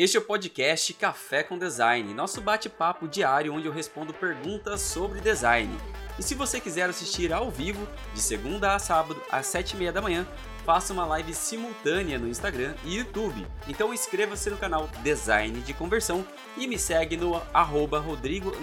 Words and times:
Este 0.00 0.16
é 0.16 0.20
o 0.20 0.24
podcast 0.24 0.94
Café 0.94 1.42
com 1.42 1.58
Design, 1.58 2.14
nosso 2.14 2.40
bate-papo 2.40 3.06
diário 3.06 3.52
onde 3.52 3.66
eu 3.66 3.72
respondo 3.72 4.14
perguntas 4.14 4.80
sobre 4.80 5.20
design. 5.20 5.70
E 6.18 6.22
se 6.22 6.34
você 6.34 6.58
quiser 6.58 6.88
assistir 6.88 7.30
ao 7.34 7.50
vivo, 7.50 7.86
de 8.14 8.20
segunda 8.22 8.74
a 8.74 8.78
sábado, 8.78 9.22
às 9.30 9.44
sete 9.44 9.72
e 9.72 9.76
meia 9.76 9.92
da 9.92 10.00
manhã, 10.00 10.26
faça 10.64 10.94
uma 10.94 11.04
live 11.04 11.34
simultânea 11.34 12.18
no 12.18 12.28
Instagram 12.28 12.74
e 12.82 12.96
YouTube. 12.96 13.46
Então 13.68 13.92
inscreva-se 13.92 14.48
no 14.48 14.56
canal 14.56 14.88
Design 15.02 15.60
de 15.60 15.74
Conversão 15.74 16.26
e 16.56 16.66
me 16.66 16.78
segue 16.78 17.18
no 17.18 17.34
arroba 17.52 17.98
rodrigo 17.98 18.56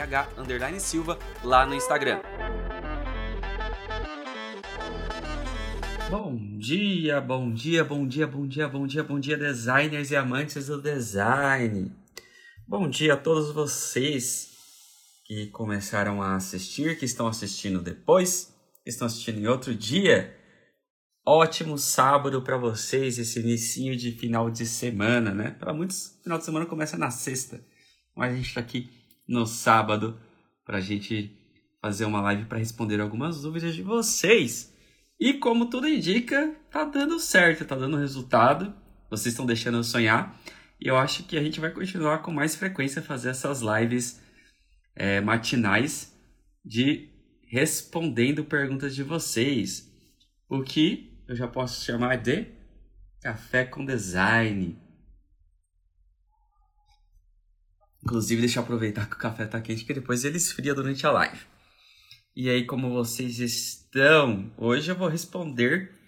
H 0.00 0.28
Silva 0.78 1.18
lá 1.42 1.66
no 1.66 1.74
Instagram. 1.74 2.20
Bom 6.08 6.56
dia, 6.58 7.20
bom 7.20 7.52
dia, 7.52 7.84
bom 7.84 8.06
dia, 8.06 8.28
bom 8.28 8.46
dia, 8.46 8.68
bom 8.68 8.86
dia, 8.86 9.02
bom 9.02 9.18
dia, 9.18 9.36
designers 9.36 10.12
e 10.12 10.16
amantes 10.16 10.68
do 10.68 10.80
design. 10.80 11.90
Bom 12.64 12.88
dia 12.88 13.14
a 13.14 13.16
todos 13.16 13.50
vocês 13.50 14.52
que 15.24 15.48
começaram 15.48 16.22
a 16.22 16.36
assistir, 16.36 16.96
que 16.96 17.04
estão 17.04 17.26
assistindo 17.26 17.82
depois, 17.82 18.54
que 18.84 18.90
estão 18.90 19.08
assistindo 19.08 19.40
em 19.40 19.48
outro 19.48 19.74
dia. 19.74 20.32
Ótimo 21.26 21.76
sábado 21.76 22.40
para 22.40 22.56
vocês, 22.56 23.18
esse 23.18 23.40
início 23.40 23.96
de 23.96 24.12
final 24.12 24.48
de 24.48 24.64
semana, 24.64 25.34
né? 25.34 25.50
Para 25.50 25.74
muitos, 25.74 26.20
final 26.22 26.38
de 26.38 26.44
semana 26.44 26.66
começa 26.66 26.96
na 26.96 27.10
sexta, 27.10 27.60
mas 28.14 28.32
a 28.32 28.36
gente 28.36 28.46
está 28.46 28.60
aqui 28.60 28.88
no 29.26 29.44
sábado 29.44 30.16
para 30.64 30.78
a 30.78 30.80
gente 30.80 31.36
fazer 31.82 32.04
uma 32.04 32.20
live 32.20 32.44
para 32.44 32.58
responder 32.58 33.00
algumas 33.00 33.42
dúvidas 33.42 33.74
de 33.74 33.82
vocês. 33.82 34.75
E 35.18 35.34
como 35.34 35.70
tudo 35.70 35.88
indica, 35.88 36.54
tá 36.70 36.84
dando 36.84 37.18
certo, 37.18 37.64
tá 37.64 37.74
dando 37.74 37.96
resultado. 37.96 38.74
Vocês 39.10 39.32
estão 39.32 39.46
deixando 39.46 39.78
eu 39.78 39.84
sonhar. 39.84 40.38
E 40.80 40.88
eu 40.88 40.96
acho 40.96 41.24
que 41.24 41.38
a 41.38 41.42
gente 41.42 41.58
vai 41.58 41.70
continuar 41.70 42.18
com 42.18 42.30
mais 42.30 42.54
frequência 42.54 43.00
fazer 43.00 43.30
essas 43.30 43.62
lives 43.62 44.20
é, 44.94 45.20
matinais 45.20 46.14
de 46.64 47.08
respondendo 47.46 48.44
perguntas 48.44 48.94
de 48.94 49.02
vocês. 49.02 49.90
O 50.48 50.62
que 50.62 51.22
eu 51.26 51.34
já 51.34 51.48
posso 51.48 51.84
chamar 51.84 52.16
de 52.16 52.46
café 53.20 53.64
com 53.64 53.84
design. 53.84 54.78
Inclusive, 58.02 58.40
deixa 58.40 58.60
eu 58.60 58.62
aproveitar 58.62 59.08
que 59.08 59.16
o 59.16 59.18
café 59.18 59.46
tá 59.46 59.60
quente, 59.60 59.84
que 59.84 59.94
depois 59.94 60.24
ele 60.24 60.36
esfria 60.36 60.74
durante 60.74 61.04
a 61.06 61.10
live. 61.10 61.40
E 62.38 62.50
aí, 62.50 62.66
como 62.66 62.90
vocês 62.90 63.38
estão? 63.38 64.52
Hoje 64.58 64.90
eu 64.90 64.94
vou 64.94 65.08
responder 65.08 65.98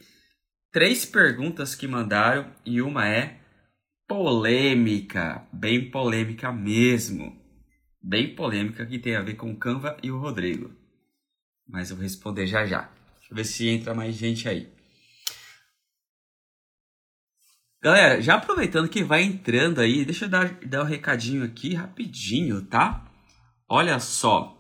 três 0.70 1.06
perguntas 1.06 1.74
que 1.74 1.88
mandaram 1.88 2.52
e 2.66 2.82
uma 2.82 3.08
é 3.08 3.40
polêmica, 4.06 5.48
bem 5.50 5.90
polêmica 5.90 6.52
mesmo. 6.52 7.34
Bem 8.02 8.34
polêmica 8.34 8.84
que 8.84 8.98
tem 8.98 9.16
a 9.16 9.22
ver 9.22 9.36
com 9.36 9.50
o 9.50 9.56
Canva 9.56 9.96
e 10.02 10.10
o 10.10 10.18
Rodrigo. 10.18 10.70
Mas 11.66 11.88
eu 11.88 11.96
vou 11.96 12.02
responder 12.02 12.46
já 12.46 12.66
já. 12.66 12.82
Deixa 13.20 13.32
eu 13.32 13.36
ver 13.36 13.44
se 13.46 13.66
entra 13.66 13.94
mais 13.94 14.14
gente 14.14 14.46
aí. 14.46 14.70
Galera, 17.82 18.20
já 18.20 18.34
aproveitando 18.34 18.90
que 18.90 19.02
vai 19.02 19.22
entrando 19.22 19.80
aí, 19.80 20.04
deixa 20.04 20.26
eu 20.26 20.28
dar, 20.28 20.60
dar 20.60 20.82
um 20.82 20.86
recadinho 20.86 21.42
aqui 21.42 21.72
rapidinho, 21.72 22.60
tá? 22.66 23.10
Olha 23.66 23.98
só, 23.98 24.57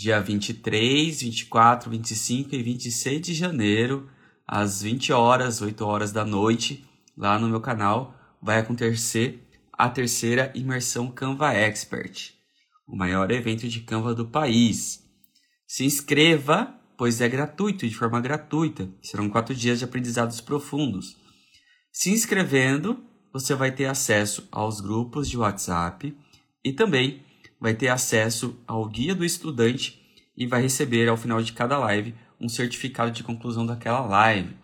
dia 0.00 0.18
23, 0.18 1.20
24, 1.20 1.90
25 1.90 2.54
e 2.54 2.62
26 2.62 3.20
de 3.20 3.34
janeiro, 3.34 4.08
às 4.48 4.80
20 4.80 5.12
horas, 5.12 5.60
8 5.60 5.84
horas 5.84 6.10
da 6.10 6.24
noite, 6.24 6.88
lá 7.14 7.38
no 7.38 7.50
meu 7.50 7.60
canal, 7.60 8.14
vai 8.40 8.58
acontecer 8.58 9.46
a 9.70 9.90
terceira 9.90 10.50
imersão 10.54 11.10
Canva 11.10 11.52
Expert, 11.52 12.32
o 12.88 12.96
maior 12.96 13.30
evento 13.30 13.68
de 13.68 13.80
Canva 13.80 14.14
do 14.14 14.26
país. 14.26 15.04
Se 15.66 15.84
inscreva, 15.84 16.74
pois 16.96 17.20
é 17.20 17.28
gratuito, 17.28 17.86
de 17.86 17.94
forma 17.94 18.22
gratuita. 18.22 18.88
Serão 19.02 19.28
quatro 19.28 19.54
dias 19.54 19.80
de 19.80 19.84
aprendizados 19.84 20.40
profundos. 20.40 21.14
Se 21.92 22.10
inscrevendo, 22.10 23.04
você 23.34 23.54
vai 23.54 23.70
ter 23.70 23.84
acesso 23.84 24.48
aos 24.50 24.80
grupos 24.80 25.28
de 25.28 25.36
WhatsApp 25.36 26.16
e 26.64 26.72
também 26.72 27.22
vai 27.60 27.74
ter 27.74 27.88
acesso 27.88 28.58
ao 28.66 28.88
guia 28.88 29.14
do 29.14 29.24
estudante 29.24 30.00
e 30.36 30.46
vai 30.46 30.62
receber 30.62 31.08
ao 31.08 31.16
final 31.16 31.42
de 31.42 31.52
cada 31.52 31.78
live 31.78 32.14
um 32.40 32.48
certificado 32.48 33.10
de 33.10 33.22
conclusão 33.22 33.66
daquela 33.66 34.00
live. 34.00 34.56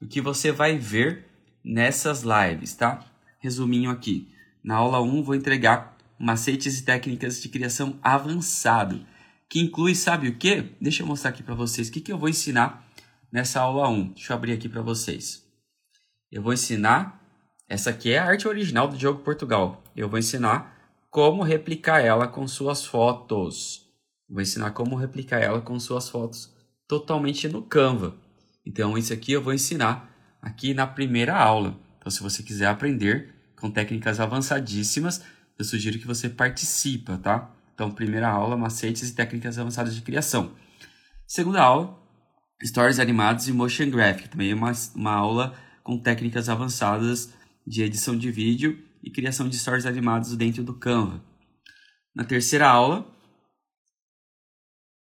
O 0.00 0.06
que 0.06 0.20
você 0.20 0.52
vai 0.52 0.78
ver 0.78 1.26
nessas 1.64 2.22
lives, 2.22 2.74
tá? 2.74 3.04
Resuminho 3.40 3.90
aqui. 3.90 4.32
Na 4.62 4.76
aula 4.76 5.02
1 5.02 5.22
vou 5.24 5.34
entregar 5.34 5.96
macetes 6.18 6.78
e 6.78 6.84
técnicas 6.84 7.42
de 7.42 7.48
criação 7.48 7.98
avançado, 8.02 9.04
que 9.48 9.60
inclui, 9.60 9.94
sabe 9.94 10.28
o 10.28 10.36
que? 10.36 10.62
Deixa 10.80 11.02
eu 11.02 11.06
mostrar 11.06 11.30
aqui 11.30 11.42
para 11.42 11.54
vocês 11.54 11.88
o 11.88 11.92
que, 11.92 12.00
que 12.00 12.12
eu 12.12 12.18
vou 12.18 12.28
ensinar 12.28 12.86
nessa 13.30 13.60
aula 13.60 13.88
1. 13.88 14.12
Deixa 14.12 14.32
eu 14.32 14.36
abrir 14.36 14.52
aqui 14.52 14.68
para 14.68 14.82
vocês. 14.82 15.44
Eu 16.30 16.42
vou 16.42 16.52
ensinar, 16.52 17.22
essa 17.68 17.90
aqui 17.90 18.12
é 18.12 18.18
a 18.18 18.24
arte 18.24 18.48
original 18.48 18.88
do 18.88 18.96
Diogo 18.96 19.22
Portugal. 19.22 19.82
Eu 19.94 20.08
vou 20.08 20.18
ensinar 20.18 20.75
como 21.16 21.42
replicar 21.42 22.00
ela 22.00 22.28
com 22.28 22.46
suas 22.46 22.84
fotos. 22.84 23.86
Vou 24.28 24.42
ensinar 24.42 24.72
como 24.72 24.96
replicar 24.96 25.38
ela 25.38 25.62
com 25.62 25.80
suas 25.80 26.10
fotos 26.10 26.54
totalmente 26.86 27.48
no 27.48 27.62
Canva. 27.62 28.14
Então, 28.66 28.98
isso 28.98 29.14
aqui 29.14 29.32
eu 29.32 29.40
vou 29.40 29.54
ensinar 29.54 30.14
aqui 30.42 30.74
na 30.74 30.86
primeira 30.86 31.34
aula. 31.34 31.74
Então, 31.96 32.10
se 32.10 32.22
você 32.22 32.42
quiser 32.42 32.66
aprender 32.66 33.34
com 33.58 33.70
técnicas 33.70 34.20
avançadíssimas, 34.20 35.22
eu 35.58 35.64
sugiro 35.64 35.98
que 35.98 36.06
você 36.06 36.28
participe, 36.28 37.16
tá? 37.16 37.50
Então, 37.74 37.90
primeira 37.90 38.28
aula, 38.28 38.54
macetes 38.54 39.08
e 39.08 39.14
técnicas 39.14 39.58
avançadas 39.58 39.94
de 39.94 40.02
criação. 40.02 40.52
Segunda 41.26 41.62
aula, 41.62 41.98
stories 42.62 42.98
animados 42.98 43.48
e 43.48 43.54
motion 43.54 43.88
graphic. 43.88 44.28
Também 44.28 44.50
é 44.50 44.54
uma, 44.54 44.72
uma 44.94 45.14
aula 45.14 45.54
com 45.82 45.96
técnicas 45.96 46.50
avançadas 46.50 47.32
de 47.66 47.82
edição 47.82 48.14
de 48.14 48.30
vídeo 48.30 48.85
e 49.06 49.10
criação 49.10 49.48
de 49.48 49.56
stories 49.56 49.86
animados 49.86 50.36
dentro 50.36 50.64
do 50.64 50.74
Canva. 50.74 51.22
Na 52.12 52.24
terceira 52.24 52.68
aula, 52.68 53.06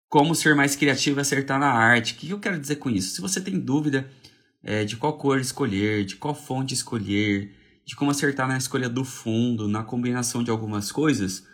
como 0.09 0.35
ser 0.35 0.57
mais 0.57 0.75
criativo 0.75 1.21
e 1.21 1.23
acertar 1.23 1.59
na 1.61 1.71
arte. 1.71 2.13
O 2.13 2.17
que 2.17 2.31
eu 2.31 2.41
quero 2.41 2.59
dizer 2.59 2.77
com 2.77 2.91
isso? 2.91 3.15
Se 3.15 3.21
você 3.21 3.41
tem 3.41 3.59
dúvida 3.59 4.11
é, 4.63 4.85
de 4.85 4.97
qual 4.97 5.17
cor 5.17 5.39
escolher, 5.39 6.05
de 6.05 6.17
qual 6.17 6.35
fonte 6.35 6.75
escolher, 6.75 7.55
de 7.87 7.95
como 7.95 8.11
acertar 8.11 8.49
na 8.49 8.59
escolha 8.59 8.89
do 8.89 9.05
fundo, 9.05 9.69
na 9.69 9.85
combinação 9.85 10.43
de 10.43 10.51
algumas 10.51 10.91
coisas, 10.91 11.47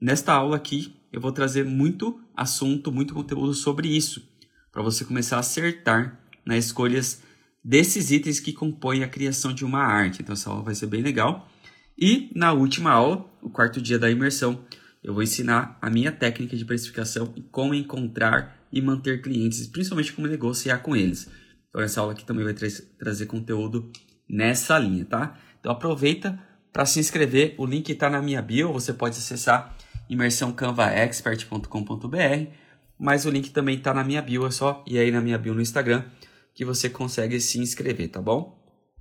nesta 0.00 0.32
aula 0.32 0.56
aqui 0.56 0.96
eu 1.12 1.20
vou 1.20 1.32
trazer 1.32 1.64
muito 1.64 2.20
assunto, 2.34 2.92
muito 2.92 3.14
conteúdo 3.14 3.52
sobre 3.52 3.88
isso, 3.88 4.22
para 4.70 4.82
você 4.82 5.04
começar 5.04 5.36
a 5.36 5.40
acertar 5.40 6.20
nas 6.44 6.66
escolhas 6.66 7.20
desses 7.64 8.12
itens 8.12 8.38
que 8.38 8.52
compõem 8.52 9.02
a 9.02 9.08
criação 9.08 9.52
de 9.52 9.64
uma 9.64 9.80
arte. 9.80 10.22
Então 10.22 10.34
essa 10.34 10.50
aula 10.50 10.62
vai 10.62 10.74
ser 10.74 10.86
bem 10.86 11.02
legal. 11.02 11.48
E 11.98 12.30
na 12.34 12.52
última 12.52 12.90
aula, 12.90 13.24
o 13.42 13.48
quarto 13.48 13.80
dia 13.80 13.98
da 13.98 14.10
imersão, 14.10 14.62
eu 15.02 15.14
vou 15.14 15.22
ensinar 15.22 15.78
a 15.80 15.88
minha 15.88 16.12
técnica 16.12 16.54
de 16.56 16.64
precificação 16.64 17.32
e 17.36 17.42
como 17.42 17.74
encontrar 17.74 18.66
e 18.72 18.82
manter 18.82 19.22
clientes, 19.22 19.66
principalmente 19.66 20.12
como 20.12 20.26
negociar 20.26 20.78
com 20.78 20.96
eles. 20.96 21.30
Então 21.68 21.80
essa 21.80 22.00
aula 22.00 22.12
aqui 22.12 22.24
também 22.24 22.44
vai 22.44 22.54
tra 22.54 22.68
trazer 22.98 23.26
conteúdo 23.26 23.90
nessa 24.28 24.78
linha, 24.78 25.04
tá? 25.04 25.38
Então 25.60 25.70
aproveita 25.72 26.38
para 26.72 26.84
se 26.84 27.00
inscrever, 27.00 27.54
o 27.56 27.64
link 27.64 27.90
está 27.90 28.10
na 28.10 28.20
minha 28.20 28.42
bio, 28.42 28.72
você 28.72 28.92
pode 28.92 29.16
acessar 29.16 29.76
imersãocanvaexpert.com.br, 30.10 32.50
mas 32.98 33.24
o 33.24 33.30
link 33.30 33.50
também 33.50 33.78
está 33.78 33.94
na 33.94 34.04
minha 34.04 34.20
bio, 34.20 34.46
é 34.46 34.50
só 34.50 34.84
ir 34.86 34.98
aí 34.98 35.10
na 35.10 35.20
minha 35.20 35.38
bio 35.38 35.54
no 35.54 35.62
Instagram 35.62 36.04
que 36.52 36.64
você 36.64 36.90
consegue 36.90 37.40
se 37.40 37.58
inscrever, 37.58 38.08
tá 38.08 38.20
bom? 38.20 38.55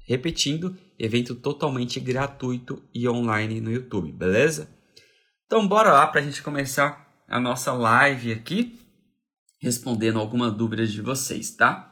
Repetindo, 0.07 0.77
evento 0.99 1.33
totalmente 1.35 1.99
gratuito 1.99 2.87
e 2.93 3.09
online 3.09 3.59
no 3.59 3.71
YouTube, 3.71 4.11
beleza? 4.11 4.69
Então 5.45 5.67
bora 5.67 5.91
lá 5.91 6.05
para 6.05 6.21
a 6.21 6.23
gente 6.23 6.43
começar 6.43 7.11
a 7.27 7.39
nossa 7.39 7.73
live 7.73 8.31
aqui, 8.31 8.79
respondendo 9.59 10.19
alguma 10.19 10.51
dúvida 10.51 10.85
de 10.85 11.01
vocês, 11.01 11.55
tá? 11.55 11.91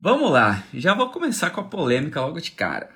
Vamos 0.00 0.30
lá, 0.30 0.64
já 0.72 0.94
vou 0.94 1.10
começar 1.10 1.50
com 1.50 1.60
a 1.60 1.68
polêmica 1.68 2.20
logo 2.20 2.40
de 2.40 2.52
cara. 2.52 2.94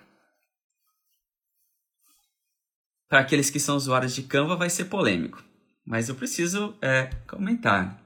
Para 3.08 3.20
aqueles 3.20 3.50
que 3.50 3.58
são 3.58 3.74
usuários 3.74 4.14
de 4.14 4.22
Canva 4.22 4.54
vai 4.54 4.70
ser 4.70 4.84
polêmico, 4.84 5.42
mas 5.84 6.08
eu 6.08 6.14
preciso 6.14 6.78
é, 6.80 7.06
comentar. 7.26 8.00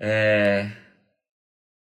É... 0.00 0.72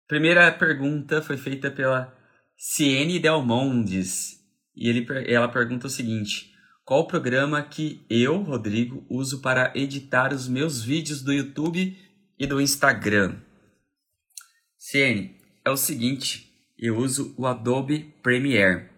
Primeira 0.08 0.50
pergunta 0.50 1.22
foi 1.22 1.36
feita 1.36 1.70
pela 1.70 2.23
Ciene 2.56 3.18
Delmondes. 3.18 4.40
E 4.74 4.88
ele, 4.88 5.06
ela 5.26 5.48
pergunta 5.48 5.86
o 5.86 5.90
seguinte: 5.90 6.52
Qual 6.84 7.00
o 7.00 7.06
programa 7.06 7.62
que 7.62 8.04
eu, 8.08 8.42
Rodrigo, 8.42 9.06
uso 9.08 9.40
para 9.40 9.72
editar 9.74 10.32
os 10.32 10.48
meus 10.48 10.82
vídeos 10.82 11.22
do 11.22 11.32
YouTube 11.32 11.96
e 12.38 12.46
do 12.46 12.60
Instagram? 12.60 13.40
Ciene, 14.76 15.40
é 15.64 15.70
o 15.70 15.76
seguinte: 15.76 16.52
eu 16.78 16.98
uso 16.98 17.34
o 17.36 17.46
Adobe 17.46 18.14
Premiere. 18.22 18.90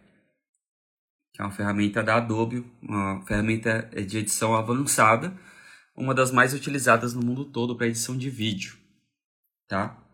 que 1.33 1.43
é 1.43 1.45
uma 1.45 1.51
ferramenta 1.51 2.03
da 2.03 2.17
Adobe, 2.17 2.65
uma 2.81 3.25
ferramenta 3.27 3.83
de 4.07 4.19
edição 4.19 4.55
avançada, 4.55 5.39
uma 5.95 6.15
das 6.15 6.31
mais 6.31 6.55
utilizadas 6.55 7.15
no 7.15 7.25
mundo 7.25 7.45
todo 7.45 7.77
para 7.77 7.87
edição 7.87 8.17
de 8.17 8.31
vídeo, 8.31 8.77
tá? 9.69 10.06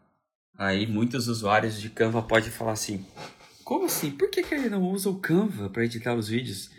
Aí 0.57 0.87
muitos 0.87 1.29
usuários 1.29 1.81
de 1.81 1.91
Canva 1.91 2.23
podem 2.23 2.51
falar 2.51 2.73
assim: 2.73 3.07
como 3.65 3.87
assim? 3.87 4.11
Por 4.11 4.31
que, 4.31 4.43
que 4.43 4.55
ele 4.55 4.69
não 4.69 4.83
usa 4.83 5.09
o 5.09 5.19
Canva 5.21 5.71
para 5.71 5.85
editar 5.85 6.15
os 6.15 6.29
vídeos? 6.29 6.71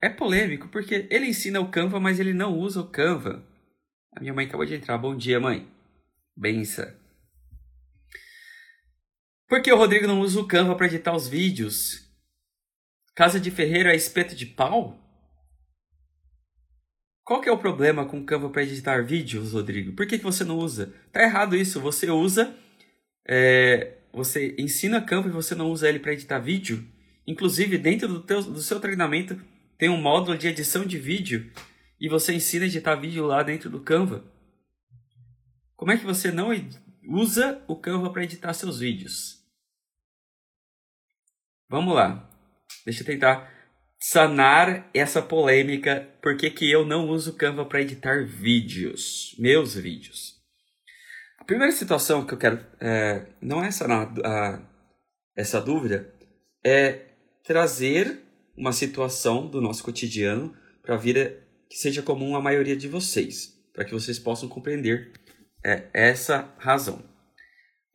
É 0.00 0.08
polêmico 0.08 0.68
porque 0.68 1.08
ele 1.10 1.26
ensina 1.26 1.60
o 1.60 1.70
Canva, 1.70 1.98
mas 1.98 2.20
ele 2.20 2.32
não 2.32 2.56
usa 2.56 2.80
o 2.80 2.88
Canva. 2.88 3.44
A 4.14 4.20
minha 4.20 4.32
mãe 4.32 4.46
acabou 4.46 4.64
de 4.64 4.74
entrar. 4.74 4.96
Bom 4.98 5.16
dia, 5.16 5.40
mãe. 5.40 5.68
Bença. 6.36 6.96
Por 9.48 9.62
que 9.62 9.72
o 9.72 9.76
Rodrigo 9.76 10.06
não 10.06 10.20
usa 10.20 10.40
o 10.40 10.46
Canva 10.46 10.76
para 10.76 10.86
editar 10.86 11.14
os 11.14 11.26
vídeos? 11.26 12.06
Casa 13.14 13.40
de 13.40 13.50
Ferreiro 13.50 13.88
é 13.88 13.96
espeto 13.96 14.36
de 14.36 14.46
pau? 14.46 15.07
Qual 17.28 17.42
que 17.42 17.48
é 17.50 17.52
o 17.52 17.58
problema 17.58 18.06
com 18.06 18.20
o 18.20 18.24
Canva 18.24 18.48
para 18.48 18.62
editar 18.62 19.04
vídeos, 19.04 19.52
Rodrigo? 19.52 19.92
Por 19.92 20.06
que, 20.06 20.16
que 20.16 20.24
você 20.24 20.44
não 20.44 20.56
usa? 20.56 20.94
Tá 21.12 21.22
errado 21.22 21.54
isso. 21.54 21.78
Você 21.78 22.10
usa. 22.10 22.56
É, 23.28 23.98
você 24.10 24.56
ensina 24.58 25.02
Canva 25.02 25.28
e 25.28 25.32
você 25.32 25.54
não 25.54 25.70
usa 25.70 25.90
ele 25.90 25.98
para 25.98 26.14
editar 26.14 26.38
vídeo. 26.38 26.82
Inclusive, 27.26 27.76
dentro 27.76 28.08
do, 28.08 28.22
teu, 28.22 28.42
do 28.42 28.62
seu 28.62 28.80
treinamento, 28.80 29.38
tem 29.76 29.90
um 29.90 30.00
módulo 30.00 30.38
de 30.38 30.48
edição 30.48 30.86
de 30.86 30.96
vídeo 30.96 31.52
e 32.00 32.08
você 32.08 32.32
ensina 32.32 32.64
a 32.64 32.68
editar 32.68 32.94
vídeo 32.94 33.26
lá 33.26 33.42
dentro 33.42 33.68
do 33.68 33.80
Canva. 33.80 34.24
Como 35.76 35.92
é 35.92 35.98
que 35.98 36.06
você 36.06 36.32
não 36.32 36.48
usa 37.06 37.62
o 37.68 37.76
Canva 37.76 38.10
para 38.10 38.24
editar 38.24 38.54
seus 38.54 38.78
vídeos? 38.78 39.44
Vamos 41.68 41.94
lá. 41.94 42.26
Deixa 42.86 43.02
eu 43.02 43.06
tentar 43.06 43.57
sanar 43.98 44.88
essa 44.94 45.20
polêmica. 45.20 46.08
Por 46.22 46.36
que, 46.36 46.50
que 46.50 46.70
eu 46.70 46.86
não 46.86 47.08
uso 47.08 47.34
Canva 47.34 47.64
para 47.64 47.82
editar 47.82 48.24
vídeos? 48.24 49.34
Meus 49.38 49.74
vídeos. 49.74 50.36
A 51.38 51.44
primeira 51.44 51.72
situação 51.72 52.24
que 52.24 52.34
eu 52.34 52.38
quero. 52.38 52.64
É, 52.80 53.26
não 53.40 53.64
é 53.64 53.70
sanar 53.70 54.12
a, 54.24 54.62
essa 55.36 55.60
dúvida, 55.60 56.12
é 56.64 57.06
trazer 57.44 58.20
uma 58.56 58.72
situação 58.72 59.46
do 59.46 59.60
nosso 59.60 59.82
cotidiano 59.82 60.54
para 60.82 60.94
a 60.94 60.98
vida 60.98 61.42
que 61.70 61.76
seja 61.76 62.02
comum 62.02 62.34
à 62.34 62.40
maioria 62.40 62.76
de 62.76 62.88
vocês, 62.88 63.54
para 63.72 63.84
que 63.84 63.92
vocês 63.92 64.18
possam 64.18 64.48
compreender 64.48 65.12
é, 65.64 65.88
essa 65.92 66.52
razão. 66.58 67.04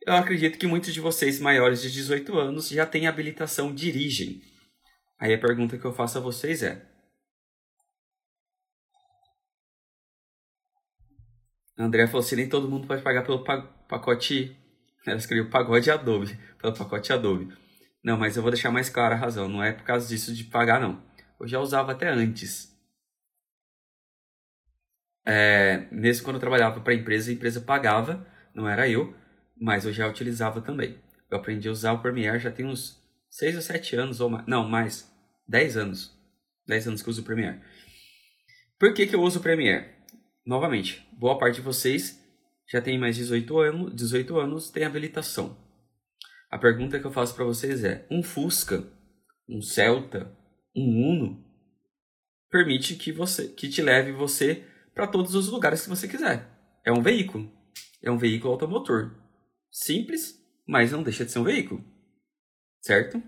Eu 0.06 0.14
acredito 0.14 0.58
que 0.58 0.66
muitos 0.66 0.92
de 0.92 1.00
vocês 1.00 1.40
maiores 1.40 1.82
de 1.82 1.90
18 1.90 2.38
anos 2.38 2.68
já 2.68 2.86
têm 2.86 3.06
habilitação 3.06 3.74
dirigem. 3.74 4.42
Aí 5.24 5.32
a 5.32 5.38
pergunta 5.38 5.78
que 5.78 5.84
eu 5.86 5.92
faço 5.94 6.18
a 6.18 6.20
vocês 6.20 6.62
é: 6.62 6.82
André 11.78 12.06
falou 12.06 12.20
assim: 12.20 12.36
nem 12.36 12.46
todo 12.46 12.68
mundo 12.68 12.86
pode 12.86 13.00
pagar 13.00 13.24
pelo 13.24 13.42
pacote. 13.42 14.54
Ela 15.06 15.16
escreveu 15.16 15.48
pagode 15.48 15.90
Adobe, 15.90 16.38
pelo 16.60 16.74
pacote 16.74 17.10
Adobe. 17.10 17.56
Não, 18.04 18.18
mas 18.18 18.36
eu 18.36 18.42
vou 18.42 18.52
deixar 18.52 18.70
mais 18.70 18.90
clara 18.90 19.14
a 19.14 19.18
razão. 19.18 19.48
Não 19.48 19.64
é 19.64 19.72
por 19.72 19.84
causa 19.84 20.06
disso 20.06 20.34
de 20.34 20.44
pagar, 20.44 20.78
não. 20.78 21.02
Eu 21.40 21.48
já 21.48 21.58
usava 21.58 21.92
até 21.92 22.06
antes. 22.06 22.78
É, 25.24 25.88
mesmo 25.90 26.22
quando 26.22 26.36
eu 26.36 26.40
trabalhava 26.40 26.82
para 26.82 26.92
a 26.92 26.96
empresa, 26.96 27.30
a 27.30 27.34
empresa 27.34 27.62
pagava, 27.62 28.26
não 28.54 28.68
era 28.68 28.86
eu, 28.86 29.14
mas 29.58 29.86
eu 29.86 29.92
já 29.92 30.06
utilizava 30.06 30.60
também. 30.60 30.98
Eu 31.30 31.38
aprendi 31.38 31.66
a 31.66 31.72
usar 31.72 31.92
o 31.92 32.02
Premiere 32.02 32.38
já 32.38 32.50
tem 32.50 32.66
uns 32.66 33.02
6 33.30 33.56
ou 33.56 33.62
7 33.62 33.96
anos, 33.96 34.20
ou 34.20 34.28
mais, 34.28 34.46
não, 34.46 34.68
mais, 34.68 35.13
10 35.46 35.76
anos. 35.76 36.18
10 36.66 36.88
anos 36.88 37.02
que 37.02 37.08
eu 37.08 37.12
uso 37.12 37.22
o 37.22 37.24
Premiere. 37.24 37.60
Por 38.78 38.92
que, 38.94 39.06
que 39.06 39.14
eu 39.14 39.22
uso 39.22 39.38
o 39.38 39.42
Premiere? 39.42 39.90
Novamente, 40.46 41.06
boa 41.12 41.38
parte 41.38 41.56
de 41.56 41.62
vocês 41.62 42.20
já 42.70 42.80
tem 42.80 42.98
mais 42.98 43.16
18 43.16 43.58
anos, 43.58 43.94
18 43.94 44.38
anos 44.38 44.70
tem 44.70 44.84
habilitação. 44.84 45.56
A 46.50 46.58
pergunta 46.58 46.98
que 46.98 47.06
eu 47.06 47.12
faço 47.12 47.34
para 47.34 47.44
vocês 47.44 47.84
é: 47.84 48.06
um 48.10 48.22
Fusca, 48.22 48.86
um 49.48 49.60
Celta, 49.60 50.36
um 50.74 51.10
Uno 51.10 51.44
permite 52.50 52.94
que 52.94 53.10
você 53.10 53.48
que 53.48 53.68
te 53.68 53.82
leve 53.82 54.12
você 54.12 54.64
para 54.94 55.08
todos 55.08 55.34
os 55.34 55.48
lugares 55.48 55.82
que 55.82 55.88
você 55.88 56.06
quiser. 56.06 56.48
É 56.84 56.92
um 56.92 57.02
veículo. 57.02 57.50
É 58.00 58.10
um 58.10 58.18
veículo 58.18 58.52
automotor. 58.52 59.12
Simples, 59.70 60.40
mas 60.64 60.92
não 60.92 61.02
deixa 61.02 61.24
de 61.24 61.32
ser 61.32 61.40
um 61.40 61.44
veículo. 61.44 61.84
Certo? 62.80 63.20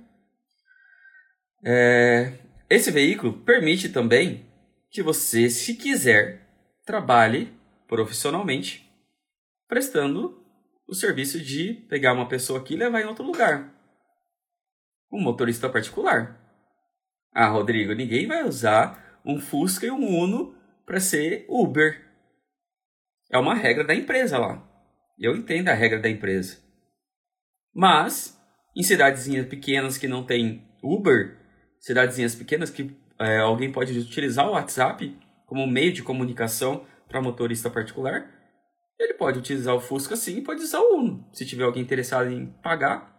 É... 1.68 2.32
Esse 2.70 2.92
veículo 2.92 3.32
permite 3.40 3.88
também 3.88 4.46
que 4.88 5.02
você, 5.02 5.50
se 5.50 5.74
quiser, 5.74 6.46
trabalhe 6.84 7.52
profissionalmente 7.88 8.88
prestando 9.66 10.44
o 10.86 10.94
serviço 10.94 11.40
de 11.40 11.74
pegar 11.88 12.12
uma 12.12 12.28
pessoa 12.28 12.60
aqui 12.60 12.74
e 12.74 12.76
levar 12.76 13.00
em 13.00 13.06
outro 13.06 13.24
lugar. 13.24 13.74
Um 15.12 15.20
motorista 15.20 15.68
particular. 15.68 16.40
Ah, 17.32 17.48
Rodrigo, 17.48 17.92
ninguém 17.94 18.28
vai 18.28 18.44
usar 18.44 19.20
um 19.24 19.40
Fusca 19.40 19.86
e 19.86 19.90
um 19.90 20.06
Uno 20.06 20.54
para 20.84 21.00
ser 21.00 21.46
Uber. 21.48 22.00
É 23.28 23.38
uma 23.38 23.54
regra 23.54 23.82
da 23.82 23.94
empresa 23.94 24.38
lá. 24.38 24.64
Eu 25.18 25.34
entendo 25.34 25.68
a 25.68 25.74
regra 25.74 25.98
da 25.98 26.08
empresa. 26.08 26.58
Mas, 27.74 28.40
em 28.76 28.84
cidadezinhas 28.84 29.48
pequenas 29.48 29.98
que 29.98 30.06
não 30.06 30.24
tem 30.24 30.64
Uber, 30.80 31.45
cidadezinhas 31.86 32.34
pequenas 32.34 32.68
que 32.68 32.90
é, 33.16 33.38
alguém 33.38 33.70
pode 33.70 33.96
utilizar 33.96 34.48
o 34.48 34.52
WhatsApp 34.52 35.16
como 35.46 35.64
meio 35.68 35.92
de 35.92 36.02
comunicação 36.02 36.84
para 37.08 37.22
motorista 37.22 37.70
particular, 37.70 38.28
ele 38.98 39.14
pode 39.14 39.38
utilizar 39.38 39.72
o 39.72 39.80
Fusca 39.80 40.16
sim, 40.16 40.42
pode 40.42 40.62
usar 40.62 40.80
o 40.80 40.96
Uno. 40.96 41.24
Se 41.32 41.46
tiver 41.46 41.62
alguém 41.62 41.82
interessado 41.84 42.28
em 42.28 42.46
pagar 42.60 43.16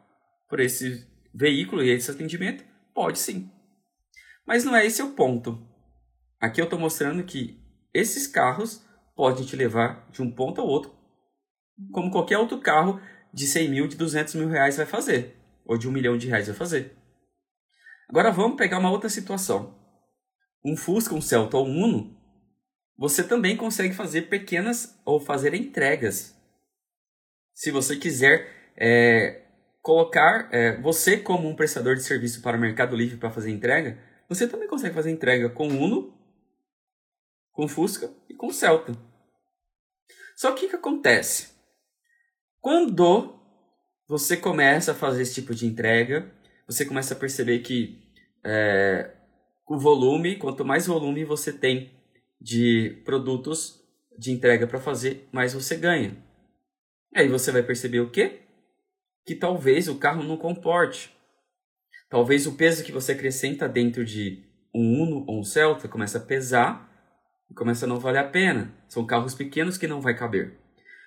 por 0.50 0.60
esse 0.60 1.08
veículo 1.34 1.82
e 1.82 1.90
esse 1.90 2.12
atendimento, 2.12 2.66
pode 2.94 3.20
sim. 3.20 3.50
Mas 4.46 4.66
não 4.66 4.76
é 4.76 4.86
esse 4.86 5.02
o 5.02 5.12
ponto. 5.12 5.66
Aqui 6.38 6.60
eu 6.60 6.66
estou 6.66 6.78
mostrando 6.78 7.24
que 7.24 7.58
esses 7.94 8.28
carros 8.28 8.86
podem 9.16 9.46
te 9.46 9.56
levar 9.56 10.10
de 10.12 10.22
um 10.22 10.30
ponto 10.30 10.60
ao 10.60 10.68
outro, 10.68 10.92
como 11.94 12.12
qualquer 12.12 12.38
outro 12.38 12.60
carro 12.60 13.00
de 13.34 13.48
100 13.48 13.70
mil, 13.70 13.88
de 13.88 13.96
200 13.96 14.36
mil 14.36 14.50
reais 14.50 14.76
vai 14.76 14.86
fazer, 14.86 15.38
ou 15.66 15.78
de 15.78 15.88
um 15.88 15.92
milhão 15.92 16.18
de 16.18 16.28
reais 16.28 16.48
vai 16.48 16.56
fazer. 16.56 16.98
Agora 18.10 18.32
vamos 18.32 18.58
pegar 18.58 18.80
uma 18.80 18.92
outra 18.92 19.10
situação. 19.10 19.76
Um 20.64 20.76
Fusca, 20.76 21.14
um 21.14 21.22
Celta 21.22 21.58
ou 21.58 21.68
um 21.68 21.84
Uno, 21.84 22.18
você 22.98 23.24
também 23.24 23.56
consegue 23.56 23.94
fazer 23.94 24.24
pequenas 24.24 24.98
ou 25.06 25.20
fazer 25.20 25.54
entregas. 25.54 26.36
Se 27.54 27.70
você 27.72 27.96
quiser 27.96 28.74
é, 28.76 29.44
colocar 29.82 30.50
é, 30.52 30.80
você 30.82 31.18
como 31.18 31.48
um 31.48 31.56
prestador 31.56 31.96
de 31.96 32.04
serviço 32.04 32.42
para 32.42 32.58
o 32.58 32.60
Mercado 32.60 32.96
Livre 32.96 33.18
para 33.18 33.32
fazer 33.32 33.52
entrega, 33.52 33.98
você 34.28 34.48
também 34.48 34.68
consegue 34.68 34.96
fazer 34.96 35.12
entrega 35.12 35.50
com 35.50 35.68
Uno 35.68 36.18
com 37.58 37.68
Fusca 37.68 38.14
e 38.30 38.36
com 38.36 38.52
Celta. 38.52 38.96
Só 40.36 40.52
que 40.52 40.68
o 40.68 40.70
que 40.70 40.76
acontece? 40.76 41.50
Quando 42.62 43.36
você 44.08 44.38
começa 44.38 44.92
a 44.92 44.96
fazer 44.96 45.24
esse 45.24 45.34
tipo 45.34 45.56
de 45.56 45.66
entrega, 45.66 46.32
você 46.68 46.86
começa 46.86 47.16
a 47.16 47.18
perceber 47.18 47.60
que 47.60 48.07
é, 48.44 49.14
o 49.68 49.78
volume, 49.78 50.38
quanto 50.38 50.64
mais 50.64 50.88
volume 50.88 51.26
você 51.26 51.52
tem 51.52 51.92
de 52.40 53.02
produtos 53.04 53.84
de 54.18 54.32
entrega 54.32 54.66
para 54.66 54.80
fazer, 54.80 55.28
mais 55.32 55.54
você 55.54 55.76
ganha. 55.76 56.18
Aí 57.14 57.28
você 57.28 57.52
vai 57.52 57.64
perceber 57.64 58.00
o 58.00 58.10
quê? 58.10 58.42
Que 59.26 59.36
talvez 59.36 59.88
o 59.88 59.98
carro 59.98 60.24
não 60.24 60.38
comporte. 60.38 61.16
Talvez 62.10 62.48
o 62.48 62.56
peso 62.56 62.84
que 62.84 62.92
você 62.92 63.12
acrescenta 63.12 63.68
dentro 63.68 64.06
de 64.06 64.44
um 64.74 65.04
Uno 65.04 65.26
ou 65.28 65.40
um 65.40 65.44
Celta 65.44 65.88
começa 65.88 66.18
a 66.18 66.22
pesar 66.22 66.88
e 67.50 67.54
começa 67.54 67.86
a 67.86 67.90
não 67.90 68.00
valer 68.00 68.20
a 68.20 68.30
pena. 68.30 68.74
São 68.88 69.06
carros 69.06 69.36
pequenos 69.36 69.78
que 69.78 69.88
não 69.88 70.02
vai 70.02 70.16
caber. 70.16 70.58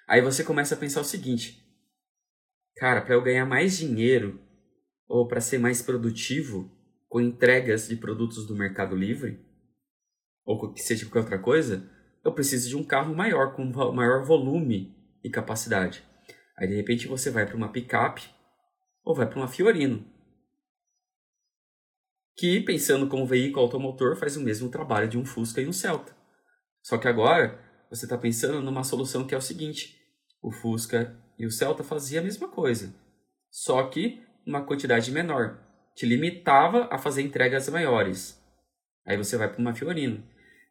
Aí 0.06 0.20
você 0.20 0.44
começa 0.44 0.74
a 0.74 0.78
pensar 0.78 1.00
o 1.00 1.04
seguinte: 1.04 1.64
cara, 2.76 3.00
para 3.00 3.14
eu 3.14 3.22
ganhar 3.22 3.46
mais 3.46 3.78
dinheiro 3.78 4.40
ou 5.08 5.26
para 5.26 5.40
ser 5.40 5.58
mais 5.58 5.80
produtivo 5.80 6.70
com 7.10 7.20
entregas 7.20 7.88
de 7.88 7.96
produtos 7.96 8.46
do 8.46 8.54
Mercado 8.54 8.94
Livre 8.94 9.44
ou 10.46 10.72
que 10.72 10.80
seja 10.80 11.04
qualquer 11.04 11.18
outra 11.18 11.38
coisa, 11.38 11.90
eu 12.24 12.32
preciso 12.32 12.68
de 12.68 12.76
um 12.76 12.84
carro 12.84 13.14
maior 13.14 13.54
com 13.54 13.64
maior 13.92 14.24
volume 14.24 14.96
e 15.22 15.28
capacidade. 15.28 16.04
Aí 16.56 16.68
de 16.68 16.76
repente 16.76 17.08
você 17.08 17.28
vai 17.28 17.44
para 17.44 17.56
uma 17.56 17.72
picape 17.72 18.22
ou 19.04 19.14
vai 19.14 19.28
para 19.28 19.38
uma 19.38 19.48
Fiorino, 19.48 20.06
que 22.36 22.60
pensando 22.60 23.08
como 23.08 23.26
veículo 23.26 23.64
automotor 23.64 24.14
faz 24.16 24.36
o 24.36 24.40
mesmo 24.40 24.70
trabalho 24.70 25.08
de 25.08 25.18
um 25.18 25.24
Fusca 25.24 25.60
e 25.60 25.66
um 25.66 25.72
Celta. 25.72 26.14
Só 26.80 26.96
que 26.96 27.08
agora 27.08 27.60
você 27.90 28.04
está 28.04 28.16
pensando 28.16 28.62
numa 28.62 28.84
solução 28.84 29.26
que 29.26 29.34
é 29.34 29.38
o 29.38 29.42
seguinte: 29.42 29.98
o 30.40 30.52
Fusca 30.52 31.20
e 31.36 31.44
o 31.44 31.50
Celta 31.50 31.82
faziam 31.82 32.22
a 32.22 32.24
mesma 32.24 32.48
coisa, 32.48 32.94
só 33.50 33.82
que 33.88 34.22
uma 34.46 34.64
quantidade 34.64 35.10
menor. 35.10 35.69
Te 35.94 36.06
limitava 36.06 36.88
a 36.90 36.98
fazer 36.98 37.22
entregas 37.22 37.68
maiores. 37.68 38.40
Aí 39.06 39.16
você 39.16 39.36
vai 39.36 39.48
para 39.48 39.60
uma 39.60 39.74
Fiorino. 39.74 40.22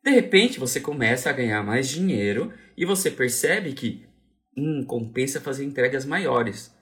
De 0.04 0.12
repente 0.12 0.60
você 0.60 0.80
começa 0.80 1.30
a 1.30 1.34
ganhar 1.34 1.62
mais 1.64 1.90
dinheiro 1.90 2.54
e 2.78 2.86
você 2.86 3.12
percebe 3.12 3.74
que 3.74 4.08
hum, 4.58 4.86
compensa 4.86 5.42
fazer 5.42 5.66
entregas 5.66 6.06
maiores. 6.06 6.74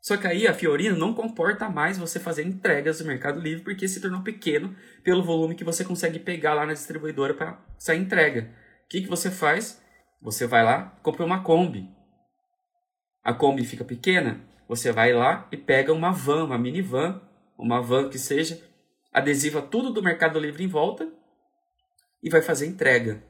Só 0.00 0.16
que 0.16 0.26
aí 0.26 0.48
a 0.48 0.54
Fiorino 0.54 0.96
não 0.96 1.14
comporta 1.14 1.68
mais 1.68 1.96
você 1.96 2.18
fazer 2.18 2.44
entregas 2.44 3.00
no 3.00 3.06
Mercado 3.06 3.40
Livre 3.40 3.62
porque 3.62 3.86
se 3.86 4.00
tornou 4.00 4.22
pequeno 4.22 4.74
pelo 5.04 5.22
volume 5.22 5.54
que 5.54 5.62
você 5.62 5.84
consegue 5.84 6.18
pegar 6.18 6.54
lá 6.54 6.66
na 6.66 6.72
distribuidora 6.72 7.34
para 7.34 7.64
essa 7.76 7.94
entrega. 7.94 8.50
O 8.84 8.88
que, 8.88 9.02
que 9.02 9.08
você 9.08 9.30
faz? 9.30 9.80
Você 10.20 10.46
vai 10.46 10.64
lá, 10.64 10.98
compra 11.02 11.24
uma 11.24 11.42
Kombi. 11.42 11.88
A 13.22 13.32
Kombi 13.32 13.64
fica 13.64 13.84
pequena, 13.84 14.40
você 14.68 14.90
vai 14.90 15.12
lá 15.12 15.46
e 15.52 15.56
pega 15.56 15.92
uma 15.92 16.10
van, 16.10 16.44
uma 16.44 16.58
minivan, 16.58 17.20
uma 17.58 17.80
van 17.80 18.08
que 18.08 18.18
seja, 18.18 18.62
adesiva 19.12 19.62
tudo 19.62 19.92
do 19.92 20.02
Mercado 20.02 20.38
Livre 20.38 20.64
em 20.64 20.68
volta 20.68 21.12
e 22.22 22.30
vai 22.30 22.42
fazer 22.42 22.66
entrega. 22.66 23.22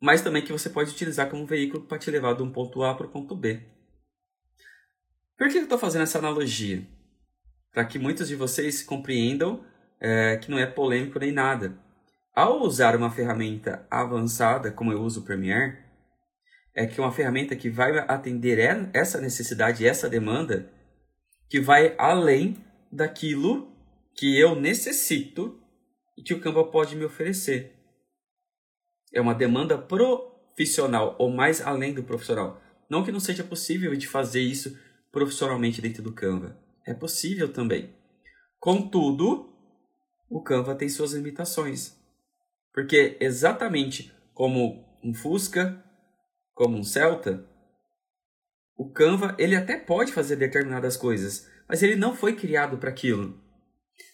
Mas 0.00 0.22
também 0.22 0.42
que 0.42 0.52
você 0.52 0.70
pode 0.70 0.90
utilizar 0.90 1.28
como 1.28 1.46
veículo 1.46 1.84
para 1.84 1.98
te 1.98 2.10
levar 2.10 2.34
de 2.34 2.42
um 2.42 2.50
ponto 2.50 2.82
A 2.82 2.94
para 2.94 3.06
o 3.06 3.10
ponto 3.10 3.34
B. 3.34 3.60
Por 5.36 5.48
que 5.48 5.58
eu 5.58 5.62
estou 5.62 5.78
fazendo 5.78 6.02
essa 6.02 6.18
analogia? 6.18 6.86
Para 7.72 7.84
que 7.84 7.98
muitos 7.98 8.28
de 8.28 8.36
vocês 8.36 8.82
compreendam 8.82 9.64
é, 10.00 10.36
que 10.36 10.50
não 10.50 10.58
é 10.58 10.66
polêmico 10.66 11.18
nem 11.18 11.32
nada. 11.32 11.76
Ao 12.34 12.62
usar 12.62 12.94
uma 12.94 13.10
ferramenta 13.10 13.86
avançada, 13.90 14.70
como 14.70 14.92
eu 14.92 15.00
uso 15.02 15.20
o 15.20 15.24
Premiere, 15.24 15.78
é 16.74 16.86
que 16.86 17.00
uma 17.00 17.10
ferramenta 17.10 17.56
que 17.56 17.68
vai 17.68 17.98
atender 17.98 18.58
essa 18.92 19.20
necessidade, 19.20 19.84
essa 19.84 20.08
demanda, 20.08 20.70
que 21.48 21.60
vai 21.60 21.94
além 21.98 22.56
daquilo 22.90 23.72
que 24.14 24.38
eu 24.38 24.54
necessito 24.54 25.60
e 26.16 26.22
que 26.22 26.34
o 26.34 26.40
Canva 26.40 26.64
pode 26.64 26.96
me 26.96 27.04
oferecer. 27.04 27.72
É 29.12 29.20
uma 29.20 29.34
demanda 29.34 29.78
profissional, 29.78 31.14
ou 31.18 31.30
mais 31.30 31.60
além 31.60 31.94
do 31.94 32.02
profissional. 32.02 32.60
Não 32.90 33.04
que 33.04 33.12
não 33.12 33.20
seja 33.20 33.44
possível 33.44 33.94
de 33.94 34.06
fazer 34.06 34.40
isso 34.40 34.76
profissionalmente 35.12 35.80
dentro 35.80 36.02
do 36.02 36.12
Canva. 36.12 36.58
É 36.86 36.92
possível 36.92 37.52
também. 37.52 37.94
Contudo, 38.58 39.48
o 40.28 40.42
Canva 40.42 40.74
tem 40.74 40.88
suas 40.88 41.12
limitações. 41.12 41.96
Porque 42.72 43.16
exatamente 43.20 44.12
como 44.34 44.84
um 45.02 45.14
Fusca, 45.14 45.82
como 46.54 46.76
um 46.76 46.82
Celta, 46.82 47.47
o 48.78 48.88
Canva 48.88 49.34
ele 49.38 49.56
até 49.56 49.76
pode 49.76 50.12
fazer 50.12 50.36
determinadas 50.36 50.96
coisas, 50.96 51.50
mas 51.68 51.82
ele 51.82 51.96
não 51.96 52.14
foi 52.14 52.36
criado 52.36 52.78
para 52.78 52.90
aquilo. 52.90 53.42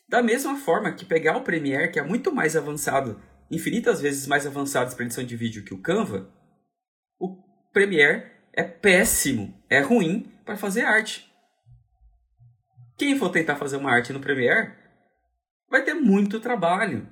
Da 0.09 0.23
mesma 0.23 0.57
forma 0.57 0.93
que 0.93 1.05
pegar 1.05 1.37
o 1.37 1.45
Premiere, 1.45 1.93
que 1.93 1.99
é 1.99 2.03
muito 2.03 2.35
mais 2.35 2.57
avançado, 2.57 3.23
infinitas 3.51 4.01
vezes 4.01 4.27
mais 4.27 4.47
avançado 4.47 4.97
para 4.97 5.05
edição 5.05 5.23
de 5.23 5.37
vídeo 5.37 5.65
que 5.65 5.75
o 5.75 5.83
Canva, 5.83 6.33
o 7.21 7.37
Premiere 7.73 8.33
é 8.55 8.63
péssimo, 8.63 9.55
é 9.69 9.81
ruim 9.81 10.33
para 10.47 10.57
fazer 10.57 10.83
arte. 10.83 11.31
Quem 12.97 13.19
for 13.19 13.29
tentar 13.29 13.57
fazer 13.57 13.77
uma 13.77 13.93
arte 13.93 14.15
no 14.15 14.21
Premiere 14.21 14.73
vai 15.69 15.85
ter 15.85 15.95
muito 15.95 16.41
trabalho. 16.41 17.07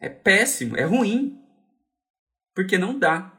É 0.00 0.08
péssimo, 0.08 0.76
é 0.76 0.82
ruim. 0.82 1.40
Porque 2.54 2.78
não 2.78 2.98
dá. 2.98 3.32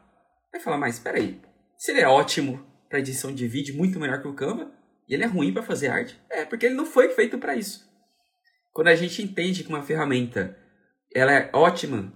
Vai 0.50 0.60
falar, 0.60 0.78
mas 0.78 0.94
espera 0.94 1.18
aí, 1.18 1.40
se 1.76 1.90
ele 1.90 2.00
é 2.00 2.08
ótimo 2.08 2.65
para 2.88 2.98
edição 2.98 3.34
de 3.34 3.46
vídeo, 3.46 3.76
muito 3.76 3.98
melhor 3.98 4.20
que 4.20 4.28
o 4.28 4.34
Canva, 4.34 4.70
e 5.08 5.14
ele 5.14 5.24
é 5.24 5.26
ruim 5.26 5.52
para 5.52 5.62
fazer 5.62 5.88
arte, 5.88 6.20
é 6.30 6.44
porque 6.44 6.66
ele 6.66 6.74
não 6.74 6.86
foi 6.86 7.10
feito 7.10 7.38
para 7.38 7.54
isso. 7.54 7.86
Quando 8.72 8.88
a 8.88 8.94
gente 8.94 9.22
entende 9.22 9.62
que 9.62 9.68
uma 9.68 9.82
ferramenta 9.82 10.56
ela 11.14 11.32
é 11.32 11.50
ótima 11.52 12.12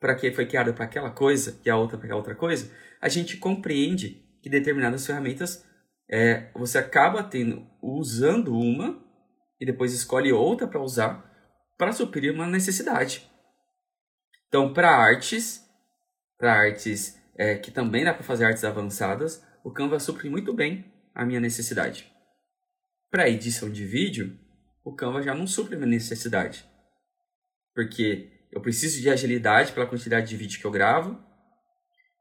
para 0.00 0.14
que 0.14 0.32
foi 0.32 0.46
criada 0.46 0.72
para 0.72 0.84
aquela 0.84 1.10
coisa 1.10 1.60
e 1.64 1.68
a 1.68 1.76
outra 1.76 1.98
para 1.98 2.16
outra 2.16 2.34
coisa, 2.34 2.70
a 3.00 3.08
gente 3.08 3.36
compreende 3.36 4.24
que 4.42 4.48
determinadas 4.48 5.06
ferramentas 5.06 5.64
é, 6.10 6.50
você 6.54 6.78
acaba 6.78 7.22
tendo 7.22 7.66
usando 7.82 8.56
uma 8.56 8.98
e 9.60 9.66
depois 9.66 9.92
escolhe 9.92 10.32
outra 10.32 10.66
para 10.66 10.80
usar 10.80 11.28
para 11.76 11.92
suprir 11.92 12.32
uma 12.32 12.46
necessidade. 12.46 13.30
Então, 14.48 14.72
para 14.72 14.90
artes, 14.90 15.64
para 16.36 16.52
artes 16.52 17.18
é, 17.36 17.56
que 17.56 17.70
também 17.70 18.04
dá 18.04 18.12
para 18.12 18.22
fazer 18.22 18.44
artes 18.44 18.64
avançadas, 18.64 19.42
o 19.64 19.70
Canva 19.70 19.98
supre 19.98 20.28
muito 20.28 20.52
bem 20.52 20.84
a 21.14 21.24
minha 21.24 21.40
necessidade. 21.40 22.10
Para 23.10 23.28
edição 23.28 23.70
de 23.70 23.84
vídeo, 23.84 24.38
o 24.84 24.94
Canva 24.94 25.22
já 25.22 25.34
não 25.34 25.46
supre 25.46 25.74
a 25.74 25.78
minha 25.78 25.90
necessidade. 25.90 26.68
Porque 27.74 28.46
eu 28.52 28.60
preciso 28.60 29.00
de 29.00 29.10
agilidade 29.10 29.72
pela 29.72 29.86
quantidade 29.86 30.28
de 30.28 30.36
vídeo 30.36 30.60
que 30.60 30.66
eu 30.66 30.70
gravo, 30.70 31.18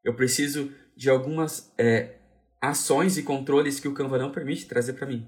eu 0.04 0.16
preciso 0.16 0.74
de 0.96 1.10
algumas 1.10 1.74
é, 1.78 2.18
ações 2.62 3.18
e 3.18 3.24
controles 3.24 3.80
que 3.80 3.88
o 3.88 3.94
Canva 3.94 4.18
não 4.18 4.32
permite 4.32 4.68
trazer 4.68 4.94
para 4.94 5.08
mim. 5.08 5.28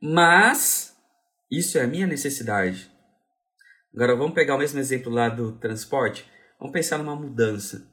Mas 0.00 0.96
isso 1.50 1.78
é 1.78 1.82
a 1.82 1.86
minha 1.86 2.06
necessidade. 2.06 2.90
Agora 3.94 4.16
vamos 4.16 4.34
pegar 4.34 4.54
o 4.54 4.58
mesmo 4.58 4.78
exemplo 4.78 5.12
lá 5.12 5.28
do 5.28 5.58
transporte. 5.58 6.26
Vamos 6.58 6.72
pensar 6.72 6.98
numa 6.98 7.14
mudança. 7.14 7.91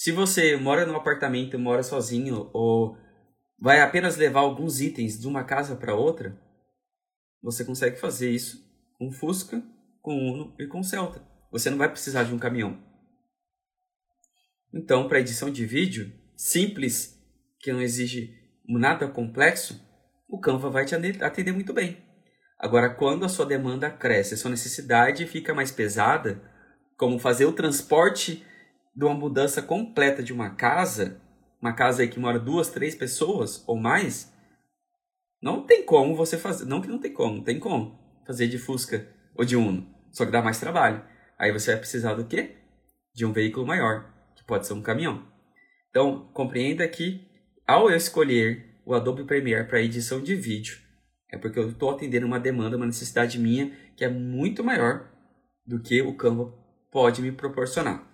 Se 0.00 0.12
você 0.12 0.56
mora 0.56 0.86
num 0.86 0.96
apartamento, 0.96 1.58
mora 1.58 1.82
sozinho 1.82 2.48
ou 2.54 2.96
vai 3.58 3.82
apenas 3.82 4.16
levar 4.16 4.40
alguns 4.40 4.80
itens 4.80 5.20
de 5.20 5.28
uma 5.28 5.44
casa 5.44 5.76
para 5.76 5.94
outra, 5.94 6.40
você 7.42 7.66
consegue 7.66 8.00
fazer 8.00 8.30
isso 8.30 8.66
com 8.98 9.12
Fusca, 9.12 9.62
com 10.00 10.14
Uno 10.14 10.56
e 10.58 10.66
com 10.66 10.82
Celta. 10.82 11.22
Você 11.52 11.68
não 11.68 11.76
vai 11.76 11.90
precisar 11.90 12.22
de 12.22 12.32
um 12.32 12.38
caminhão. 12.38 12.82
Então, 14.72 15.06
para 15.06 15.20
edição 15.20 15.50
de 15.50 15.66
vídeo 15.66 16.10
simples, 16.34 17.22
que 17.58 17.70
não 17.70 17.82
exige 17.82 18.34
nada 18.66 19.06
complexo, 19.06 19.78
o 20.26 20.40
Canva 20.40 20.70
vai 20.70 20.86
te 20.86 20.94
atender 20.94 21.52
muito 21.52 21.74
bem. 21.74 22.02
Agora, 22.58 22.88
quando 22.88 23.26
a 23.26 23.28
sua 23.28 23.44
demanda 23.44 23.90
cresce, 23.90 24.32
a 24.32 24.38
sua 24.38 24.50
necessidade 24.50 25.26
fica 25.26 25.52
mais 25.52 25.70
pesada, 25.70 26.42
como 26.96 27.18
fazer 27.18 27.44
o 27.44 27.52
transporte 27.52 28.46
de 28.94 29.04
uma 29.04 29.14
mudança 29.14 29.62
completa 29.62 30.22
de 30.22 30.32
uma 30.32 30.50
casa, 30.50 31.20
uma 31.60 31.72
casa 31.72 32.02
aí 32.02 32.08
que 32.08 32.18
mora 32.18 32.38
duas, 32.38 32.70
três 32.70 32.94
pessoas 32.94 33.62
ou 33.66 33.76
mais, 33.76 34.32
não 35.42 35.64
tem 35.66 35.84
como 35.84 36.14
você 36.14 36.36
fazer. 36.36 36.66
Não 36.66 36.80
que 36.80 36.88
não 36.88 36.98
tem 36.98 37.12
como, 37.12 37.42
tem 37.42 37.58
como 37.58 37.98
fazer 38.26 38.48
de 38.48 38.58
Fusca 38.58 39.08
ou 39.34 39.44
de 39.44 39.56
Uno. 39.56 39.86
Só 40.10 40.24
que 40.24 40.32
dá 40.32 40.42
mais 40.42 40.60
trabalho. 40.60 41.04
Aí 41.38 41.52
você 41.52 41.70
vai 41.72 41.80
precisar 41.80 42.14
do 42.14 42.26
quê? 42.26 42.56
De 43.14 43.24
um 43.24 43.32
veículo 43.32 43.66
maior 43.66 44.10
pode 44.50 44.66
ser 44.66 44.72
um 44.72 44.82
caminhão. 44.82 45.24
Então, 45.88 46.28
compreenda 46.34 46.86
que 46.88 47.24
ao 47.64 47.88
eu 47.88 47.96
escolher 47.96 48.82
o 48.84 48.92
Adobe 48.92 49.22
Premiere 49.22 49.68
para 49.68 49.80
edição 49.80 50.20
de 50.20 50.34
vídeo, 50.34 50.76
é 51.30 51.38
porque 51.38 51.56
eu 51.56 51.70
estou 51.70 51.90
atendendo 51.90 52.26
uma 52.26 52.40
demanda, 52.40 52.76
uma 52.76 52.86
necessidade 52.86 53.38
minha 53.38 53.70
que 53.96 54.04
é 54.04 54.08
muito 54.08 54.64
maior 54.64 55.08
do 55.64 55.80
que 55.80 56.02
o 56.02 56.16
Canva 56.16 56.52
pode 56.90 57.22
me 57.22 57.30
proporcionar. 57.30 58.04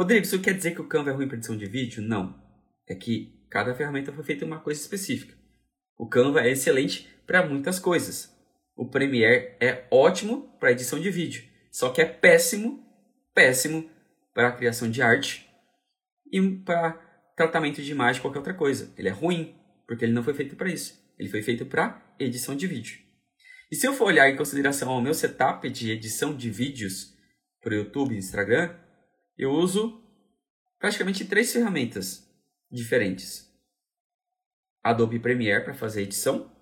Rodrigo, 0.00 0.24
isso 0.24 0.40
quer 0.40 0.54
dizer 0.54 0.70
que 0.70 0.80
o 0.80 0.88
Canva 0.88 1.10
é 1.10 1.12
ruim 1.12 1.28
para 1.28 1.36
edição 1.36 1.54
de 1.54 1.66
vídeo? 1.66 2.02
Não. 2.02 2.34
É 2.88 2.94
que 2.94 3.38
cada 3.50 3.74
ferramenta 3.74 4.10
foi 4.10 4.24
feita 4.24 4.46
uma 4.46 4.58
coisa 4.58 4.80
específica. 4.80 5.34
O 5.98 6.08
Canva 6.08 6.40
é 6.40 6.50
excelente 6.50 7.06
para 7.26 7.46
muitas 7.46 7.78
coisas. 7.78 8.34
O 8.74 8.88
Premiere 8.88 9.56
é 9.60 9.86
ótimo 9.90 10.56
para 10.58 10.72
edição 10.72 10.98
de 10.98 11.10
vídeo, 11.10 11.44
só 11.70 11.90
que 11.90 12.00
é 12.00 12.06
péssimo, 12.06 12.82
péssimo 13.34 13.90
para 14.32 14.52
criação 14.52 14.90
de 14.90 15.02
arte 15.02 15.46
e 16.32 16.40
para 16.64 16.92
tratamento 17.36 17.82
de 17.82 17.92
imagem, 17.92 18.22
qualquer 18.22 18.38
outra 18.38 18.54
coisa. 18.54 18.90
Ele 18.96 19.08
é 19.08 19.12
ruim, 19.12 19.54
porque 19.86 20.06
ele 20.06 20.14
não 20.14 20.24
foi 20.24 20.32
feito 20.32 20.56
para 20.56 20.70
isso. 20.70 20.98
Ele 21.18 21.28
foi 21.28 21.42
feito 21.42 21.66
para 21.66 22.02
edição 22.18 22.56
de 22.56 22.66
vídeo. 22.66 22.98
E 23.70 23.76
se 23.76 23.86
eu 23.86 23.92
for 23.92 24.06
olhar 24.06 24.30
em 24.30 24.36
consideração 24.36 24.88
ao 24.88 25.02
meu 25.02 25.12
setup 25.12 25.68
de 25.68 25.90
edição 25.90 26.34
de 26.34 26.48
vídeos 26.48 27.14
para 27.60 27.74
o 27.74 27.76
YouTube 27.76 28.14
e 28.14 28.18
Instagram, 28.18 28.74
eu 29.40 29.52
uso 29.52 30.02
praticamente 30.78 31.24
três 31.24 31.50
ferramentas 31.50 32.30
diferentes. 32.70 33.50
Adobe 34.82 35.18
Premiere 35.18 35.64
para 35.64 35.72
fazer 35.72 36.02
edição 36.02 36.54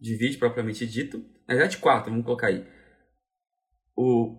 de 0.00 0.16
vídeo 0.16 0.38
propriamente 0.38 0.86
dito. 0.86 1.18
Na 1.46 1.54
verdade, 1.54 1.76
quatro, 1.76 2.10
vamos 2.10 2.24
colocar 2.24 2.46
aí. 2.46 2.66
O 3.94 4.34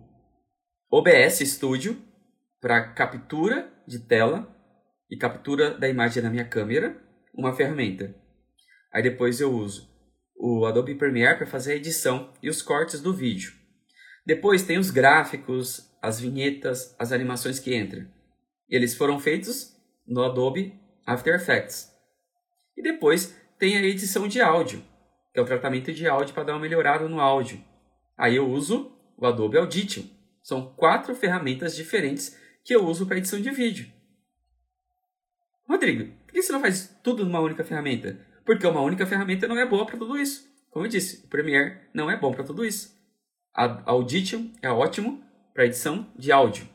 OBS 0.90 1.38
Studio 1.38 1.96
para 2.60 2.92
captura 2.94 3.72
de 3.86 4.00
tela 4.00 4.52
e 5.08 5.16
captura 5.16 5.78
da 5.78 5.88
imagem 5.88 6.20
da 6.20 6.30
minha 6.30 6.48
câmera, 6.48 7.00
uma 7.32 7.54
ferramenta. 7.54 8.12
Aí 8.92 9.04
depois 9.04 9.40
eu 9.40 9.52
uso 9.52 9.88
o 10.34 10.66
Adobe 10.66 10.96
Premiere 10.96 11.38
para 11.38 11.46
fazer 11.46 11.74
a 11.74 11.76
edição 11.76 12.32
e 12.42 12.48
os 12.50 12.60
cortes 12.60 13.00
do 13.00 13.14
vídeo. 13.14 13.52
Depois 14.26 14.64
tem 14.64 14.78
os 14.78 14.90
gráficos, 14.90 15.93
as 16.04 16.20
vinhetas, 16.20 16.94
as 16.98 17.12
animações 17.12 17.58
que 17.58 17.74
entram. 17.74 18.06
Eles 18.68 18.94
foram 18.94 19.18
feitos 19.18 19.76
no 20.06 20.22
Adobe 20.22 20.78
After 21.06 21.34
Effects. 21.34 21.92
E 22.76 22.82
depois 22.82 23.36
tem 23.58 23.76
a 23.76 23.82
edição 23.82 24.28
de 24.28 24.40
áudio, 24.40 24.82
que 25.32 25.38
é 25.38 25.42
o 25.42 25.46
tratamento 25.46 25.92
de 25.92 26.06
áudio 26.06 26.34
para 26.34 26.44
dar 26.44 26.52
uma 26.52 26.60
melhorada 26.60 27.08
no 27.08 27.20
áudio. 27.20 27.62
Aí 28.16 28.36
eu 28.36 28.48
uso 28.48 28.92
o 29.16 29.26
Adobe 29.26 29.56
Audition. 29.56 30.04
São 30.42 30.74
quatro 30.74 31.14
ferramentas 31.14 31.74
diferentes 31.74 32.38
que 32.62 32.74
eu 32.74 32.84
uso 32.86 33.06
para 33.06 33.18
edição 33.18 33.40
de 33.40 33.50
vídeo. 33.50 33.90
Rodrigo, 35.66 36.12
por 36.26 36.34
que 36.34 36.42
você 36.42 36.52
não 36.52 36.60
faz 36.60 36.94
tudo 37.02 37.24
numa 37.24 37.40
única 37.40 37.64
ferramenta? 37.64 38.18
Porque 38.44 38.66
uma 38.66 38.82
única 38.82 39.06
ferramenta 39.06 39.48
não 39.48 39.58
é 39.58 39.64
boa 39.64 39.86
para 39.86 39.96
tudo 39.96 40.18
isso. 40.18 40.46
Como 40.70 40.84
eu 40.84 40.90
disse, 40.90 41.24
o 41.24 41.28
Premiere 41.28 41.80
não 41.94 42.10
é 42.10 42.16
bom 42.16 42.32
para 42.32 42.44
tudo 42.44 42.64
isso. 42.64 42.94
A 43.54 43.90
Audition 43.90 44.50
é 44.60 44.70
ótimo 44.70 45.23
para 45.54 45.64
edição 45.64 46.12
de 46.18 46.32
áudio. 46.32 46.68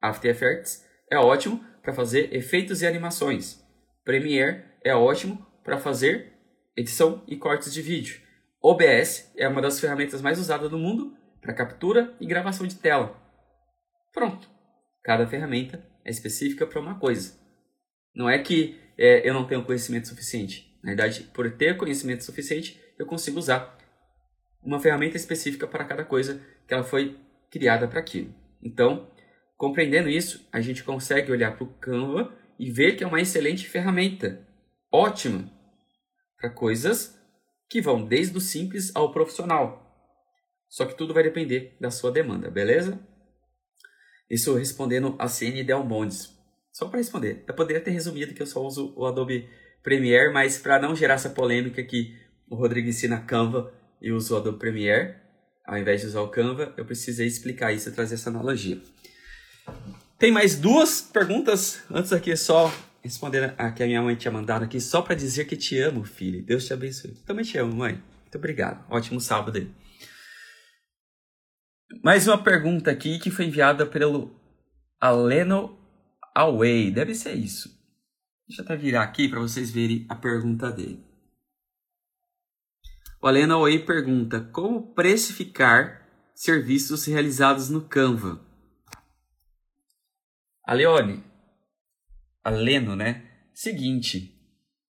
After 0.00 0.30
Effects 0.30 0.84
é 1.10 1.18
ótimo 1.18 1.64
para 1.82 1.92
fazer 1.92 2.32
efeitos 2.34 2.82
e 2.82 2.86
animações. 2.86 3.60
Premiere 4.04 4.64
é 4.84 4.94
ótimo 4.94 5.44
para 5.64 5.78
fazer 5.78 6.32
edição 6.76 7.24
e 7.26 7.36
cortes 7.36 7.72
de 7.72 7.80
vídeo. 7.80 8.20
OBS 8.60 9.32
é 9.36 9.48
uma 9.48 9.62
das 9.62 9.80
ferramentas 9.80 10.20
mais 10.20 10.38
usadas 10.38 10.70
no 10.70 10.78
mundo 10.78 11.16
para 11.40 11.54
captura 11.54 12.14
e 12.20 12.26
gravação 12.26 12.66
de 12.66 12.76
tela. 12.76 13.16
Pronto. 14.12 14.48
Cada 15.02 15.26
ferramenta 15.26 15.84
é 16.04 16.10
específica 16.10 16.66
para 16.66 16.80
uma 16.80 16.98
coisa. 16.98 17.36
Não 18.14 18.28
é 18.28 18.38
que 18.38 18.78
é, 18.96 19.28
eu 19.28 19.34
não 19.34 19.46
tenho 19.46 19.64
conhecimento 19.64 20.06
suficiente. 20.06 20.78
Na 20.82 20.90
verdade, 20.90 21.24
por 21.34 21.50
ter 21.50 21.76
conhecimento 21.76 22.22
suficiente, 22.22 22.80
eu 22.98 23.06
consigo 23.06 23.38
usar 23.38 23.76
uma 24.62 24.78
ferramenta 24.78 25.16
específica 25.16 25.66
para 25.66 25.84
cada 25.84 26.04
coisa 26.04 26.40
que 26.68 26.74
ela 26.74 26.84
foi 26.84 27.18
criada 27.52 27.86
para 27.86 28.00
aquilo. 28.00 28.34
Então, 28.62 29.12
compreendendo 29.58 30.08
isso, 30.08 30.48
a 30.50 30.60
gente 30.60 30.82
consegue 30.82 31.30
olhar 31.30 31.54
para 31.54 31.64
o 31.64 31.74
Canva 31.74 32.34
e 32.58 32.70
ver 32.70 32.96
que 32.96 33.04
é 33.04 33.06
uma 33.06 33.20
excelente 33.20 33.68
ferramenta. 33.68 34.44
Ótima 34.90 35.52
para 36.38 36.50
coisas 36.50 37.16
que 37.68 37.80
vão 37.80 38.04
desde 38.04 38.36
o 38.36 38.40
simples 38.40 38.90
ao 38.96 39.12
profissional. 39.12 39.80
Só 40.68 40.86
que 40.86 40.96
tudo 40.96 41.14
vai 41.14 41.22
depender 41.22 41.76
da 41.78 41.90
sua 41.90 42.10
demanda, 42.10 42.50
beleza? 42.50 42.98
Isso 44.28 44.54
respondendo 44.54 45.14
a 45.18 45.28
CN 45.28 45.62
Del 45.62 45.84
Mondes. 45.84 46.34
Só 46.72 46.88
para 46.88 46.98
responder. 46.98 47.44
Eu 47.46 47.54
poderia 47.54 47.82
ter 47.82 47.90
resumido 47.90 48.32
que 48.32 48.40
eu 48.40 48.46
só 48.46 48.64
uso 48.64 48.94
o 48.96 49.04
Adobe 49.04 49.48
Premiere, 49.82 50.32
mas 50.32 50.56
para 50.56 50.80
não 50.80 50.96
gerar 50.96 51.14
essa 51.14 51.28
polêmica 51.28 51.82
que 51.82 52.18
o 52.48 52.56
Rodrigo 52.56 52.88
ensina 52.88 53.20
Canva 53.20 53.72
e 54.00 54.10
usa 54.10 54.34
o 54.34 54.36
Adobe 54.38 54.58
Premiere, 54.58 55.21
ao 55.64 55.78
invés 55.78 56.00
de 56.00 56.08
usar 56.08 56.20
o 56.20 56.28
Canva, 56.28 56.72
eu 56.76 56.84
precisei 56.84 57.26
explicar 57.26 57.72
isso 57.72 57.88
e 57.88 57.92
trazer 57.92 58.14
essa 58.14 58.30
analogia. 58.30 58.80
Tem 60.18 60.30
mais 60.30 60.56
duas 60.56 61.00
perguntas 61.00 61.82
antes 61.90 62.12
aqui 62.12 62.36
só 62.36 62.72
responder 63.02 63.54
a 63.58 63.70
que 63.72 63.82
a 63.82 63.86
minha 63.86 64.00
mãe 64.00 64.14
tinha 64.14 64.30
mandado 64.30 64.64
aqui 64.64 64.80
só 64.80 65.02
para 65.02 65.14
dizer 65.14 65.46
que 65.46 65.56
te 65.56 65.78
amo, 65.78 66.04
filho. 66.04 66.44
Deus 66.44 66.64
te 66.64 66.72
abençoe. 66.72 67.12
Também 67.26 67.44
te 67.44 67.58
amo, 67.58 67.74
mãe. 67.74 67.94
Muito 68.22 68.38
obrigado. 68.38 68.84
Ótimo 68.88 69.20
sábado 69.20 69.58
aí. 69.58 69.70
Mais 72.02 72.26
uma 72.26 72.42
pergunta 72.42 72.90
aqui 72.90 73.18
que 73.18 73.30
foi 73.30 73.46
enviada 73.46 73.84
pelo 73.84 74.34
Aleno 75.00 75.78
Away. 76.34 76.90
Deve 76.90 77.14
ser 77.14 77.34
isso. 77.34 77.68
Deixa 78.48 78.62
eu 78.62 78.64
até 78.64 78.76
virar 78.76 79.02
aqui 79.02 79.28
para 79.28 79.40
vocês 79.40 79.70
verem 79.70 80.06
a 80.08 80.14
pergunta 80.14 80.70
dele. 80.70 81.11
O 83.22 83.28
Aleno 83.28 83.54
Away 83.54 83.78
pergunta: 83.80 84.40
Como 84.52 84.94
precificar 84.94 86.06
serviços 86.34 87.06
realizados 87.06 87.70
no 87.70 87.82
Canva? 87.82 88.44
A 90.66 90.74
Leone, 90.74 91.22
Aleno, 92.42 92.96
né? 92.96 93.24
Seguinte, 93.54 94.34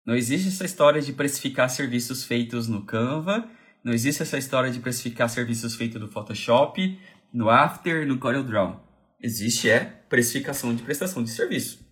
não 0.06 0.16
existe 0.16 0.48
essa 0.48 0.66
história 0.66 1.02
de 1.02 1.14
precificar 1.14 1.70
serviços 1.70 2.24
feitos 2.24 2.68
no 2.68 2.86
Canva 2.86 3.50
não 3.86 3.94
existe 3.94 4.24
essa 4.24 4.40
história 4.40 4.72
de 4.72 4.80
precificar 4.80 5.30
serviços 5.30 5.76
feitos 5.76 6.02
no 6.02 6.08
Photoshop, 6.08 7.00
no 7.32 7.52
After, 7.52 8.08
no 8.08 8.18
CorelDRAW. 8.18 8.84
Existe 9.22 9.70
é 9.70 9.82
precificação 10.10 10.76
de 10.76 10.82
prestação 10.82 11.24
de 11.24 11.30
serviço. 11.30 11.86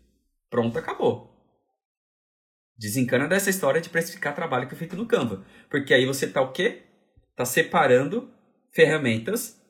Pronto, 0.49 0.75
acabou. 0.79 1.32
Desencana 2.77 3.27
dessa 3.27 3.49
história 3.49 3.79
de 3.79 3.89
precificar 3.89 4.35
trabalho 4.35 4.67
que 4.67 4.73
é 4.73 4.77
feito 4.77 4.95
no 4.95 5.07
Canva. 5.07 5.45
Porque 5.69 5.93
aí 5.93 6.05
você 6.05 6.27
tá 6.27 6.41
o 6.41 6.51
quê? 6.51 6.83
Tá 7.35 7.45
separando 7.45 8.31
ferramentas, 8.71 9.61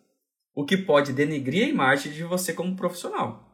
o 0.56 0.66
que 0.66 0.78
pode 0.78 1.14
denegrir 1.14 1.66
a 1.66 1.70
imagem 1.70 2.12
de 2.12 2.24
você 2.24 2.54
como 2.54 2.76
profissional. 2.76 3.50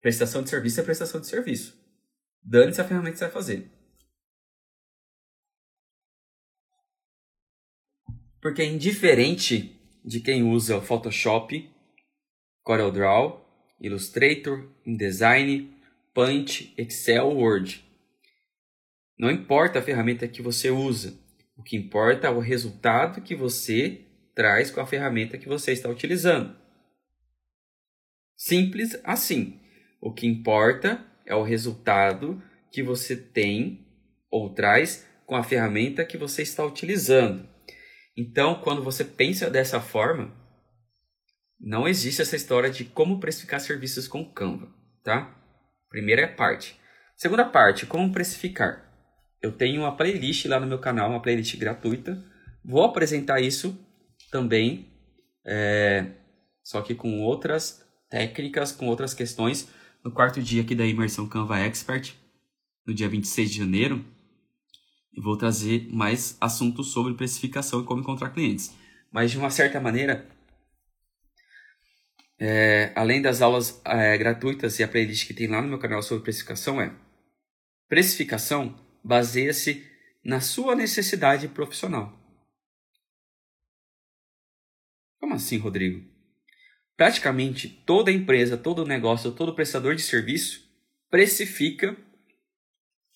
Prestação 0.00 0.42
de 0.42 0.50
serviço 0.50 0.80
é 0.80 0.84
prestação 0.84 1.20
de 1.20 1.26
serviço. 1.26 1.78
Dane-se 2.42 2.80
a 2.80 2.84
ferramenta 2.84 3.12
que 3.12 3.18
você 3.18 3.24
vai 3.24 3.32
fazer. 3.32 3.80
porque 8.40 8.62
é 8.62 8.66
indiferente 8.66 9.78
de 10.04 10.20
quem 10.20 10.42
usa 10.42 10.78
o 10.78 10.82
Photoshop, 10.82 11.70
CorelDRAW, 12.62 13.46
Illustrator, 13.80 14.68
InDesign, 14.86 15.70
Paint, 16.14 16.72
Excel, 16.76 17.28
Word. 17.28 17.84
Não 19.20 19.30
importa 19.30 19.78
a 19.78 19.82
ferramenta 19.82 20.26
que 20.26 20.40
você 20.40 20.70
usa, 20.70 21.12
o 21.54 21.62
que 21.62 21.76
importa 21.76 22.28
é 22.28 22.30
o 22.30 22.38
resultado 22.38 23.20
que 23.20 23.34
você 23.34 24.06
traz 24.34 24.70
com 24.70 24.80
a 24.80 24.86
ferramenta 24.86 25.36
que 25.36 25.46
você 25.46 25.72
está 25.72 25.90
utilizando. 25.90 26.56
Simples 28.34 28.98
assim. 29.04 29.60
O 30.00 30.10
que 30.10 30.26
importa 30.26 31.04
é 31.26 31.34
o 31.34 31.42
resultado 31.42 32.42
que 32.72 32.82
você 32.82 33.14
tem 33.14 33.86
ou 34.30 34.54
traz 34.54 35.06
com 35.26 35.36
a 35.36 35.44
ferramenta 35.44 36.02
que 36.02 36.16
você 36.16 36.40
está 36.40 36.64
utilizando. 36.64 37.46
Então, 38.16 38.62
quando 38.62 38.82
você 38.82 39.04
pensa 39.04 39.50
dessa 39.50 39.82
forma, 39.82 40.34
não 41.60 41.86
existe 41.86 42.22
essa 42.22 42.36
história 42.36 42.70
de 42.70 42.86
como 42.86 43.20
precificar 43.20 43.60
serviços 43.60 44.08
com 44.08 44.24
Canva, 44.24 44.74
tá? 45.04 45.38
Primeira 45.90 46.26
parte. 46.26 46.80
Segunda 47.18 47.44
parte, 47.44 47.84
como 47.84 48.10
precificar. 48.10 48.89
Eu 49.40 49.52
tenho 49.52 49.82
uma 49.82 49.96
playlist 49.96 50.44
lá 50.46 50.60
no 50.60 50.66
meu 50.66 50.78
canal, 50.78 51.10
uma 51.10 51.22
playlist 51.22 51.56
gratuita. 51.56 52.22
Vou 52.64 52.84
apresentar 52.84 53.40
isso 53.40 53.78
também, 54.30 54.86
é, 55.44 56.06
só 56.62 56.82
que 56.82 56.94
com 56.94 57.22
outras 57.22 57.84
técnicas, 58.10 58.72
com 58.72 58.86
outras 58.86 59.14
questões, 59.14 59.68
no 60.04 60.10
quarto 60.10 60.42
dia 60.42 60.62
aqui 60.62 60.74
da 60.74 60.84
imersão 60.84 61.26
Canva 61.26 61.58
Expert, 61.58 62.14
no 62.86 62.94
dia 62.94 63.08
26 63.08 63.50
de 63.50 63.58
janeiro 63.58 64.04
e 65.12 65.20
vou 65.20 65.36
trazer 65.36 65.88
mais 65.90 66.36
assuntos 66.40 66.92
sobre 66.92 67.14
precificação 67.14 67.80
e 67.80 67.84
como 67.84 68.00
encontrar 68.00 68.30
clientes. 68.30 68.74
Mas 69.10 69.30
de 69.30 69.38
uma 69.38 69.50
certa 69.50 69.80
maneira, 69.80 70.26
é, 72.38 72.92
além 72.94 73.20
das 73.20 73.42
aulas 73.42 73.80
é, 73.84 74.16
gratuitas 74.16 74.78
e 74.78 74.84
a 74.84 74.88
playlist 74.88 75.26
que 75.26 75.34
tem 75.34 75.48
lá 75.48 75.60
no 75.60 75.68
meu 75.68 75.78
canal 75.78 76.02
sobre 76.02 76.22
precificação, 76.22 76.80
é 76.80 76.92
precificação 77.88 78.74
baseia-se 79.02 79.86
na 80.24 80.40
sua 80.40 80.74
necessidade 80.74 81.48
profissional. 81.48 82.18
Como 85.18 85.34
assim, 85.34 85.58
Rodrigo? 85.58 86.08
Praticamente 86.96 87.68
toda 87.68 88.10
empresa, 88.10 88.56
todo 88.56 88.86
negócio, 88.86 89.32
todo 89.32 89.54
prestador 89.54 89.94
de 89.94 90.02
serviço 90.02 90.68
precifica, 91.08 91.92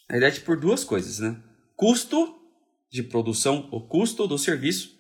na 0.09 0.19
verdade, 0.19 0.41
por 0.41 0.59
duas 0.59 0.85
coisas, 0.85 1.19
né? 1.19 1.43
custo 1.77 2.41
de 2.91 3.03
produção, 3.03 3.69
o 3.73 3.81
custo 3.87 4.27
do 4.27 4.39
serviço 4.39 4.99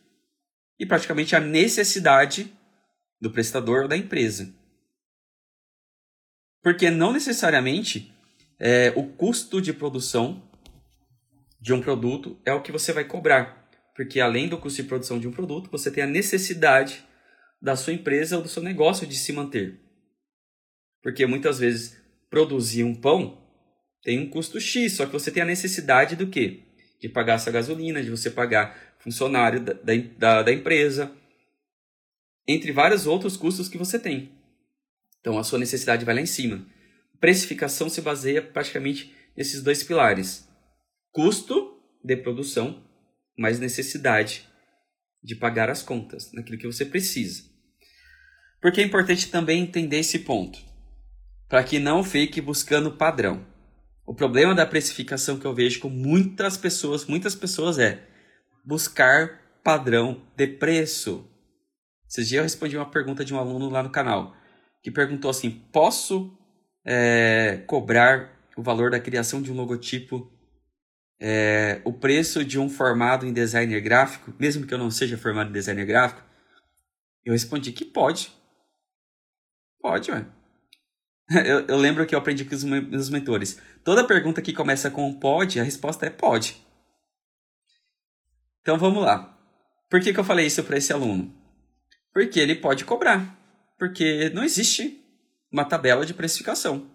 e 0.79 0.85
praticamente 0.85 1.37
a 1.37 1.41
necessidade 1.41 2.53
do 3.21 3.31
prestador 3.31 3.83
ou 3.83 3.89
da 3.89 3.97
empresa. 3.97 4.55
Porque 6.63 6.91
não 6.91 7.13
necessariamente 7.13 8.13
é, 8.59 8.93
o 8.97 9.07
custo 9.13 9.61
de 9.61 9.73
produção 9.73 10.44
de 11.65 11.73
um 11.73 11.81
produto 11.81 12.39
é 12.45 12.53
o 12.53 12.61
que 12.61 12.71
você 12.71 12.93
vai 12.93 13.05
cobrar. 13.05 13.67
Porque 13.97 14.21
além 14.21 14.51
do 14.51 14.59
custo 14.59 14.83
de 14.83 14.87
produção 14.87 15.19
de 15.19 15.27
um 15.27 15.33
produto, 15.33 15.71
você 15.71 15.91
tem 15.91 16.05
a 16.05 16.07
necessidade 16.07 17.03
da 17.61 17.75
sua 17.75 17.95
empresa 17.95 18.37
ou 18.37 18.43
do 18.43 18.51
seu 18.51 18.63
negócio 18.63 19.07
de 19.07 19.17
se 19.17 19.33
manter. 19.33 19.81
Porque 21.03 21.25
muitas 21.25 21.59
vezes 21.59 21.99
produzir 22.29 22.85
um 22.85 22.95
pão 22.95 23.43
tem 24.03 24.19
um 24.19 24.29
custo 24.29 24.61
X, 24.61 24.93
só 24.93 25.07
que 25.07 25.13
você 25.15 25.31
tem 25.31 25.43
a 25.43 25.47
necessidade 25.47 26.17
do 26.17 26.27
quê? 26.27 26.65
De 27.01 27.09
pagar 27.09 27.37
essa 27.37 27.51
gasolina, 27.51 28.03
de 28.03 28.11
você 28.11 28.31
pagar 28.31 28.95
funcionário 28.99 29.61
da, 29.61 29.73
da, 30.19 30.43
da 30.43 30.53
empresa, 30.53 31.17
entre 32.47 32.73
vários 32.73 33.07
outros 33.07 33.39
custos 33.39 33.71
que 33.71 33.79
você 33.79 33.99
tem. 33.99 34.33
Então 35.19 35.39
a 35.39 35.45
sua 35.45 35.59
necessidade 35.59 36.05
vai 36.05 36.15
lá 36.15 36.21
em 36.21 36.27
cima. 36.27 36.67
Precificação 37.19 37.89
se 37.89 38.03
baseia 38.03 38.43
praticamente 38.43 39.15
nesses 39.35 39.63
dois 39.63 39.83
pilares: 39.83 40.47
custo 41.15 41.81
de 42.05 42.17
produção, 42.17 42.83
mais 43.39 43.61
necessidade 43.61 44.49
de 45.23 45.37
pagar 45.37 45.71
as 45.71 45.81
contas, 45.81 46.33
naquilo 46.33 46.59
que 46.59 46.67
você 46.67 46.85
precisa. 46.85 47.45
Porque 48.61 48.81
é 48.81 48.85
importante 48.85 49.31
também 49.31 49.63
entender 49.63 50.01
esse 50.01 50.19
ponto, 50.19 50.59
para 51.49 51.63
que 51.63 51.79
não 51.79 52.03
fique 52.03 52.41
buscando 52.41 52.97
padrão. 52.97 53.47
O 54.05 54.13
problema 54.13 54.57
da 54.57 54.67
precificação 54.67 55.39
que 55.39 55.47
eu 55.47 55.55
vejo 55.55 55.79
com 55.79 55.89
muitas 55.89 56.57
pessoas, 56.57 57.07
muitas 57.07 57.37
pessoas 57.37 57.79
é 57.79 58.07
buscar 58.65 59.41
padrão 59.63 60.21
de 60.37 60.49
preço. 60.49 61.31
Esses 62.11 62.29
dias 62.29 62.39
eu 62.39 62.43
respondi 62.43 62.77
uma 62.77 62.91
pergunta 62.91 63.25
de 63.25 63.33
um 63.33 63.39
aluno 63.39 63.71
lá 63.71 63.85
no 63.85 63.91
canal, 63.91 64.35
que 64.83 64.91
perguntou 64.91 65.31
assim: 65.31 65.51
posso 65.73 66.37
é, 66.85 67.63
cobrar 67.69 68.35
o 68.57 68.63
valor 68.63 68.91
da 68.91 68.99
criação 68.99 69.41
de 69.41 69.53
um 69.53 69.55
logotipo, 69.55 70.34
é, 71.27 71.81
o 71.87 71.93
preço 71.93 72.45
de 72.45 72.59
um 72.59 72.69
formado 72.69 73.25
em 73.25 73.33
designer 73.33 73.81
gráfico, 73.81 74.35
mesmo 74.39 74.67
que 74.67 74.75
eu 74.75 74.79
não 74.79 74.91
seja 74.91 75.17
formado 75.17 75.49
em 75.49 75.55
designer 75.55 75.87
gráfico? 75.87 76.23
Eu 77.25 77.33
respondi 77.33 77.73
que 77.73 77.83
pode. 77.83 78.31
Pode, 79.81 80.11
ué. 80.11 80.27
Eu, 81.47 81.67
eu, 81.67 81.79
lembro 81.79 82.05
que 82.05 82.15
eu 82.15 82.19
aprendi 82.19 82.45
com 82.45 82.55
os 82.55 82.63
meus 82.63 83.09
mentores. 83.09 83.59
Toda 83.83 84.07
pergunta 84.07 84.43
que 84.43 84.53
começa 84.53 84.91
com 84.91 85.11
pode, 85.19 85.59
a 85.59 85.63
resposta 85.63 86.05
é 86.05 86.11
pode. 86.11 86.63
Então 88.61 88.77
vamos 88.77 89.03
lá. 89.03 89.35
Por 89.89 90.03
que, 90.03 90.13
que 90.13 90.21
eu 90.21 90.25
falei 90.25 90.45
isso 90.45 90.63
para 90.63 90.77
esse 90.77 90.93
aluno? 90.93 91.35
Porque 92.13 92.39
ele 92.39 92.57
pode 92.57 92.85
cobrar. 92.85 93.39
Porque 93.79 94.29
não 94.35 94.45
existe 94.45 95.03
uma 95.51 95.65
tabela 95.65 96.05
de 96.05 96.13
precificação. 96.13 96.87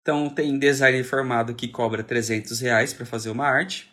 Então 0.00 0.30
tem 0.30 0.58
designer 0.58 1.04
formado 1.04 1.54
que 1.54 1.68
cobra 1.68 2.02
300 2.02 2.60
reais 2.60 2.92
para 2.92 3.06
fazer 3.06 3.30
uma 3.30 3.46
arte. 3.46 3.92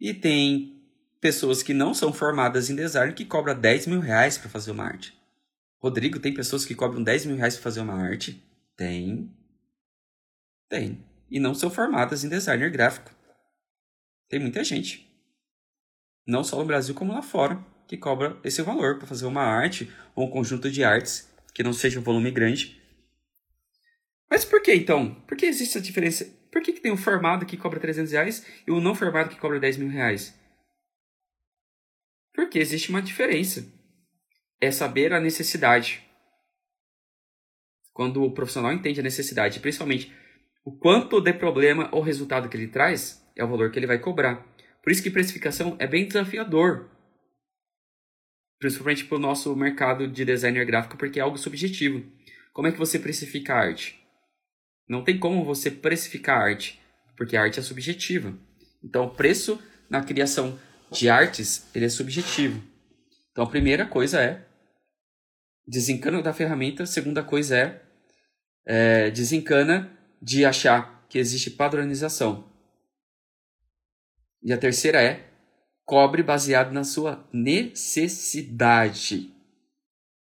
E 0.00 0.12
tem 0.12 0.82
pessoas 1.20 1.62
que 1.62 1.72
não 1.72 1.94
são 1.94 2.12
formadas 2.12 2.68
em 2.68 2.74
design 2.74 3.12
que 3.12 3.24
cobram 3.24 3.58
10 3.58 3.86
mil 3.86 4.00
reais 4.00 4.36
para 4.36 4.50
fazer 4.50 4.72
uma 4.72 4.84
arte. 4.84 5.16
Rodrigo, 5.80 6.18
tem 6.18 6.34
pessoas 6.34 6.64
que 6.64 6.74
cobram 6.74 7.02
10 7.02 7.26
mil 7.26 7.36
reais 7.36 7.54
para 7.54 7.62
fazer 7.62 7.80
uma 7.80 7.94
arte? 7.94 8.42
Tem. 8.76 9.32
Tem. 10.68 11.04
E 11.30 11.38
não 11.38 11.54
são 11.54 11.70
formadas 11.70 12.24
em 12.24 12.28
designer 12.28 12.70
gráfico. 12.70 13.12
Tem 14.28 14.40
muita 14.40 14.64
gente. 14.64 15.08
Não 16.26 16.42
só 16.42 16.58
no 16.58 16.64
Brasil, 16.64 16.94
como 16.94 17.12
lá 17.12 17.22
fora, 17.22 17.64
que 17.86 17.96
cobra 17.96 18.36
esse 18.42 18.62
valor 18.62 18.98
para 18.98 19.06
fazer 19.06 19.26
uma 19.26 19.42
arte 19.42 19.92
ou 20.14 20.26
um 20.26 20.30
conjunto 20.30 20.70
de 20.70 20.82
artes 20.82 21.30
que 21.54 21.62
não 21.62 21.72
seja 21.72 22.00
um 22.00 22.02
volume 22.02 22.30
grande. 22.30 22.81
Mas 24.32 24.46
por 24.46 24.62
que 24.62 24.72
então? 24.72 25.14
Por 25.26 25.36
que 25.36 25.44
existe 25.44 25.76
essa 25.76 25.86
diferença? 25.86 26.24
Por 26.50 26.62
que, 26.62 26.72
que 26.72 26.80
tem 26.80 26.90
um 26.90 26.96
formado 26.96 27.44
que 27.44 27.54
cobra 27.54 27.78
300 27.78 28.12
reais 28.12 28.46
e 28.66 28.70
o 28.70 28.80
não 28.80 28.94
formado 28.94 29.28
que 29.28 29.38
cobra 29.38 29.60
10 29.60 29.76
mil 29.76 29.90
reais? 29.90 30.34
Porque 32.34 32.58
existe 32.58 32.88
uma 32.88 33.02
diferença 33.02 33.70
é 34.58 34.70
saber 34.70 35.12
a 35.12 35.20
necessidade. 35.20 36.02
Quando 37.92 38.24
o 38.24 38.32
profissional 38.32 38.72
entende 38.72 39.00
a 39.00 39.02
necessidade, 39.02 39.60
principalmente 39.60 40.10
o 40.64 40.78
quanto 40.78 41.20
de 41.20 41.34
problema 41.34 41.90
ou 41.92 42.00
resultado 42.00 42.48
que 42.48 42.56
ele 42.56 42.68
traz, 42.68 43.22
é 43.36 43.44
o 43.44 43.48
valor 43.48 43.70
que 43.70 43.78
ele 43.78 43.86
vai 43.86 43.98
cobrar. 43.98 44.46
Por 44.82 44.90
isso 44.90 45.02
que 45.02 45.10
precificação 45.10 45.76
é 45.78 45.86
bem 45.86 46.06
desafiador. 46.06 46.88
Principalmente 48.58 49.04
para 49.04 49.18
o 49.18 49.20
nosso 49.20 49.54
mercado 49.54 50.08
de 50.08 50.24
designer 50.24 50.64
gráfico, 50.64 50.96
porque 50.96 51.20
é 51.20 51.22
algo 51.22 51.36
subjetivo. 51.36 52.02
Como 52.54 52.66
é 52.66 52.72
que 52.72 52.78
você 52.78 52.98
precifica 52.98 53.52
a 53.52 53.58
arte? 53.58 54.01
Não 54.88 55.04
tem 55.04 55.18
como 55.18 55.44
você 55.44 55.70
precificar 55.70 56.38
a 56.38 56.44
arte, 56.44 56.80
porque 57.16 57.36
a 57.36 57.42
arte 57.42 57.58
é 57.58 57.62
subjetiva. 57.62 58.34
Então, 58.82 59.04
o 59.04 59.10
preço 59.10 59.62
na 59.88 60.02
criação 60.02 60.58
de 60.90 61.08
artes, 61.08 61.66
ele 61.74 61.86
é 61.86 61.88
subjetivo. 61.88 62.62
Então, 63.30 63.44
a 63.44 63.48
primeira 63.48 63.86
coisa 63.86 64.20
é 64.20 64.44
desencana 65.66 66.20
da 66.22 66.32
ferramenta. 66.32 66.84
Segunda 66.86 67.22
coisa 67.22 67.56
é, 67.56 67.80
é 68.66 69.10
desencana 69.10 69.90
de 70.20 70.44
achar 70.44 71.06
que 71.08 71.18
existe 71.18 71.50
padronização. 71.50 72.50
E 74.42 74.52
a 74.52 74.58
terceira 74.58 75.00
é 75.02 75.28
cobre 75.84 76.22
baseado 76.22 76.72
na 76.72 76.84
sua 76.84 77.28
necessidade. 77.32 79.30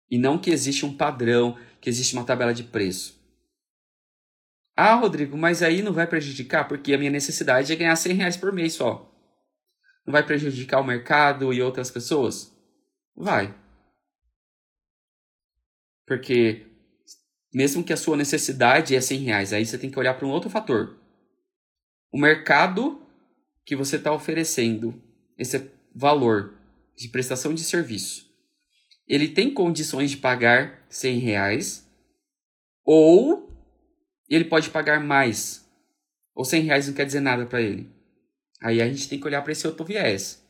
E 0.09 0.17
não 0.17 0.39
que 0.39 0.49
existe 0.49 0.85
um 0.85 0.95
padrão, 0.95 1.57
que 1.81 1.89
existe 1.89 2.13
uma 2.13 2.23
tabela 2.23 2.53
de 2.53 2.63
preço. 2.63 3.18
Ah, 4.81 4.95
Rodrigo, 4.95 5.37
mas 5.37 5.61
aí 5.61 5.81
não 5.81 5.91
vai 5.91 6.07
prejudicar 6.07 6.65
porque 6.65 6.93
a 6.93 6.97
minha 6.97 7.11
necessidade 7.11 7.73
é 7.73 7.75
ganhar 7.75 7.97
100 7.97 8.13
reais 8.13 8.37
por 8.37 8.53
mês 8.53 8.71
só. 8.71 9.13
Não 10.07 10.13
vai 10.13 10.25
prejudicar 10.25 10.79
o 10.79 10.85
mercado 10.85 11.53
e 11.53 11.61
outras 11.61 11.91
pessoas? 11.91 12.57
Vai. 13.13 13.53
Porque 16.07 16.65
mesmo 17.53 17.83
que 17.83 17.91
a 17.91 17.97
sua 17.97 18.15
necessidade 18.15 18.95
é 18.95 19.01
100 19.01 19.19
reais, 19.19 19.51
aí 19.51 19.65
você 19.65 19.77
tem 19.77 19.91
que 19.91 19.99
olhar 19.99 20.13
para 20.13 20.25
um 20.25 20.31
outro 20.31 20.49
fator. 20.49 20.97
O 22.09 22.17
mercado 22.17 23.05
que 23.65 23.75
você 23.75 23.97
está 23.97 24.13
oferecendo, 24.13 25.03
esse 25.37 25.69
valor 25.93 26.57
de 26.95 27.09
prestação 27.09 27.53
de 27.53 27.65
serviço, 27.65 28.25
ele 29.05 29.27
tem 29.27 29.53
condições 29.53 30.11
de 30.11 30.15
pagar 30.15 30.85
100 30.87 31.19
reais 31.19 31.85
ou 32.85 33.48
ele 34.35 34.45
pode 34.45 34.69
pagar 34.69 34.99
mais. 34.99 35.67
Ou 36.35 36.45
100 36.45 36.63
reais 36.63 36.87
não 36.87 36.93
quer 36.93 37.05
dizer 37.05 37.19
nada 37.19 37.45
para 37.45 37.61
ele. 37.61 37.89
Aí 38.61 38.81
a 38.81 38.87
gente 38.87 39.07
tem 39.07 39.19
que 39.19 39.25
olhar 39.25 39.41
para 39.41 39.51
esse 39.51 39.65
outro 39.65 39.85
viés. 39.85 40.45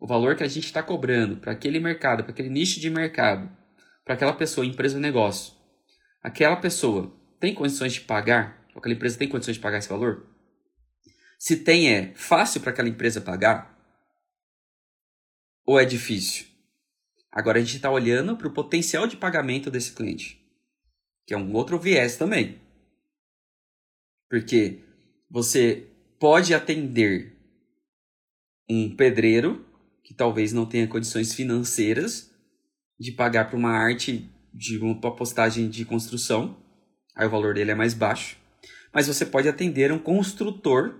O 0.00 0.06
valor 0.06 0.36
que 0.36 0.44
a 0.44 0.48
gente 0.48 0.64
está 0.64 0.82
cobrando 0.82 1.36
para 1.36 1.52
aquele 1.52 1.80
mercado, 1.80 2.22
para 2.22 2.32
aquele 2.32 2.48
nicho 2.48 2.78
de 2.78 2.88
mercado, 2.88 3.50
para 4.04 4.14
aquela 4.14 4.32
pessoa, 4.32 4.66
empresa 4.66 4.96
ou 4.96 5.00
negócio, 5.00 5.54
aquela 6.22 6.56
pessoa 6.56 7.12
tem 7.40 7.54
condições 7.54 7.94
de 7.94 8.02
pagar? 8.02 8.64
Aquela 8.76 8.94
empresa 8.94 9.18
tem 9.18 9.28
condições 9.28 9.56
de 9.56 9.62
pagar 9.62 9.78
esse 9.78 9.88
valor? 9.88 10.26
Se 11.38 11.56
tem, 11.56 11.92
é 11.92 12.12
fácil 12.14 12.60
para 12.60 12.70
aquela 12.70 12.88
empresa 12.88 13.20
pagar? 13.20 13.76
Ou 15.66 15.78
é 15.80 15.84
difícil? 15.84 16.46
Agora 17.30 17.58
a 17.58 17.60
gente 17.60 17.76
está 17.76 17.90
olhando 17.90 18.36
para 18.36 18.48
o 18.48 18.52
potencial 18.52 19.06
de 19.06 19.16
pagamento 19.16 19.70
desse 19.70 19.92
cliente, 19.92 20.40
que 21.26 21.34
é 21.34 21.36
um 21.36 21.52
outro 21.54 21.78
viés 21.78 22.16
também. 22.16 22.60
Porque 24.28 24.84
você 25.30 25.88
pode 26.18 26.54
atender 26.54 27.36
um 28.68 28.94
pedreiro 28.94 29.66
que 30.02 30.14
talvez 30.14 30.52
não 30.52 30.66
tenha 30.66 30.86
condições 30.86 31.34
financeiras 31.34 32.30
de 32.98 33.12
pagar 33.12 33.48
para 33.48 33.56
uma 33.56 33.70
arte 33.70 34.30
de 34.52 34.78
uma 34.78 34.98
postagem 35.14 35.68
de 35.68 35.84
construção, 35.84 36.56
aí 37.14 37.26
o 37.26 37.30
valor 37.30 37.54
dele 37.54 37.70
é 37.70 37.74
mais 37.74 37.94
baixo. 37.94 38.36
Mas 38.92 39.06
você 39.06 39.24
pode 39.24 39.48
atender 39.48 39.92
um 39.92 39.98
construtor 39.98 40.98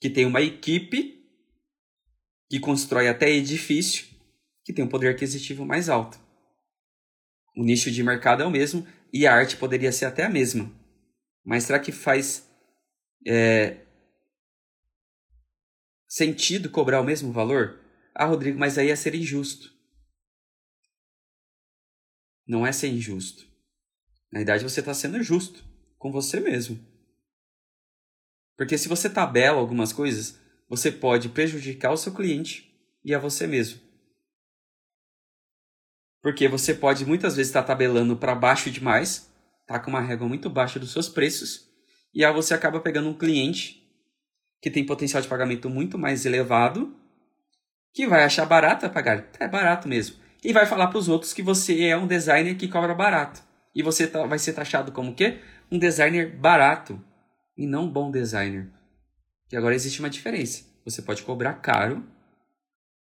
que 0.00 0.10
tem 0.10 0.26
uma 0.26 0.42
equipe 0.42 1.24
que 2.50 2.60
constrói 2.60 3.08
até 3.08 3.30
edifício 3.30 4.06
que 4.64 4.72
tem 4.72 4.84
um 4.84 4.88
poder 4.88 5.08
aquisitivo 5.08 5.64
mais 5.64 5.88
alto. 5.88 6.20
O 7.56 7.64
nicho 7.64 7.90
de 7.90 8.02
mercado 8.02 8.42
é 8.42 8.46
o 8.46 8.50
mesmo 8.50 8.86
e 9.12 9.26
a 9.26 9.34
arte 9.34 9.56
poderia 9.56 9.92
ser 9.92 10.06
até 10.06 10.24
a 10.24 10.28
mesma. 10.28 10.70
Mas 11.44 11.64
será 11.64 11.80
que 11.80 11.92
faz 11.92 12.48
é, 13.26 13.84
sentido 16.08 16.70
cobrar 16.70 17.00
o 17.00 17.04
mesmo 17.04 17.32
valor? 17.32 17.80
Ah, 18.14 18.26
Rodrigo, 18.26 18.58
mas 18.58 18.78
aí 18.78 18.90
é 18.90 18.96
ser 18.96 19.14
injusto. 19.14 19.72
Não 22.46 22.66
é 22.66 22.72
ser 22.72 22.88
injusto. 22.88 23.46
Na 24.30 24.40
verdade, 24.40 24.64
você 24.64 24.80
está 24.80 24.92
sendo 24.92 25.22
justo 25.22 25.64
com 25.98 26.12
você 26.12 26.40
mesmo. 26.40 26.78
Porque 28.56 28.76
se 28.76 28.88
você 28.88 29.08
tabela 29.08 29.58
algumas 29.58 29.92
coisas, 29.92 30.38
você 30.68 30.90
pode 30.90 31.28
prejudicar 31.28 31.92
o 31.92 31.96
seu 31.96 32.14
cliente 32.14 32.70
e 33.04 33.14
a 33.14 33.18
você 33.18 33.46
mesmo. 33.46 33.80
Porque 36.22 36.46
você 36.46 36.74
pode 36.74 37.04
muitas 37.04 37.34
vezes 37.34 37.50
estar 37.50 37.64
tabelando 37.64 38.16
para 38.16 38.34
baixo 38.34 38.70
demais, 38.70 39.31
tá 39.72 39.84
com 39.84 39.90
uma 39.90 40.00
régua 40.00 40.28
muito 40.28 40.48
baixa 40.48 40.78
dos 40.78 40.92
seus 40.92 41.08
preços, 41.08 41.68
e 42.14 42.24
aí 42.24 42.32
você 42.32 42.54
acaba 42.54 42.80
pegando 42.80 43.08
um 43.08 43.14
cliente 43.14 43.82
que 44.60 44.70
tem 44.70 44.86
potencial 44.86 45.22
de 45.22 45.28
pagamento 45.28 45.68
muito 45.68 45.98
mais 45.98 46.24
elevado, 46.24 46.94
que 47.92 48.06
vai 48.06 48.24
achar 48.24 48.46
barato 48.46 48.86
a 48.86 48.88
pagar. 48.88 49.28
É 49.40 49.48
barato 49.48 49.88
mesmo 49.88 50.22
e 50.44 50.52
vai 50.52 50.66
falar 50.66 50.88
para 50.88 50.98
os 50.98 51.08
outros 51.08 51.32
que 51.32 51.42
você 51.42 51.84
é 51.84 51.96
um 51.96 52.06
designer 52.06 52.56
que 52.56 52.66
cobra 52.66 52.94
barato. 52.94 53.42
E 53.74 53.82
você 53.82 54.06
tá, 54.06 54.26
vai 54.26 54.38
ser 54.38 54.52
taxado 54.52 54.92
como 54.92 55.12
o 55.12 55.14
quê? 55.14 55.40
Um 55.70 55.78
designer 55.78 56.36
barato 56.36 57.00
e 57.56 57.66
não 57.66 57.88
bom 57.88 58.10
designer. 58.10 58.68
Que 59.48 59.56
agora 59.56 59.74
existe 59.74 60.00
uma 60.00 60.10
diferença. 60.10 60.64
Você 60.84 61.00
pode 61.00 61.22
cobrar 61.22 61.54
caro, 61.54 62.04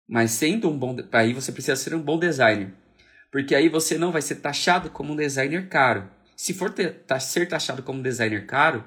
mas 0.08 0.30
sendo 0.30 0.70
um 0.70 0.78
bom, 0.78 0.96
aí 1.12 1.34
você 1.34 1.50
precisa 1.50 1.76
ser 1.76 1.94
um 1.94 2.02
bom 2.02 2.18
designer. 2.18 2.72
Porque 3.32 3.54
aí 3.54 3.68
você 3.68 3.98
não 3.98 4.12
vai 4.12 4.22
ser 4.22 4.36
taxado 4.36 4.88
como 4.90 5.12
um 5.12 5.16
designer 5.16 5.68
caro. 5.68 6.08
Se 6.36 6.52
for 6.52 6.72
ter, 6.72 7.04
tá, 7.04 7.18
ser 7.18 7.48
taxado 7.48 7.82
como 7.82 8.02
designer 8.02 8.46
caro, 8.46 8.84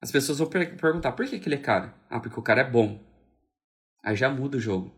as 0.00 0.12
pessoas 0.12 0.38
vão 0.38 0.48
per 0.48 0.76
perguntar 0.76 1.12
por 1.12 1.26
que, 1.26 1.40
que 1.40 1.48
ele 1.48 1.56
é 1.56 1.58
caro? 1.58 1.92
Ah, 2.08 2.20
porque 2.20 2.38
o 2.38 2.42
cara 2.42 2.60
é 2.60 2.70
bom. 2.70 3.02
Aí 4.02 4.14
já 4.14 4.30
muda 4.30 4.56
o 4.56 4.60
jogo. 4.60 4.94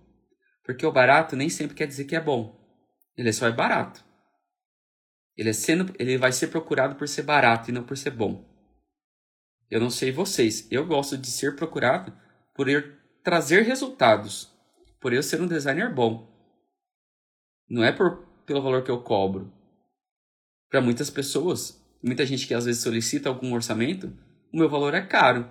Porque 0.63 0.85
o 0.85 0.93
barato 0.93 1.35
nem 1.35 1.49
sempre 1.49 1.75
quer 1.75 1.87
dizer 1.87 2.05
que 2.05 2.17
é 2.17 2.21
bom. 2.21 2.55
Ele 3.17 3.33
só 3.33 3.47
é 3.47 3.53
barato. 3.53 4.05
Ele, 5.37 5.51
é 5.51 5.53
sendo, 5.53 5.95
ele 5.99 6.19
vai 6.19 6.33
ser 6.33 6.49
procurado 6.49 6.97
por 6.97 7.09
ser 7.09 7.23
barato 7.23 7.71
e 7.71 7.73
não 7.73 7.85
por 7.85 7.97
ser 7.97 8.11
bom. 8.11 8.45
Eu 9.71 9.81
não 9.81 9.91
sei 9.91 10.13
vocês, 10.13 10.67
eu 10.71 10.87
gosto 10.87 11.17
de 11.17 11.31
ser 11.31 11.57
procurado 11.57 12.13
por 12.55 12.69
eu 12.69 12.97
trazer 13.23 13.63
resultados, 13.63 14.53
por 15.01 15.13
eu 15.13 15.23
ser 15.23 15.41
um 15.41 15.47
designer 15.47 15.93
bom. 15.93 16.33
Não 17.69 17.83
é 17.83 17.93
por, 17.93 18.27
pelo 18.47 18.63
valor 18.63 18.83
que 18.83 18.91
eu 18.91 19.03
cobro. 19.03 19.53
Para 20.69 20.81
muitas 20.81 21.11
pessoas, 21.11 21.81
muita 22.03 22.27
gente 22.27 22.47
que 22.47 22.55
às 22.55 22.65
vezes 22.65 22.83
solicita 22.83 23.29
algum 23.29 23.55
orçamento, 23.55 24.13
o 24.53 24.59
meu 24.59 24.69
valor 24.69 24.95
é 24.95 25.03
caro. 25.03 25.49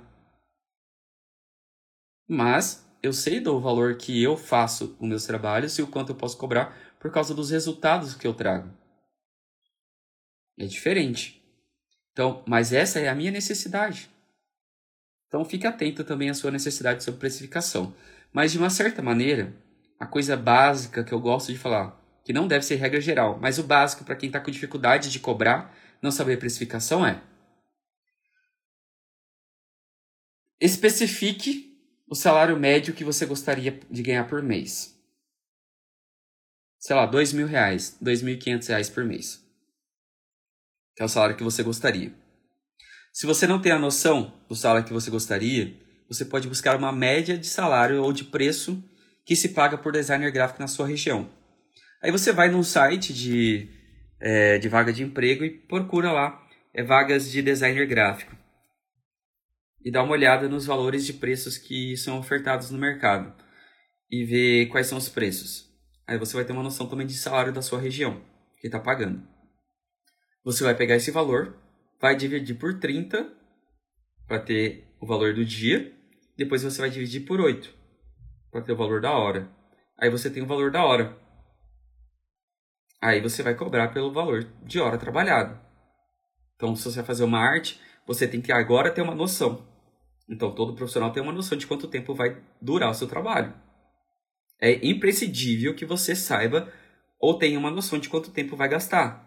Mas 2.27 2.85
eu 3.01 3.13
sei 3.13 3.39
do 3.39 3.59
valor 3.59 3.97
que 3.97 4.21
eu 4.21 4.35
faço 4.35 4.95
os 4.99 5.07
meus 5.07 5.25
trabalhos 5.25 5.77
e 5.77 5.81
o 5.81 5.87
quanto 5.87 6.11
eu 6.11 6.15
posso 6.15 6.37
cobrar 6.37 6.75
por 6.99 7.11
causa 7.11 7.33
dos 7.33 7.51
resultados 7.51 8.15
que 8.15 8.25
eu 8.25 8.33
trago. 8.33 8.69
É 10.57 10.65
diferente. 10.65 11.43
Então, 12.11 12.43
mas 12.47 12.73
essa 12.73 12.99
é 12.99 13.07
a 13.07 13.15
minha 13.15 13.31
necessidade. 13.31 14.09
Então 15.27 15.43
fique 15.43 15.67
atento 15.67 16.03
também 16.03 16.29
à 16.29 16.33
sua 16.33 16.49
necessidade 16.49 17.03
sobre 17.03 17.19
precificação. 17.19 17.93
Mas 18.31 18.51
de 18.51 18.57
uma 18.57 18.69
certa 18.69 19.01
maneira, 19.01 19.53
a 19.99 20.05
coisa 20.05 20.35
básica 20.35 21.03
que 21.03 21.13
eu 21.13 21.19
gosto 21.19 21.51
de 21.51 21.59
falar, 21.59 22.01
que 22.25 22.33
não 22.33 22.47
deve 22.47 22.65
ser 22.65 22.75
regra 22.75 22.99
geral, 22.99 23.39
mas 23.39 23.57
o 23.57 23.63
básico 23.63 24.03
para 24.03 24.15
quem 24.15 24.27
está 24.27 24.41
com 24.41 24.51
dificuldade 24.51 25.09
de 25.09 25.19
cobrar, 25.19 25.73
não 26.01 26.11
saber 26.11 26.37
precificação 26.37 27.05
é 27.05 27.21
especifique 30.59 31.77
o 32.07 32.15
salário 32.15 32.57
médio 32.57 32.93
que 32.93 33.03
você 33.03 33.25
gostaria 33.25 33.79
de 33.89 34.03
ganhar 34.03 34.27
por 34.27 34.41
mês. 34.41 34.95
Sei 36.79 36.95
lá, 36.95 37.05
dois 37.05 37.33
mil 37.33 37.47
reais, 37.47 37.97
dois 37.99 38.21
mil 38.21 38.35
e 38.35 38.37
quinhentos 38.37 38.67
reais 38.67 38.89
por 38.89 39.03
mês. 39.03 39.43
Que 40.95 41.01
é 41.01 41.05
o 41.05 41.09
salário 41.09 41.35
que 41.35 41.43
você 41.43 41.61
gostaria. 41.63 42.13
Se 43.11 43.25
você 43.25 43.47
não 43.47 43.61
tem 43.61 43.71
a 43.71 43.79
noção 43.79 44.33
do 44.47 44.55
salário 44.55 44.85
que 44.85 44.93
você 44.93 45.09
gostaria, 45.09 45.75
você 46.07 46.23
pode 46.23 46.47
buscar 46.47 46.75
uma 46.75 46.91
média 46.91 47.37
de 47.37 47.47
salário 47.47 48.03
ou 48.03 48.13
de 48.13 48.23
preço 48.23 48.83
que 49.25 49.35
se 49.35 49.49
paga 49.49 49.77
por 49.77 49.91
designer 49.91 50.31
gráfico 50.31 50.61
na 50.61 50.67
sua 50.67 50.87
região. 50.87 51.29
Aí 52.05 52.11
você 52.11 52.31
vai 52.31 52.51
num 52.51 52.61
site 52.61 53.11
de, 53.11 53.67
é, 54.19 54.59
de 54.59 54.69
vaga 54.69 54.93
de 54.93 55.01
emprego 55.01 55.43
e 55.43 55.49
procura 55.49 56.11
lá 56.11 56.39
é, 56.71 56.83
vagas 56.83 57.31
de 57.31 57.41
designer 57.41 57.87
gráfico 57.87 58.37
e 59.83 59.89
dá 59.89 60.03
uma 60.03 60.11
olhada 60.11 60.47
nos 60.47 60.67
valores 60.67 61.03
de 61.03 61.13
preços 61.13 61.57
que 61.57 61.97
são 61.97 62.19
ofertados 62.19 62.69
no 62.69 62.77
mercado 62.77 63.33
e 64.07 64.23
ver 64.23 64.67
quais 64.67 64.85
são 64.85 64.99
os 64.99 65.09
preços. 65.09 65.67
Aí 66.05 66.15
você 66.19 66.35
vai 66.35 66.45
ter 66.45 66.53
uma 66.53 66.61
noção 66.61 66.87
também 66.87 67.07
de 67.07 67.15
salário 67.15 67.51
da 67.51 67.63
sua 67.63 67.81
região, 67.81 68.21
que 68.61 68.67
está 68.67 68.79
pagando. 68.79 69.27
Você 70.43 70.63
vai 70.63 70.75
pegar 70.75 70.97
esse 70.97 71.09
valor, 71.09 71.57
vai 71.99 72.15
dividir 72.15 72.53
por 72.53 72.79
30 72.79 73.27
para 74.27 74.37
ter 74.37 74.95
o 75.01 75.07
valor 75.07 75.33
do 75.33 75.43
dia, 75.43 75.91
depois 76.37 76.61
você 76.61 76.79
vai 76.81 76.91
dividir 76.91 77.21
por 77.21 77.41
8 77.41 77.73
para 78.51 78.61
ter 78.61 78.73
o 78.73 78.77
valor 78.77 79.01
da 79.01 79.11
hora. 79.11 79.49
Aí 79.97 80.11
você 80.11 80.29
tem 80.29 80.43
o 80.43 80.47
valor 80.47 80.69
da 80.69 80.85
hora. 80.85 81.24
Aí 83.01 83.21
você 83.21 83.43
vai 83.43 83.55
cobrar 83.55 83.89
pelo 83.89 84.11
valor 84.11 84.47
de 84.63 84.79
hora 84.79 84.97
trabalhada. 84.97 85.61
Então, 86.55 86.75
se 86.75 86.83
você 86.83 86.97
vai 86.97 87.05
fazer 87.05 87.23
uma 87.23 87.39
arte, 87.39 87.79
você 88.07 88.27
tem 88.27 88.41
que 88.41 88.51
agora 88.51 88.91
ter 88.91 89.01
uma 89.01 89.13
noção 89.13 89.65
então, 90.27 90.53
todo 90.53 90.75
profissional 90.75 91.11
tem 91.11 91.21
uma 91.21 91.31
noção 91.31 91.57
de 91.57 91.67
quanto 91.67 91.87
tempo 91.87 92.13
vai 92.13 92.41
durar 92.61 92.89
o 92.89 92.93
seu 92.93 93.07
trabalho. 93.07 93.53
É 94.59 94.85
imprescindível 94.85 95.75
que 95.75 95.85
você 95.85 96.15
saiba 96.15 96.71
ou 97.19 97.37
tenha 97.37 97.59
uma 97.59 97.69
noção 97.69 97.99
de 97.99 98.09
quanto 98.09 98.31
tempo 98.31 98.55
vai 98.55 98.67
gastar. 98.67 99.23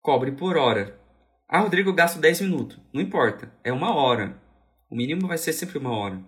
Cobre 0.00 0.32
por 0.32 0.56
hora. 0.56 1.00
Ah, 1.48 1.60
Rodrigo, 1.60 1.90
eu 1.90 1.94
gasto 1.94 2.20
10 2.20 2.42
minutos. 2.42 2.78
Não 2.92 3.00
importa, 3.00 3.52
é 3.64 3.72
uma 3.72 3.94
hora. 3.94 4.40
O 4.88 4.94
mínimo 4.94 5.26
vai 5.26 5.38
ser 5.38 5.52
sempre 5.52 5.78
uma 5.78 5.96
hora. 5.96 6.22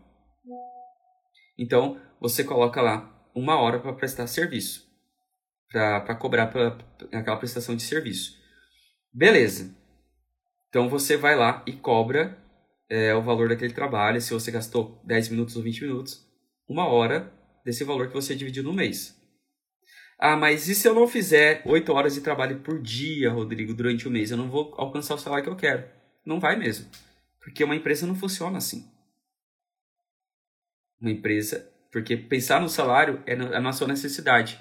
Então, 1.58 2.00
você 2.20 2.42
coloca 2.42 2.82
lá 2.82 3.28
uma 3.34 3.56
hora 3.56 3.78
para 3.78 3.92
prestar 3.92 4.26
serviço. 4.26 4.85
Para 5.70 6.14
cobrar 6.14 6.46
pra, 6.46 6.78
aquela 7.12 7.36
prestação 7.36 7.74
de 7.74 7.82
serviço. 7.82 8.40
Beleza. 9.12 9.74
Então, 10.68 10.88
você 10.88 11.16
vai 11.16 11.36
lá 11.36 11.62
e 11.66 11.72
cobra 11.72 12.38
é, 12.88 13.14
o 13.14 13.22
valor 13.22 13.48
daquele 13.48 13.72
trabalho, 13.72 14.20
se 14.20 14.32
você 14.32 14.50
gastou 14.50 15.00
10 15.04 15.30
minutos 15.30 15.56
ou 15.56 15.62
20 15.62 15.82
minutos, 15.82 16.26
uma 16.68 16.86
hora 16.86 17.32
desse 17.64 17.84
valor 17.84 18.08
que 18.08 18.14
você 18.14 18.34
dividiu 18.34 18.62
no 18.62 18.72
mês. 18.72 19.16
Ah, 20.18 20.36
mas 20.36 20.68
e 20.68 20.74
se 20.74 20.88
eu 20.88 20.94
não 20.94 21.06
fizer 21.06 21.62
8 21.66 21.92
horas 21.92 22.14
de 22.14 22.20
trabalho 22.20 22.60
por 22.60 22.80
dia, 22.80 23.30
Rodrigo, 23.30 23.74
durante 23.74 24.08
o 24.08 24.10
mês? 24.10 24.30
Eu 24.30 24.36
não 24.36 24.48
vou 24.48 24.74
alcançar 24.78 25.14
o 25.14 25.18
salário 25.18 25.44
que 25.44 25.50
eu 25.50 25.56
quero. 25.56 25.84
Não 26.24 26.40
vai 26.40 26.56
mesmo. 26.56 26.88
Porque 27.40 27.62
uma 27.62 27.76
empresa 27.76 28.06
não 28.06 28.14
funciona 28.14 28.58
assim. 28.58 28.90
Uma 31.00 31.10
empresa, 31.10 31.70
porque 31.92 32.16
pensar 32.16 32.60
no 32.60 32.68
salário 32.68 33.22
é 33.26 33.34
a 33.34 33.60
nossa 33.60 33.86
necessidade. 33.86 34.58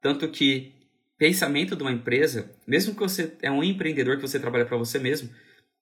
Tanto 0.00 0.28
que 0.28 0.72
pensamento 1.18 1.76
de 1.76 1.82
uma 1.82 1.92
empresa, 1.92 2.50
mesmo 2.66 2.94
que 2.94 3.00
você 3.00 3.36
é 3.42 3.50
um 3.50 3.62
empreendedor 3.62 4.16
que 4.16 4.22
você 4.22 4.40
trabalha 4.40 4.64
para 4.64 4.78
você 4.78 4.98
mesmo, 4.98 5.30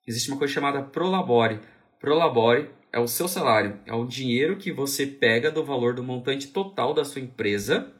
existe 0.07 0.29
uma 0.31 0.39
coisa 0.39 0.53
chamada 0.53 0.83
prolabore. 0.83 1.61
Prolabore 2.01 2.71
é 2.93 2.99
o 2.99 3.07
seu 3.07 3.29
salário, 3.29 3.79
é 3.87 3.93
o 3.93 4.07
dinheiro 4.07 4.57
que 4.57 4.73
você 4.73 5.07
pega 5.07 5.51
do 5.51 5.65
valor 5.65 5.95
do 5.95 6.03
montante 6.03 6.49
total 6.49 6.93
da 6.93 7.05
sua 7.05 7.21
empresa, 7.21 7.93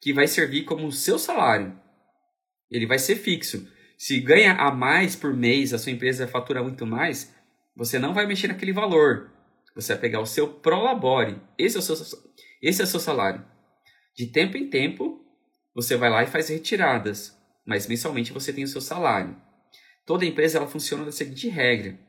que 0.00 0.12
vai 0.12 0.26
servir 0.26 0.64
como 0.64 0.86
o 0.86 0.92
seu 0.92 1.18
salário. 1.18 1.78
Ele 2.70 2.86
vai 2.86 2.98
ser 2.98 3.16
fixo. 3.16 3.68
Se 3.96 4.20
ganha 4.20 4.54
a 4.54 4.70
mais 4.70 5.14
por 5.14 5.34
mês, 5.34 5.72
a 5.72 5.78
sua 5.78 5.92
empresa 5.92 6.26
fatura 6.26 6.62
muito 6.62 6.84
mais, 6.84 7.34
você 7.74 7.98
não 7.98 8.12
vai 8.12 8.26
mexer 8.26 8.48
naquele 8.48 8.72
valor. 8.72 9.30
Você 9.74 9.92
vai 9.92 10.00
pegar 10.00 10.20
o 10.20 10.26
seu 10.26 10.48
prolabore. 10.48 11.40
Esse 11.58 11.76
é 11.76 11.78
o 11.78 11.82
seu, 11.82 11.94
esse 12.62 12.80
é 12.80 12.84
o 12.84 12.88
seu 12.88 13.00
salário. 13.00 13.44
De 14.16 14.26
tempo 14.26 14.56
em 14.56 14.68
tempo, 14.68 15.25
você 15.76 15.94
vai 15.94 16.08
lá 16.08 16.22
e 16.22 16.26
faz 16.26 16.48
retiradas, 16.48 17.38
mas 17.62 17.86
mensalmente 17.86 18.32
você 18.32 18.50
tem 18.50 18.64
o 18.64 18.68
seu 18.68 18.80
salário. 18.80 19.36
Toda 20.06 20.24
empresa 20.24 20.56
ela 20.56 20.66
funciona 20.66 21.04
da 21.04 21.12
seguinte 21.12 21.48
regra: 21.48 22.00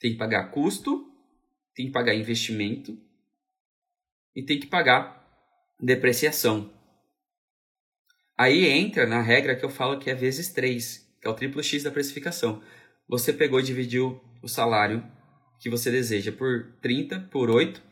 tem 0.00 0.12
que 0.12 0.16
pagar 0.16 0.50
custo, 0.50 1.06
tem 1.74 1.86
que 1.86 1.92
pagar 1.92 2.14
investimento 2.14 2.98
e 4.34 4.42
tem 4.42 4.58
que 4.58 4.66
pagar 4.66 5.22
depreciação. 5.78 6.72
Aí 8.34 8.66
entra 8.66 9.06
na 9.06 9.20
regra 9.20 9.54
que 9.54 9.64
eu 9.64 9.70
falo 9.70 9.98
que 9.98 10.08
é 10.08 10.14
vezes 10.14 10.48
3, 10.48 11.18
que 11.20 11.28
é 11.28 11.30
o 11.30 11.34
triplo 11.34 11.62
X 11.62 11.82
da 11.82 11.90
precificação. 11.90 12.62
Você 13.06 13.30
pegou 13.30 13.60
e 13.60 13.62
dividiu 13.62 14.18
o 14.42 14.48
salário 14.48 15.06
que 15.58 15.68
você 15.68 15.90
deseja 15.90 16.32
por 16.32 16.72
30, 16.80 17.28
por 17.30 17.50
8, 17.50 17.82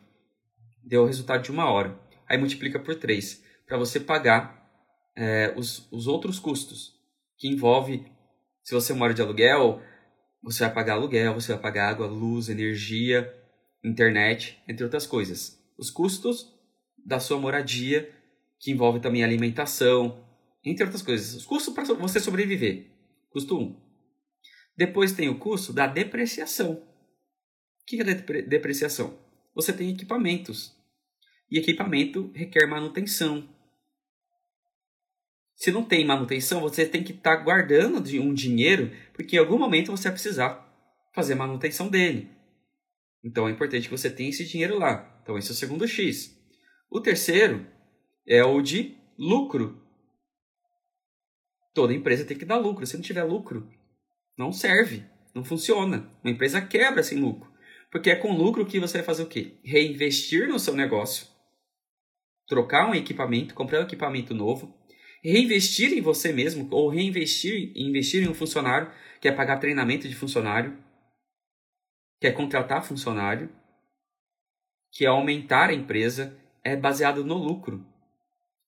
deu 0.82 1.02
o 1.02 1.06
resultado 1.06 1.42
de 1.42 1.50
uma 1.50 1.70
hora. 1.70 1.98
Aí 2.26 2.38
multiplica 2.38 2.78
por 2.78 2.94
3, 2.94 3.42
para 3.66 3.76
você 3.76 4.00
pagar 4.00 4.63
é, 5.16 5.54
os, 5.56 5.86
os 5.90 6.06
outros 6.06 6.38
custos, 6.38 6.94
que 7.38 7.48
envolve, 7.48 8.04
se 8.62 8.74
você 8.74 8.92
mora 8.92 9.14
de 9.14 9.22
aluguel, 9.22 9.80
você 10.42 10.64
vai 10.64 10.74
pagar 10.74 10.94
aluguel, 10.94 11.34
você 11.34 11.52
vai 11.52 11.62
pagar 11.62 11.88
água, 11.88 12.06
luz, 12.06 12.48
energia, 12.48 13.32
internet, 13.84 14.58
entre 14.68 14.84
outras 14.84 15.06
coisas. 15.06 15.58
Os 15.78 15.90
custos 15.90 16.52
da 17.04 17.20
sua 17.20 17.38
moradia, 17.38 18.10
que 18.58 18.70
envolve 18.70 19.00
também 19.00 19.22
alimentação, 19.22 20.24
entre 20.64 20.84
outras 20.84 21.02
coisas. 21.02 21.34
Os 21.34 21.44
custos 21.44 21.74
para 21.74 21.84
você 21.94 22.18
sobreviver. 22.18 22.86
Custo 23.30 23.58
1. 23.58 23.62
Um. 23.62 23.76
Depois 24.76 25.12
tem 25.12 25.28
o 25.28 25.38
custo 25.38 25.72
da 25.72 25.86
depreciação. 25.86 26.72
O 26.72 27.84
que 27.86 28.00
é 28.00 28.04
depreciação? 28.42 29.18
Você 29.54 29.72
tem 29.72 29.90
equipamentos. 29.90 30.74
E 31.50 31.58
equipamento 31.58 32.32
requer 32.34 32.66
manutenção. 32.66 33.48
Se 35.54 35.70
não 35.70 35.84
tem 35.84 36.04
manutenção, 36.04 36.60
você 36.60 36.84
tem 36.84 37.02
que 37.02 37.12
estar 37.12 37.36
tá 37.36 37.42
guardando 37.42 37.98
um 38.20 38.34
dinheiro, 38.34 38.90
porque 39.12 39.36
em 39.36 39.38
algum 39.38 39.58
momento 39.58 39.90
você 39.90 40.04
vai 40.04 40.12
precisar 40.12 40.64
fazer 41.14 41.34
manutenção 41.34 41.88
dele. 41.88 42.28
Então 43.22 43.48
é 43.48 43.52
importante 43.52 43.88
que 43.88 43.96
você 43.96 44.10
tenha 44.10 44.30
esse 44.30 44.44
dinheiro 44.44 44.78
lá. 44.78 45.18
Então 45.22 45.38
esse 45.38 45.48
é 45.48 45.52
o 45.52 45.56
segundo 45.56 45.86
X. 45.86 46.36
O 46.90 47.00
terceiro 47.00 47.66
é 48.26 48.44
o 48.44 48.60
de 48.60 48.96
lucro. 49.18 49.80
Toda 51.72 51.94
empresa 51.94 52.24
tem 52.24 52.36
que 52.36 52.44
dar 52.44 52.58
lucro. 52.58 52.86
Se 52.86 52.96
não 52.96 53.02
tiver 53.02 53.24
lucro, 53.24 53.68
não 54.36 54.52
serve, 54.52 55.04
não 55.34 55.44
funciona. 55.44 56.10
Uma 56.22 56.32
empresa 56.32 56.60
quebra 56.60 57.02
sem 57.02 57.18
lucro. 57.18 57.52
Porque 57.90 58.10
é 58.10 58.16
com 58.16 58.36
lucro 58.36 58.66
que 58.66 58.80
você 58.80 58.98
vai 58.98 59.06
fazer 59.06 59.22
o 59.22 59.28
quê? 59.28 59.54
Reinvestir 59.64 60.48
no 60.48 60.58
seu 60.58 60.74
negócio, 60.74 61.28
trocar 62.48 62.90
um 62.90 62.94
equipamento, 62.94 63.54
comprar 63.54 63.80
um 63.80 63.84
equipamento 63.84 64.34
novo, 64.34 64.76
reinvestir 65.24 65.92
em 65.92 66.02
você 66.02 66.32
mesmo 66.32 66.68
ou 66.70 66.88
reinvestir 66.88 67.72
investir 67.74 68.22
em 68.22 68.28
um 68.28 68.34
funcionário, 68.34 68.92
que 69.20 69.26
é 69.26 69.32
pagar 69.32 69.56
treinamento 69.56 70.06
de 70.06 70.14
funcionário, 70.14 70.76
que 72.20 72.26
é 72.26 72.32
contratar 72.32 72.84
funcionário, 72.84 73.48
que 74.92 75.04
é 75.04 75.08
aumentar 75.08 75.70
a 75.70 75.74
empresa, 75.74 76.36
é 76.62 76.76
baseado 76.76 77.24
no 77.24 77.34
lucro. 77.34 77.84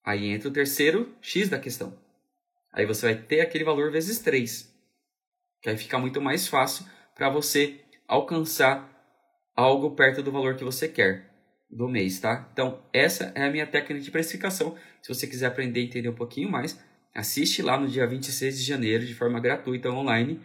Aí 0.02 0.28
entra 0.28 0.48
o 0.48 0.52
terceiro 0.52 1.14
X 1.20 1.48
da 1.48 1.58
questão. 1.58 1.96
Aí 2.72 2.86
você 2.86 3.12
vai 3.12 3.22
ter 3.22 3.40
aquele 3.40 3.64
valor 3.64 3.90
vezes 3.90 4.18
3, 4.20 4.74
que 5.60 5.68
aí 5.68 5.76
fica 5.76 5.98
muito 5.98 6.20
mais 6.22 6.48
fácil 6.48 6.86
para 7.14 7.28
você 7.28 7.80
alcançar 8.08 8.92
algo 9.54 9.90
perto 9.90 10.22
do 10.22 10.32
valor 10.32 10.56
que 10.56 10.64
você 10.64 10.88
quer 10.88 11.25
do 11.70 11.88
mês, 11.88 12.20
tá? 12.20 12.48
Então, 12.52 12.82
essa 12.92 13.32
é 13.34 13.44
a 13.44 13.50
minha 13.50 13.66
técnica 13.66 14.00
de 14.00 14.10
precificação. 14.10 14.76
Se 15.02 15.12
você 15.12 15.26
quiser 15.26 15.46
aprender 15.46 15.80
e 15.80 15.86
entender 15.86 16.08
um 16.08 16.14
pouquinho 16.14 16.50
mais, 16.50 16.78
assiste 17.14 17.62
lá 17.62 17.78
no 17.78 17.88
dia 17.88 18.06
26 18.06 18.58
de 18.58 18.64
janeiro 18.64 19.04
de 19.04 19.14
forma 19.14 19.40
gratuita 19.40 19.90
online, 19.90 20.40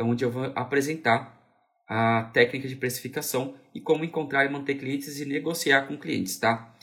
onde 0.00 0.24
eu 0.24 0.30
vou 0.30 0.52
apresentar 0.54 1.38
a 1.86 2.30
técnica 2.32 2.68
de 2.68 2.76
precificação 2.76 3.54
e 3.74 3.80
como 3.80 4.04
encontrar 4.04 4.44
e 4.44 4.48
manter 4.48 4.76
clientes 4.76 5.20
e 5.20 5.24
negociar 5.24 5.86
com 5.86 5.96
clientes, 5.96 6.38
tá? 6.38 6.74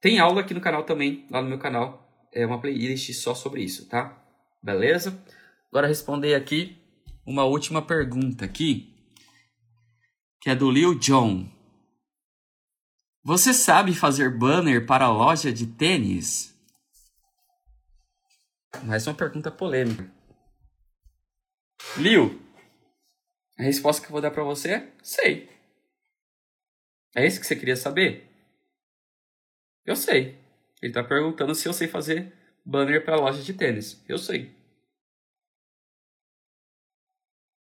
Tem 0.00 0.18
aula 0.18 0.40
aqui 0.40 0.54
no 0.54 0.60
canal 0.60 0.84
também, 0.84 1.26
lá 1.30 1.42
no 1.42 1.48
meu 1.48 1.58
canal, 1.58 2.28
é 2.32 2.46
uma 2.46 2.60
playlist 2.60 3.12
só 3.12 3.34
sobre 3.34 3.62
isso, 3.62 3.88
tá? 3.88 4.16
Beleza? 4.62 5.22
Agora 5.70 5.86
responder 5.86 6.34
aqui 6.34 6.76
uma 7.26 7.44
última 7.44 7.82
pergunta 7.82 8.44
aqui, 8.44 8.94
que 10.40 10.48
é 10.48 10.54
do 10.54 10.70
Lil 10.70 10.98
John. 10.98 11.48
Você 13.22 13.52
sabe 13.52 13.94
fazer 13.94 14.30
banner 14.30 14.86
para 14.86 15.04
a 15.04 15.12
loja 15.12 15.52
de 15.52 15.66
tênis? 15.66 16.58
Mais 18.84 19.06
uma 19.06 19.14
pergunta 19.14 19.50
polêmica. 19.50 20.10
Lil, 21.98 22.40
a 23.58 23.62
resposta 23.62 24.00
que 24.00 24.08
eu 24.08 24.12
vou 24.12 24.22
dar 24.22 24.30
para 24.30 24.42
você 24.42 24.90
sei. 25.02 25.50
É 27.14 27.26
isso 27.26 27.38
que 27.40 27.46
você 27.46 27.56
queria 27.56 27.76
saber? 27.76 28.26
Eu 29.84 29.96
sei. 29.96 30.38
Ele 30.80 30.90
está 30.90 31.04
perguntando 31.04 31.54
se 31.54 31.68
eu 31.68 31.74
sei 31.74 31.88
fazer 31.88 32.32
banner 32.64 33.04
para 33.04 33.16
loja 33.16 33.42
de 33.42 33.52
tênis. 33.52 34.02
Eu 34.08 34.16
sei. 34.16 34.54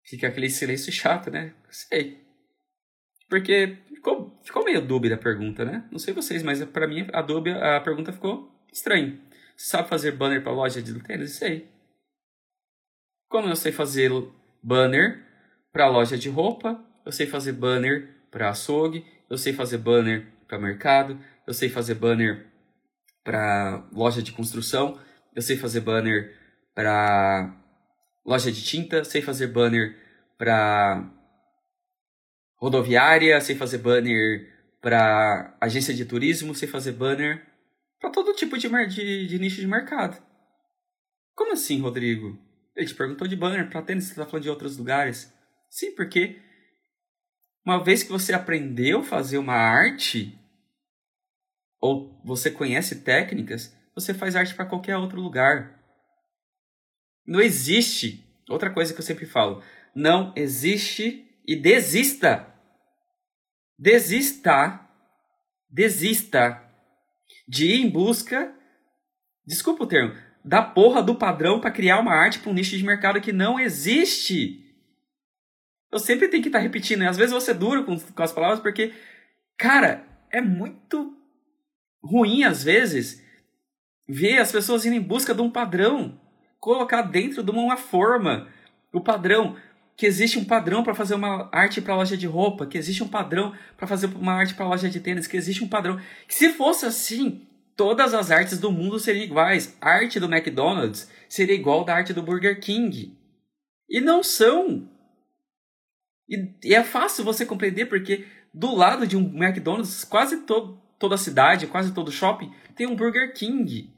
Fica 0.04 0.28
aquele 0.28 0.50
silêncio 0.50 0.92
chato, 0.92 1.30
né? 1.30 1.54
Sei. 1.70 2.20
Porque 3.28 3.78
ficou, 4.50 4.64
meio 4.64 4.84
dúbia 4.84 5.14
a 5.14 5.18
pergunta, 5.18 5.64
né? 5.64 5.86
Não 5.90 5.98
sei 5.98 6.12
vocês, 6.12 6.42
mas 6.42 6.62
para 6.64 6.86
mim 6.86 7.06
a 7.12 7.22
dúbia, 7.22 7.76
a 7.76 7.80
pergunta 7.80 8.12
ficou 8.12 8.50
estranha. 8.72 9.18
Sabe 9.56 9.88
fazer 9.88 10.12
banner 10.12 10.42
para 10.42 10.52
loja 10.52 10.82
de 10.82 10.98
tênis? 11.00 11.32
Sei. 11.32 11.68
Como 13.28 13.48
eu 13.48 13.56
sei 13.56 13.70
fazer 13.70 14.10
banner 14.62 15.24
para 15.72 15.88
loja 15.88 16.18
de 16.18 16.28
roupa, 16.28 16.84
eu 17.06 17.12
sei 17.12 17.26
fazer 17.26 17.52
banner 17.52 18.08
para 18.30 18.50
açougue, 18.50 19.04
eu 19.28 19.38
sei 19.38 19.52
fazer 19.52 19.78
banner 19.78 20.26
para 20.48 20.58
mercado, 20.58 21.18
eu 21.46 21.54
sei 21.54 21.68
fazer 21.68 21.94
banner 21.94 22.46
para 23.22 23.86
loja 23.92 24.20
de 24.20 24.32
construção, 24.32 24.98
eu 25.34 25.42
sei 25.42 25.56
fazer 25.56 25.80
banner 25.80 26.36
para 26.74 27.54
loja 28.26 28.50
de 28.50 28.64
tinta, 28.64 29.04
sei 29.04 29.22
fazer 29.22 29.46
banner 29.46 29.96
para 30.36 31.08
rodoviária, 32.60 33.40
sei 33.40 33.56
fazer 33.56 33.78
banner 33.78 34.48
para 34.80 35.56
agência 35.60 35.94
de 35.94 36.04
turismo, 36.04 36.54
sei 36.54 36.68
fazer 36.68 36.92
banner 36.92 37.46
para 37.98 38.10
todo 38.10 38.34
tipo 38.34 38.56
de, 38.58 38.68
de, 38.88 39.26
de 39.26 39.38
nicho 39.38 39.60
de 39.60 39.66
mercado. 39.66 40.22
Como 41.34 41.52
assim, 41.52 41.80
Rodrigo? 41.80 42.38
Ele 42.76 42.86
te 42.86 42.94
perguntou 42.94 43.26
de 43.26 43.36
banner 43.36 43.68
para 43.68 43.82
tênis, 43.82 44.04
você 44.04 44.10
está 44.12 44.26
falando 44.26 44.42
de 44.42 44.50
outros 44.50 44.76
lugares. 44.76 45.32
Sim, 45.70 45.94
porque 45.94 46.40
uma 47.64 47.82
vez 47.82 48.02
que 48.02 48.12
você 48.12 48.32
aprendeu 48.32 49.00
a 49.00 49.04
fazer 49.04 49.38
uma 49.38 49.54
arte, 49.54 50.38
ou 51.80 52.20
você 52.24 52.50
conhece 52.50 53.02
técnicas, 53.02 53.74
você 53.94 54.12
faz 54.12 54.36
arte 54.36 54.54
para 54.54 54.66
qualquer 54.66 54.96
outro 54.96 55.20
lugar. 55.20 55.78
Não 57.26 57.40
existe, 57.40 58.24
outra 58.48 58.70
coisa 58.70 58.92
que 58.92 59.00
eu 59.00 59.04
sempre 59.04 59.26
falo, 59.26 59.62
não 59.94 60.32
existe 60.36 61.29
e 61.46 61.56
desista. 61.56 62.46
Desista. 63.78 64.80
Desista 65.68 66.70
de 67.50 67.66
ir 67.66 67.80
em 67.80 67.90
busca, 67.90 68.54
desculpa 69.44 69.82
o 69.82 69.86
termo, 69.86 70.14
da 70.44 70.62
porra 70.62 71.02
do 71.02 71.16
padrão 71.16 71.60
para 71.60 71.72
criar 71.72 71.98
uma 71.98 72.14
arte 72.14 72.38
para 72.38 72.48
um 72.48 72.54
nicho 72.54 72.76
de 72.76 72.84
mercado 72.84 73.20
que 73.20 73.32
não 73.32 73.58
existe. 73.58 74.64
Eu 75.90 75.98
sempre 75.98 76.28
tenho 76.28 76.44
que 76.44 76.48
estar 76.48 76.60
tá 76.60 76.62
repetindo. 76.62 77.02
E 77.02 77.06
às 77.06 77.16
vezes 77.16 77.32
você 77.32 77.50
é 77.50 77.54
duro 77.54 77.84
com, 77.84 77.98
com 77.98 78.22
as 78.22 78.32
palavras 78.32 78.60
porque, 78.60 78.92
cara, 79.58 80.06
é 80.30 80.40
muito 80.40 81.12
ruim 82.00 82.44
às 82.44 82.62
vezes 82.62 83.20
ver 84.08 84.38
as 84.38 84.52
pessoas 84.52 84.86
indo 84.86 84.94
em 84.94 85.02
busca 85.02 85.34
de 85.34 85.42
um 85.42 85.50
padrão, 85.50 86.20
colocar 86.60 87.02
dentro 87.02 87.42
de 87.42 87.50
uma 87.50 87.76
forma 87.76 88.48
o 88.92 89.00
padrão 89.00 89.56
que 90.00 90.06
existe 90.06 90.38
um 90.38 90.44
padrão 90.46 90.82
para 90.82 90.94
fazer 90.94 91.14
uma 91.14 91.50
arte 91.52 91.82
para 91.82 91.94
loja 91.94 92.16
de 92.16 92.26
roupa, 92.26 92.64
que 92.64 92.78
existe 92.78 93.02
um 93.02 93.08
padrão 93.08 93.54
para 93.76 93.86
fazer 93.86 94.06
uma 94.06 94.32
arte 94.32 94.54
para 94.54 94.66
loja 94.66 94.88
de 94.88 94.98
tênis, 94.98 95.26
que 95.26 95.36
existe 95.36 95.62
um 95.62 95.68
padrão. 95.68 96.00
Que 96.26 96.32
se 96.32 96.54
fosse 96.54 96.86
assim, 96.86 97.46
todas 97.76 98.14
as 98.14 98.30
artes 98.30 98.58
do 98.58 98.72
mundo 98.72 98.98
seriam 98.98 99.26
iguais. 99.26 99.76
A 99.78 99.90
arte 99.90 100.18
do 100.18 100.24
McDonald's 100.24 101.06
seria 101.28 101.54
igual 101.54 101.84
da 101.84 101.94
arte 101.94 102.14
do 102.14 102.22
Burger 102.22 102.58
King. 102.60 103.14
E 103.90 104.00
não 104.00 104.22
são. 104.22 104.88
E, 106.26 106.50
e, 106.64 106.74
é 106.74 106.82
fácil 106.82 107.22
você 107.22 107.44
compreender 107.44 107.84
porque 107.84 108.26
do 108.54 108.74
lado 108.74 109.06
de 109.06 109.18
um 109.18 109.36
McDonald's, 109.36 110.02
quase 110.02 110.46
todo, 110.46 110.80
toda 110.98 111.16
a 111.16 111.18
cidade, 111.18 111.66
quase 111.66 111.92
todo 111.92 112.10
shopping, 112.10 112.50
tem 112.74 112.86
um 112.86 112.96
Burger 112.96 113.34
King. 113.34 113.92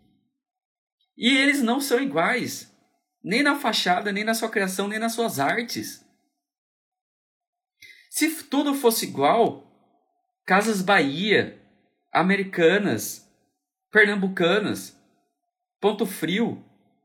E 1.16 1.28
eles 1.28 1.62
não 1.62 1.80
são 1.80 2.02
iguais. 2.02 2.71
Nem 3.22 3.42
na 3.42 3.56
fachada, 3.56 4.10
nem 4.10 4.24
na 4.24 4.34
sua 4.34 4.48
criação, 4.48 4.88
nem 4.88 4.98
nas 4.98 5.12
suas 5.12 5.38
artes. 5.38 6.04
Se 8.10 8.44
tudo 8.44 8.74
fosse 8.74 9.06
igual, 9.06 9.66
Casas 10.44 10.82
Bahia, 10.82 11.58
Americanas, 12.12 13.26
Pernambucanas, 13.90 14.96
Ponto 15.80 16.04
Frio, 16.04 16.64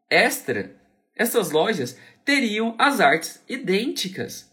Extra, 0.10 0.75
essas 1.15 1.51
lojas 1.51 1.97
teriam 2.25 2.75
as 2.77 2.99
artes 2.99 3.43
idênticas. 3.47 4.51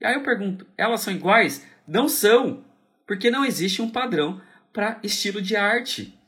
E 0.00 0.06
aí 0.06 0.14
eu 0.14 0.22
pergunto, 0.22 0.66
elas 0.76 1.00
são 1.00 1.12
iguais? 1.12 1.64
Não 1.86 2.08
são, 2.08 2.64
porque 3.06 3.30
não 3.30 3.44
existe 3.44 3.80
um 3.80 3.90
padrão 3.90 4.42
para 4.72 4.98
estilo 5.02 5.40
de 5.40 5.54
arte. 5.54 6.18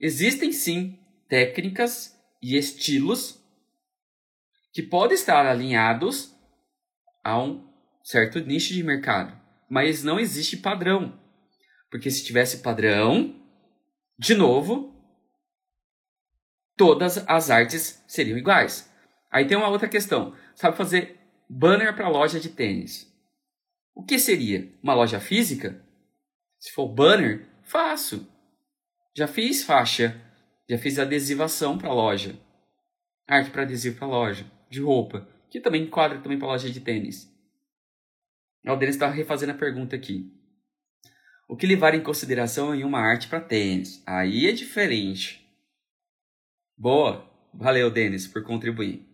Existem 0.00 0.52
sim 0.52 0.98
técnicas 1.28 2.18
e 2.42 2.56
estilos 2.56 3.37
que 4.78 4.82
podem 4.84 5.16
estar 5.16 5.44
alinhados 5.44 6.32
a 7.24 7.36
um 7.36 7.68
certo 8.00 8.38
nicho 8.38 8.72
de 8.72 8.84
mercado, 8.84 9.36
mas 9.68 10.04
não 10.04 10.20
existe 10.20 10.56
padrão. 10.56 11.18
Porque 11.90 12.08
se 12.08 12.24
tivesse 12.24 12.58
padrão, 12.58 13.34
de 14.16 14.36
novo, 14.36 14.94
todas 16.76 17.24
as 17.28 17.50
artes 17.50 18.04
seriam 18.06 18.38
iguais. 18.38 18.88
Aí 19.28 19.48
tem 19.48 19.56
uma 19.56 19.66
outra 19.66 19.88
questão. 19.88 20.32
Sabe 20.54 20.76
fazer 20.76 21.18
banner 21.50 21.92
para 21.96 22.08
loja 22.08 22.38
de 22.38 22.48
tênis. 22.48 23.12
O 23.96 24.04
que 24.04 24.16
seria? 24.16 24.72
Uma 24.80 24.94
loja 24.94 25.18
física? 25.18 25.84
Se 26.56 26.70
for 26.70 26.86
banner, 26.86 27.48
faço. 27.64 28.32
Já 29.12 29.26
fiz 29.26 29.64
faixa, 29.64 30.16
já 30.70 30.78
fiz 30.78 31.00
adesivação 31.00 31.76
para 31.76 31.92
loja. 31.92 32.38
Arte 33.26 33.50
para 33.50 33.62
adesivo 33.62 33.98
para 33.98 34.06
loja, 34.06 34.46
de 34.68 34.80
roupa, 34.80 35.26
que 35.50 35.60
também 35.60 35.82
enquadra 35.84 36.20
também 36.20 36.38
para 36.38 36.48
loja 36.48 36.70
de 36.70 36.80
tênis. 36.80 37.32
O 38.64 38.76
Denis 38.76 38.96
está 38.96 39.08
refazendo 39.08 39.52
a 39.52 39.56
pergunta 39.56 39.96
aqui. 39.96 40.30
O 41.48 41.56
que 41.56 41.66
levar 41.66 41.94
em 41.94 42.02
consideração 42.02 42.74
em 42.74 42.84
uma 42.84 43.00
arte 43.00 43.28
para 43.28 43.40
tênis? 43.40 44.02
Aí 44.06 44.46
é 44.46 44.52
diferente. 44.52 45.46
Boa! 46.76 47.26
Valeu, 47.54 47.90
Denis, 47.90 48.26
por 48.26 48.44
contribuir. 48.44 49.06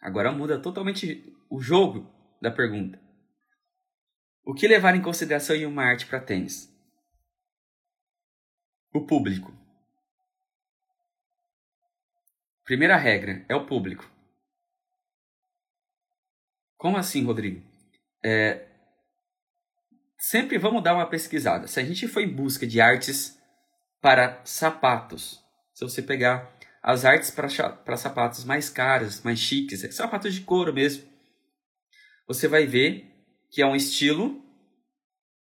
Agora 0.00 0.30
muda 0.30 0.60
totalmente 0.60 1.34
o 1.50 1.60
jogo 1.60 2.08
da 2.40 2.50
pergunta. 2.50 2.98
O 4.44 4.54
que 4.54 4.68
levar 4.68 4.94
em 4.94 5.02
consideração 5.02 5.56
em 5.56 5.66
uma 5.66 5.82
arte 5.82 6.06
para 6.06 6.20
tênis? 6.20 6.72
O 8.94 9.04
público. 9.04 9.52
Primeira 12.64 12.96
regra 12.96 13.44
é 13.48 13.54
o 13.54 13.66
público. 13.66 14.08
Como 16.80 16.96
assim, 16.96 17.22
Rodrigo? 17.22 17.62
É, 18.24 18.66
sempre 20.16 20.56
vamos 20.56 20.82
dar 20.82 20.94
uma 20.94 21.04
pesquisada. 21.04 21.66
Se 21.66 21.78
a 21.78 21.84
gente 21.84 22.08
for 22.08 22.20
em 22.22 22.34
busca 22.34 22.66
de 22.66 22.80
artes 22.80 23.38
para 24.00 24.40
sapatos, 24.46 25.44
se 25.74 25.84
você 25.84 26.00
pegar 26.00 26.56
as 26.82 27.04
artes 27.04 27.30
para 27.30 27.96
sapatos 27.98 28.44
mais 28.44 28.70
caras, 28.70 29.20
mais 29.20 29.38
chiques, 29.38 29.82
sapatos 29.94 30.32
de 30.32 30.40
couro 30.40 30.72
mesmo, 30.72 31.06
você 32.26 32.48
vai 32.48 32.66
ver 32.66 33.14
que 33.50 33.60
é 33.60 33.66
um 33.66 33.76
estilo 33.76 34.42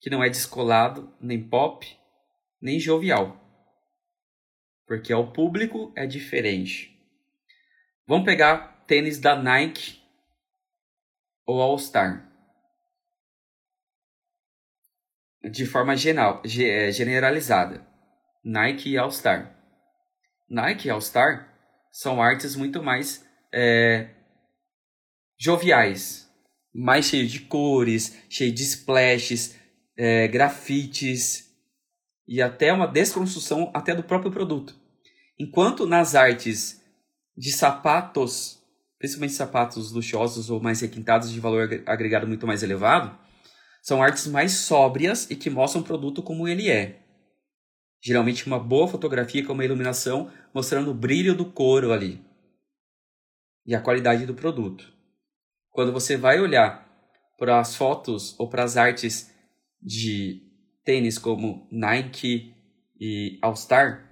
que 0.02 0.10
não 0.10 0.22
é 0.22 0.28
descolado, 0.28 1.10
nem 1.22 1.42
pop, 1.42 1.88
nem 2.62 2.82
jovial. 2.82 3.40
Porque 4.86 5.14
o 5.14 5.32
público 5.32 5.94
é 5.96 6.06
diferente. 6.06 7.02
Vamos 8.06 8.26
pegar 8.26 8.84
tênis 8.86 9.22
da 9.22 9.42
Nike 9.42 9.99
ou 11.50 11.60
All 11.64 11.80
Star. 11.80 12.30
de 15.52 15.66
forma 15.66 15.96
geral, 15.96 16.44
é, 16.46 16.92
generalizada. 16.92 17.88
Nike 18.44 18.92
e 18.92 18.98
All 19.00 19.10
Star. 19.10 19.56
Nike 20.48 20.88
e 20.88 20.92
All 20.92 21.02
Star 21.02 21.52
são 21.92 22.22
artes 22.22 22.56
muito 22.56 22.84
mais 22.84 23.26
é, 23.52 24.10
joviais, 25.40 26.30
mais 26.72 27.06
cheios 27.06 27.32
de 27.32 27.40
cores, 27.40 28.22
cheio 28.30 28.52
de 28.52 28.62
splashes, 28.64 29.58
é, 29.98 30.28
grafites 30.28 31.50
e 32.28 32.44
até 32.44 32.72
uma 32.72 32.88
desconstrução 32.88 33.72
até 33.74 33.96
do 33.96 34.04
próprio 34.04 34.32
produto. 34.32 34.76
Enquanto 35.40 35.88
nas 35.88 36.14
artes 36.14 36.80
de 37.36 37.52
sapatos, 37.52 38.59
principalmente 39.00 39.34
sapatos 39.34 39.92
luxuosos 39.92 40.50
ou 40.50 40.62
mais 40.62 40.82
requintados 40.82 41.32
de 41.32 41.40
valor 41.40 41.70
agregado 41.86 42.28
muito 42.28 42.46
mais 42.46 42.62
elevado, 42.62 43.18
são 43.82 44.04
artes 44.04 44.28
mais 44.28 44.52
sóbrias 44.52 45.32
e 45.32 45.36
que 45.36 45.50
mostram 45.50 45.82
o 45.82 45.86
produto 45.86 46.22
como 46.22 46.48
ele 46.48 46.70
é. 46.70 47.00
Geralmente 48.04 48.46
uma 48.46 48.60
boa 48.60 48.88
fotografia 48.88 49.44
com 49.44 49.54
uma 49.54 49.66
iluminação 49.66 50.32
mostrando 50.54 50.92
o 50.92 50.94
brilho 50.94 51.34
do 51.34 51.46
couro 51.46 51.92
ali 51.92 52.24
e 53.66 53.74
a 53.74 53.82
qualidade 53.82 54.26
do 54.26 54.34
produto. 54.34 54.92
Quando 55.70 55.94
você 55.94 56.18
vai 56.18 56.40
olhar 56.40 56.88
para 57.38 57.60
as 57.60 57.76
fotos 57.76 58.38
ou 58.38 58.50
para 58.50 58.64
as 58.64 58.76
artes 58.76 59.34
de 59.82 60.42
tênis 60.84 61.18
como 61.18 61.68
Nike 61.72 62.54
e 63.00 63.40
All 63.42 63.56
Star, 63.56 64.10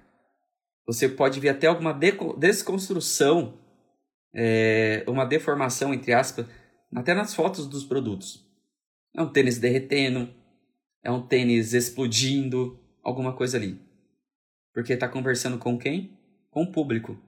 você 0.86 1.08
pode 1.08 1.38
ver 1.40 1.50
até 1.50 1.66
alguma 1.66 1.92
desconstrução, 2.38 3.58
é, 4.34 5.04
uma 5.06 5.24
deformação, 5.24 5.92
entre 5.92 6.12
aspas, 6.12 6.46
até 6.94 7.14
nas 7.14 7.34
fotos 7.34 7.66
dos 7.66 7.84
produtos. 7.84 8.46
É 9.14 9.22
um 9.22 9.30
tênis 9.30 9.58
derretendo, 9.58 10.32
é 11.02 11.10
um 11.10 11.26
tênis 11.26 11.72
explodindo, 11.72 12.78
alguma 13.02 13.34
coisa 13.34 13.56
ali. 13.56 13.80
Porque 14.72 14.92
está 14.92 15.08
conversando 15.08 15.58
com 15.58 15.78
quem? 15.78 16.18
Com 16.50 16.62
o 16.62 16.72
público. 16.72 17.18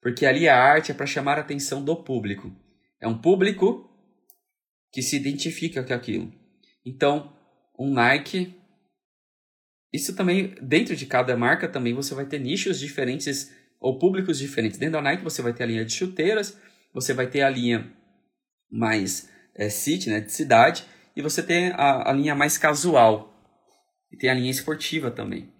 Porque 0.00 0.26
ali 0.26 0.48
a 0.48 0.60
arte 0.60 0.90
é 0.90 0.94
para 0.94 1.06
chamar 1.06 1.38
a 1.38 1.42
atenção 1.42 1.84
do 1.84 1.96
público. 1.96 2.52
É 3.00 3.06
um 3.06 3.18
público 3.18 3.88
que 4.92 5.02
se 5.02 5.16
identifica 5.16 5.82
com 5.82 5.92
aquilo. 5.94 6.32
Então, 6.84 7.36
um 7.78 7.92
Nike. 7.92 8.54
Isso 9.92 10.14
também, 10.16 10.54
dentro 10.62 10.96
de 10.96 11.06
cada 11.06 11.36
marca, 11.36 11.68
também 11.68 11.94
você 11.94 12.14
vai 12.14 12.26
ter 12.26 12.38
nichos 12.38 12.78
diferentes 12.78 13.54
ou 13.82 13.98
públicos 13.98 14.38
diferentes. 14.38 14.78
Dentro 14.78 14.94
da 14.94 15.02
Nike 15.02 15.24
você 15.24 15.42
vai 15.42 15.52
ter 15.52 15.64
a 15.64 15.66
linha 15.66 15.84
de 15.84 15.92
chuteiras, 15.92 16.56
você 16.94 17.12
vai 17.12 17.26
ter 17.26 17.42
a 17.42 17.50
linha 17.50 17.92
mais 18.70 19.28
é, 19.54 19.68
city, 19.68 20.08
né, 20.08 20.20
de 20.20 20.32
cidade, 20.32 20.84
e 21.16 21.20
você 21.20 21.42
tem 21.42 21.72
a, 21.72 22.10
a 22.10 22.12
linha 22.12 22.34
mais 22.34 22.56
casual. 22.56 23.28
E 24.10 24.16
tem 24.16 24.30
a 24.30 24.34
linha 24.34 24.50
esportiva 24.50 25.10
também. 25.10 25.52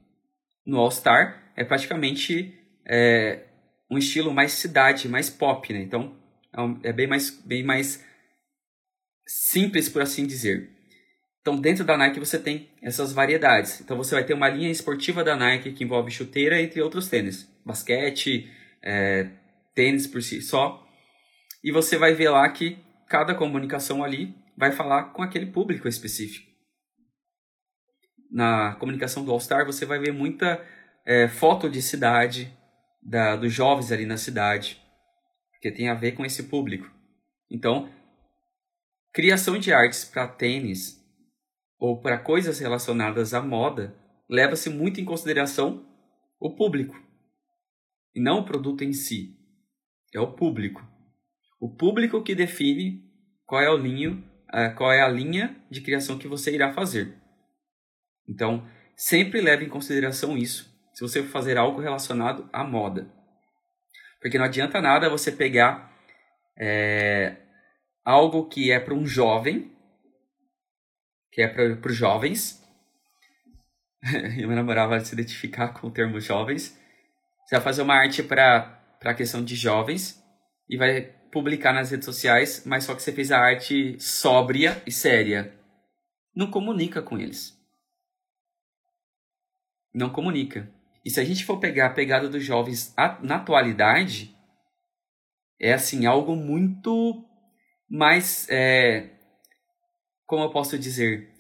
No 0.65 0.79
All 0.79 0.91
Star 0.91 1.53
é 1.57 1.65
praticamente 1.65 2.55
é, 2.87 3.41
um 3.91 3.99
estilo 3.99 4.33
mais 4.33 4.53
cidade, 4.53 5.09
mais 5.09 5.29
pop, 5.29 5.73
né? 5.73 5.81
Então 5.81 6.17
é, 6.85 6.91
é 6.91 6.93
bem 6.93 7.07
mais, 7.07 7.31
bem 7.31 7.65
mais 7.65 8.05
simples, 9.27 9.89
por 9.89 10.01
assim 10.01 10.27
dizer. 10.27 10.71
Então, 11.41 11.57
dentro 11.57 11.85
da 11.85 11.97
Nike 11.97 12.21
você 12.21 12.39
tem 12.39 12.71
essas 12.81 13.13
variedades. 13.13 13.81
Então, 13.81 13.97
você 13.97 14.15
vai 14.15 14.23
ter 14.23 14.33
uma 14.33 14.49
linha 14.49 14.71
esportiva 14.71 15.25
da 15.25 15.35
Nike 15.35 15.73
que 15.73 15.83
envolve 15.83 16.09
chuteira, 16.09 16.63
entre 16.63 16.81
outros 16.81 17.09
tênis, 17.09 17.52
basquete, 17.65 18.51
é, 18.83 19.31
tênis 19.75 20.07
por 20.07 20.23
si 20.23 20.41
só. 20.41 20.87
E 21.63 21.71
você 21.71 21.97
vai 21.97 22.15
ver 22.15 22.31
lá 22.31 22.49
que 22.51 22.79
cada 23.09 23.35
comunicação 23.35 24.03
ali 24.03 24.35
vai 24.57 24.73
falar 24.73 25.13
com 25.13 25.23
aquele 25.23 25.47
público 25.47 25.89
específico. 25.89 26.51
Na 28.31 28.75
comunicação 28.77 29.25
do 29.25 29.31
All 29.31 29.41
Star 29.41 29.65
você 29.67 29.85
vai 29.85 29.99
ver 29.99 30.13
muita 30.13 30.65
é, 31.05 31.29
foto 31.29 31.69
de 31.69 31.83
cidade, 31.83 32.53
da, 33.03 33.37
dos 33.37 33.53
jovens 33.53 33.93
ali 33.93 34.07
na 34.07 34.17
cidade, 34.17 34.81
que 35.61 35.71
tem 35.71 35.89
a 35.89 35.95
ver 35.95 36.13
com 36.13 36.25
esse 36.25 36.45
público. 36.45 36.91
Então, 37.51 37.93
criação 39.13 39.59
de 39.59 39.73
artes 39.73 40.05
para 40.05 40.27
tênis 40.27 41.01
ou 41.79 42.01
para 42.01 42.19
coisas 42.19 42.59
relacionadas 42.59 43.35
à 43.35 43.43
moda 43.43 43.95
leva-se 44.29 44.71
muito 44.71 45.01
em 45.01 45.05
consideração 45.05 45.87
o 46.41 46.57
público 46.57 46.97
e 48.15 48.21
não 48.21 48.41
o 48.41 48.45
produto 48.45 48.83
em 48.83 48.93
si. 48.93 49.37
É 50.15 50.21
o 50.21 50.33
público. 50.33 50.87
O 51.61 51.75
público 51.75 52.23
que 52.23 52.35
define 52.35 53.03
qual 53.47 53.61
é 53.61 53.71
o 53.71 53.77
linho 53.77 54.23
qual 54.77 54.93
é 54.93 55.01
a 55.01 55.09
linha 55.09 55.57
de 55.71 55.81
criação 55.81 56.19
que 56.19 56.29
você 56.29 56.55
irá 56.55 56.73
fazer. 56.73 57.17
Então, 58.29 58.69
sempre 58.95 59.41
leve 59.41 59.65
em 59.65 59.69
consideração 59.69 60.37
isso, 60.37 60.71
se 60.93 61.01
você 61.01 61.23
for 61.23 61.31
fazer 61.31 61.57
algo 61.57 61.81
relacionado 61.81 62.49
à 62.53 62.63
moda. 62.63 63.11
Porque 64.21 64.39
não 64.39 64.45
adianta 64.45 64.81
nada 64.81 65.09
você 65.09 65.33
pegar 65.33 65.91
é, 66.57 67.39
algo 68.05 68.49
que 68.49 68.71
é 68.71 68.79
para 68.79 68.95
um 68.95 69.07
jovem, 69.07 69.73
que 71.33 71.41
é 71.41 71.49
para 71.49 71.89
os 71.91 71.97
jovens, 71.97 72.63
meu 74.37 74.51
namorado 74.51 74.91
vai 74.91 75.01
se 75.01 75.15
identificar 75.15 75.69
com 75.69 75.87
o 75.87 75.91
termo 75.91 76.21
jovens. 76.21 76.79
Você 77.53 77.57
vai 77.57 77.65
fazer 77.65 77.83
uma 77.83 77.95
arte 77.97 78.23
para 78.23 78.83
a 79.05 79.13
questão 79.13 79.45
de 79.45 79.55
jovens 79.55 80.25
e 80.67 80.79
vai 80.79 81.03
publicar 81.31 81.75
nas 81.75 81.91
redes 81.91 82.07
sociais, 82.07 82.63
mas 82.65 82.85
só 82.85 82.95
que 82.95 83.03
você 83.03 83.13
fez 83.13 83.31
a 83.31 83.41
arte 83.41 83.95
sóbria 84.01 84.83
e 84.87 84.91
séria. 84.91 85.55
Não 86.35 86.51
comunica 86.51 87.03
com 87.03 87.19
eles. 87.19 87.55
Não 89.93 90.09
comunica. 90.09 90.73
E 91.05 91.11
se 91.11 91.21
a 91.21 91.25
gente 91.27 91.45
for 91.45 91.59
pegar 91.61 91.89
a 91.89 91.93
pegada 91.93 92.27
dos 92.27 92.43
jovens 92.43 92.95
na 93.23 93.37
atualidade, 93.37 94.35
é 95.61 95.75
assim, 95.75 96.07
algo 96.07 96.35
muito 96.35 97.23
mais. 97.87 98.49
É, 98.49 99.11
como 100.25 100.43
eu 100.43 100.51
posso 100.51 100.79
dizer? 100.79 101.31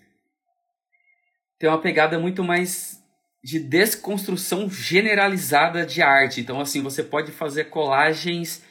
Tem 1.59 1.71
uma 1.71 1.81
pegada 1.81 2.19
muito 2.19 2.45
mais 2.45 3.02
de 3.43 3.59
desconstrução 3.59 4.71
generalizada 4.71 5.85
de 5.85 6.01
arte. 6.01 6.41
Então, 6.41 6.61
assim, 6.61 6.81
você 6.81 7.03
pode 7.03 7.33
fazer 7.33 7.65
colagens 7.65 8.65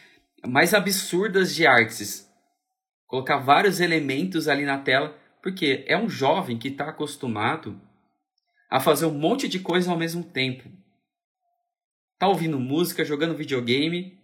mais 0.46 0.74
absurdas 0.74 1.54
de 1.54 1.68
artes. 1.68 2.30
Colocar 3.06 3.38
vários 3.38 3.82
elementos 3.82 4.48
ali 4.48 4.64
na 4.64 4.78
tela, 4.78 5.18
porque 5.44 5.84
é 5.88 5.98
um 5.98 6.10
jovem 6.10 6.58
que 6.58 6.70
está 6.70 6.90
acostumado 6.90 7.80
a 8.70 8.80
fazer 8.80 9.06
um 9.06 9.14
monte 9.14 9.50
de 9.50 9.60
coisa 9.60 9.92
ao 9.92 9.98
mesmo 9.98 10.24
tempo. 10.24 10.72
Tá 12.18 12.28
ouvindo 12.28 12.58
música, 12.58 13.04
jogando 13.04 13.36
videogame, 13.36 14.18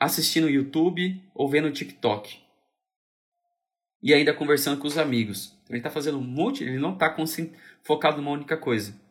assistindo 0.00 0.50
YouTube 0.50 1.22
ou 1.32 1.48
vendo 1.48 1.70
TikTok. 1.70 2.42
E 4.02 4.12
ainda 4.12 4.34
conversando 4.34 4.80
com 4.80 4.88
os 4.88 4.98
amigos. 4.98 5.56
Então, 5.62 5.76
ele 5.76 5.78
está 5.78 5.90
fazendo 5.90 6.18
um 6.18 6.22
monte, 6.22 6.64
ele 6.64 6.78
não 6.78 6.94
está 6.94 7.14
focado 7.84 8.16
numa 8.16 8.32
única 8.32 8.56
coisa. 8.56 9.03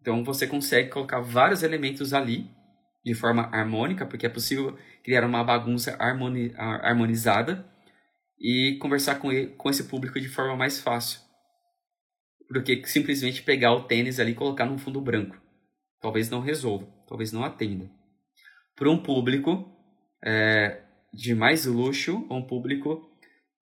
Então 0.00 0.24
você 0.24 0.46
consegue 0.46 0.90
colocar 0.90 1.20
vários 1.20 1.62
elementos 1.62 2.12
ali 2.12 2.50
de 3.04 3.14
forma 3.14 3.42
harmônica, 3.52 4.06
porque 4.06 4.26
é 4.26 4.30
possível 4.30 4.76
criar 5.02 5.24
uma 5.24 5.42
bagunça 5.42 5.96
harmoni 5.98 6.52
harmonizada 6.56 7.66
e 8.38 8.78
conversar 8.80 9.16
com, 9.16 9.30
ele, 9.32 9.48
com 9.48 9.70
esse 9.70 9.84
público 9.84 10.20
de 10.20 10.28
forma 10.28 10.56
mais 10.56 10.80
fácil 10.80 11.20
do 12.50 12.62
que 12.62 12.84
simplesmente 12.86 13.42
pegar 13.42 13.72
o 13.72 13.84
tênis 13.84 14.18
ali 14.18 14.32
e 14.32 14.34
colocar 14.34 14.66
num 14.66 14.78
fundo 14.78 15.00
branco. 15.00 15.40
Talvez 16.00 16.28
não 16.28 16.40
resolva, 16.40 16.86
talvez 17.06 17.32
não 17.32 17.44
atenda. 17.44 17.88
Para 18.74 18.90
um 18.90 18.98
público 19.00 19.70
é, 20.24 20.82
de 21.12 21.34
mais 21.34 21.66
luxo, 21.66 22.26
um 22.30 22.42
público 22.42 23.08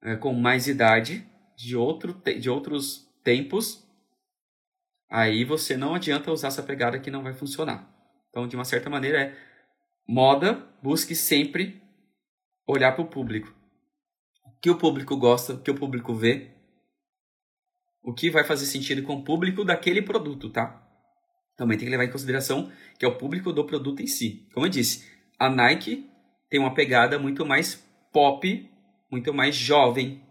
é, 0.03 0.16
com 0.16 0.32
mais 0.32 0.68
idade, 0.68 1.26
de, 1.57 1.76
outro, 1.76 2.14
de 2.41 2.49
outros 2.49 3.07
tempos, 3.24 3.84
aí 5.09 5.45
você 5.45 5.77
não 5.77 5.95
adianta 5.95 6.33
usar 6.33 6.49
essa 6.49 6.63
pegada 6.63 6.99
que 6.99 7.11
não 7.11 7.23
vai 7.23 7.35
funcionar. 7.35 7.89
Então, 8.31 8.47
de 8.47 8.57
uma 8.57 8.65
certa 8.65 8.91
maneira, 8.91 9.23
é 9.23 9.37
moda, 10.07 10.67
busque 10.83 11.15
sempre 11.15 11.83
olhar 12.67 12.93
para 12.93 13.03
o 13.03 13.09
público. 13.09 13.55
O 14.45 14.61
que 14.61 14.71
o 14.71 14.79
público 14.79 15.17
gosta, 15.17 15.55
o 15.55 15.61
que 15.61 15.71
o 15.71 15.75
público 15.75 16.15
vê, 16.15 16.55
o 18.03 18.13
que 18.13 18.31
vai 18.31 18.45
fazer 18.45 18.67
sentido 18.67 19.03
com 19.03 19.17
o 19.17 19.25
público 19.25 19.65
daquele 19.65 20.03
produto, 20.03 20.51
tá? 20.51 20.85
Também 21.57 21.77
tem 21.77 21.87
que 21.87 21.91
levar 21.91 22.05
em 22.05 22.11
consideração 22.11 22.71
que 22.99 23.05
é 23.05 23.09
o 23.09 23.19
público 23.19 23.53
do 23.53 23.65
produto 23.65 24.01
em 24.01 24.07
si. 24.07 24.49
Como 24.55 24.67
eu 24.67 24.71
disse, 24.71 25.07
a 25.39 25.51
Nike 25.51 26.09
tem 26.49 26.61
uma 26.61 26.75
pegada 26.75 27.19
muito 27.19 27.45
mais 27.45 27.75
pop, 28.13 28.71
muito 29.11 29.35
mais 29.35 29.55
jovem. 29.55 30.23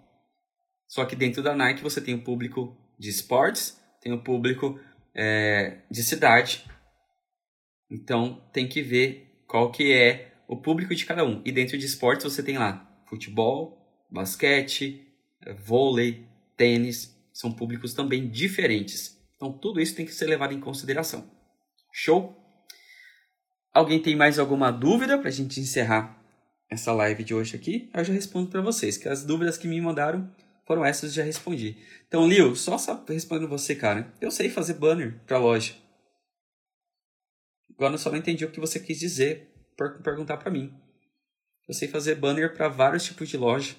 Só 0.88 1.06
que 1.06 1.16
dentro 1.16 1.44
da 1.44 1.56
Nike 1.56 1.84
você 1.84 2.02
tem 2.02 2.16
o 2.16 2.24
público 2.24 2.76
de 2.98 3.10
esportes, 3.10 3.80
tem 4.08 4.14
o 4.14 4.24
público 4.24 4.80
é, 5.14 5.80
de 5.92 6.02
cidade, 6.02 6.64
então 7.92 8.42
tem 8.54 8.66
que 8.66 8.82
ver 8.82 9.44
qual 9.46 9.70
que 9.70 9.92
é 9.92 10.34
o 10.48 10.56
público 10.56 10.96
de 10.96 11.06
cada 11.06 11.26
um. 11.26 11.42
E 11.44 11.52
dentro 11.52 11.78
de 11.78 11.86
esportes 11.86 12.24
você 12.24 12.42
tem 12.42 12.58
lá 12.58 12.90
futebol, 13.06 13.78
basquete, 14.10 15.06
vôlei, 15.66 16.26
tênis. 16.56 17.14
são 17.34 17.52
públicos 17.52 17.94
também 17.94 18.30
diferentes. 18.30 19.18
Então, 19.36 19.52
tudo 19.52 19.82
isso 19.82 19.96
tem 19.96 20.06
que 20.06 20.14
ser 20.14 20.26
levado 20.26 20.54
em 20.54 20.60
consideração. 20.60 21.30
Show? 21.92 22.36
Alguém 23.74 24.02
tem 24.02 24.16
mais 24.16 24.40
alguma 24.40 24.72
dúvida 24.72 25.18
para 25.20 25.28
a 25.28 25.32
gente 25.32 25.60
encerrar 25.60 26.18
essa 26.72 26.94
live 26.94 27.24
de 27.24 27.36
hoje 27.36 27.56
aqui? 27.56 27.92
Eu 27.94 28.04
já 28.06 28.14
respondo 28.14 28.50
para 28.50 28.62
vocês, 28.62 28.98
que 28.98 29.10
as 29.10 29.26
dúvidas 29.26 29.58
que 29.58 29.68
me 29.68 29.80
mandaram 29.82 30.34
foram 30.68 30.86
essas, 30.86 31.14
já 31.14 31.24
respondi. 31.24 31.78
Então, 32.08 32.28
Lil, 32.28 32.54
só 32.56 32.76
respondendo 33.08 33.48
você, 33.48 33.74
cara. 33.74 34.14
Eu 34.20 34.30
sei 34.30 34.50
fazer 34.50 34.74
banner 34.74 35.18
para 35.26 35.38
loja. 35.38 35.74
Agora 37.74 37.94
eu 37.94 37.98
só 37.98 38.12
não 38.12 38.18
entendi 38.18 38.44
o 38.44 38.52
que 38.52 38.60
você 38.60 38.80
quis 38.80 39.00
dizer 39.00 39.50
por 39.78 40.02
perguntar 40.02 40.38
para 40.38 40.52
mim. 40.52 40.78
Eu 41.68 41.74
sei 41.74 41.88
fazer 41.88 42.16
banner 42.16 42.54
para 42.54 42.68
vários 42.68 43.06
tipos 43.06 43.30
de 43.30 43.38
loja. 43.38 43.76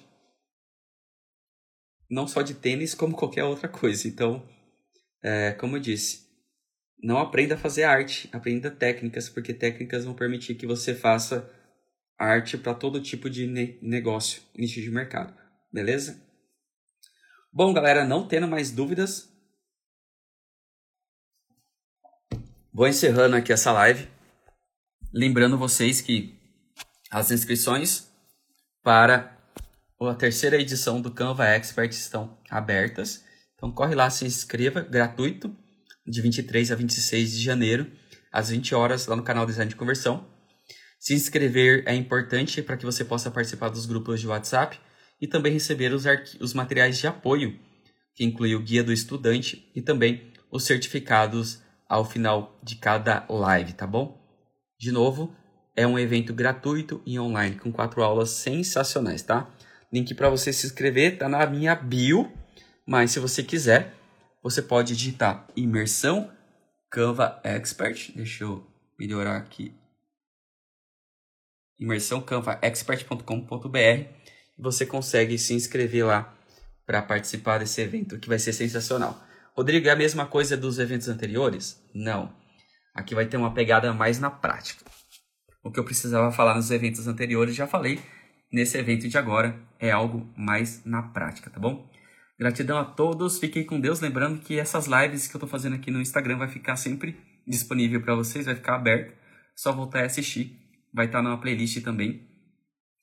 Não 2.09 2.27
só 2.27 2.41
de 2.41 2.55
tênis, 2.55 2.95
como 2.95 3.15
qualquer 3.15 3.43
outra 3.43 3.67
coisa. 3.69 4.07
Então, 4.07 4.43
é, 5.21 5.51
como 5.51 5.77
eu 5.77 5.81
disse, 5.81 6.27
não 7.03 7.19
aprenda 7.19 7.53
a 7.53 7.57
fazer 7.57 7.83
arte, 7.83 8.27
aprenda 8.31 8.71
técnicas, 8.71 9.29
porque 9.29 9.53
técnicas 9.53 10.05
vão 10.05 10.15
permitir 10.15 10.55
que 10.55 10.65
você 10.65 10.95
faça 10.95 11.47
arte 12.17 12.57
para 12.57 12.73
todo 12.73 13.01
tipo 13.01 13.29
de 13.29 13.45
ne 13.45 13.77
negócio, 13.81 14.41
nicho 14.57 14.81
de 14.81 14.89
mercado. 14.89 15.37
Beleza? 15.71 16.28
Bom, 17.51 17.73
galera, 17.73 18.05
não 18.05 18.27
tendo 18.27 18.47
mais 18.47 18.69
dúvidas, 18.69 19.27
vou 22.71 22.87
encerrando 22.87 23.35
aqui 23.35 23.51
essa 23.51 23.71
live. 23.71 24.07
Lembrando 25.11 25.57
vocês 25.57 25.99
que 25.99 26.39
as 27.09 27.31
inscrições 27.31 28.07
para 28.83 29.35
a 29.99 30.13
terceira 30.13 30.61
edição 30.61 31.01
do 31.01 31.11
Canva 31.11 31.47
Expert 31.47 31.91
estão 31.91 32.37
abertas. 32.51 33.25
Então 33.55 33.71
corre 33.71 33.95
lá, 33.95 34.11
se 34.11 34.25
inscreva, 34.25 34.81
gratuito, 34.81 35.53
de 36.05 36.21
23 36.21 36.71
a 36.71 36.75
26 36.75 37.31
de 37.31 37.43
janeiro, 37.43 37.91
às 38.31 38.49
20 38.49 38.75
horas, 38.75 39.07
lá 39.07 39.15
no 39.15 39.23
canal 39.23 39.47
Design 39.47 39.67
de 39.67 39.75
Conversão. 39.75 40.23
Se 40.99 41.15
inscrever 41.15 41.83
é 41.87 41.95
importante 41.95 42.61
para 42.61 42.77
que 42.77 42.85
você 42.85 43.03
possa 43.03 43.31
participar 43.31 43.69
dos 43.69 43.87
grupos 43.87 44.21
de 44.21 44.27
WhatsApp 44.27 44.79
e 45.21 45.27
também 45.27 45.53
receber 45.53 45.93
os, 45.93 46.05
os 46.39 46.53
materiais 46.53 46.97
de 46.97 47.07
apoio, 47.07 47.59
que 48.15 48.23
inclui 48.23 48.55
o 48.55 48.61
guia 48.61 48.83
do 48.83 48.93
estudante 48.93 49.69
e 49.75 49.81
também 49.81 50.31
os 50.51 50.63
certificados 50.63 51.61
ao 51.87 52.05
final 52.05 52.59
de 52.63 52.75
cada 52.75 53.25
live, 53.29 53.73
tá 53.73 53.87
bom? 53.87 54.19
De 54.77 54.91
novo, 54.91 55.35
é 55.75 55.85
um 55.85 55.97
evento 55.97 56.33
gratuito 56.33 57.01
e 57.05 57.19
online 57.19 57.55
com 57.57 57.71
quatro 57.71 58.03
aulas 58.03 58.31
sensacionais, 58.31 59.21
tá? 59.23 59.49
Link 59.91 60.13
para 60.13 60.29
você 60.29 60.53
se 60.53 60.67
inscrever 60.67 61.17
tá 61.17 61.27
na 61.27 61.45
minha 61.47 61.75
bio, 61.75 62.31
mas 62.85 63.11
se 63.11 63.19
você 63.19 63.41
quiser, 63.43 63.93
você 64.41 64.61
pode 64.61 64.95
digitar 64.95 65.47
imersão 65.55 66.31
Canva 66.89 67.39
Expert. 67.43 68.11
Deixa 68.15 68.43
eu 68.43 68.65
melhorar 68.97 69.37
aqui. 69.37 69.73
Imersão 71.79 72.21
canvaexpert.com.br. 72.21 74.18
Você 74.59 74.85
consegue 74.85 75.37
se 75.37 75.53
inscrever 75.53 76.05
lá 76.05 76.35
para 76.85 77.01
participar 77.01 77.59
desse 77.59 77.81
evento, 77.81 78.19
que 78.19 78.27
vai 78.27 78.39
ser 78.39 78.51
sensacional. 78.51 79.23
Rodrigo, 79.55 79.87
é 79.87 79.91
a 79.91 79.95
mesma 79.95 80.25
coisa 80.25 80.57
dos 80.57 80.79
eventos 80.79 81.07
anteriores? 81.07 81.81
Não. 81.93 82.33
Aqui 82.93 83.15
vai 83.15 83.25
ter 83.25 83.37
uma 83.37 83.53
pegada 83.53 83.93
mais 83.93 84.19
na 84.19 84.29
prática. 84.29 84.83
O 85.63 85.71
que 85.71 85.79
eu 85.79 85.83
precisava 85.83 86.31
falar 86.31 86.55
nos 86.55 86.71
eventos 86.71 87.07
anteriores 87.07 87.55
já 87.55 87.67
falei. 87.67 87.99
Nesse 88.51 88.77
evento 88.77 89.07
de 89.07 89.17
agora 89.17 89.55
é 89.79 89.91
algo 89.91 90.27
mais 90.35 90.83
na 90.83 91.03
prática, 91.03 91.49
tá 91.49 91.59
bom? 91.59 91.87
Gratidão 92.39 92.77
a 92.77 92.85
todos, 92.85 93.37
fiquem 93.37 93.65
com 93.65 93.79
Deus. 93.79 93.99
Lembrando 93.99 94.39
que 94.39 94.57
essas 94.57 94.87
lives 94.87 95.27
que 95.27 95.35
eu 95.35 95.37
estou 95.39 95.49
fazendo 95.49 95.75
aqui 95.75 95.91
no 95.91 96.01
Instagram 96.01 96.37
vai 96.37 96.47
ficar 96.47 96.75
sempre 96.75 97.17
disponível 97.45 98.01
para 98.01 98.15
vocês, 98.15 98.45
vai 98.45 98.55
ficar 98.55 98.75
aberto. 98.75 99.13
Só 99.55 99.71
voltar 99.71 100.01
e 100.01 100.05
assistir. 100.05 100.57
Vai 100.93 101.05
estar 101.05 101.19
tá 101.19 101.23
numa 101.23 101.39
playlist 101.39 101.83
também, 101.83 102.27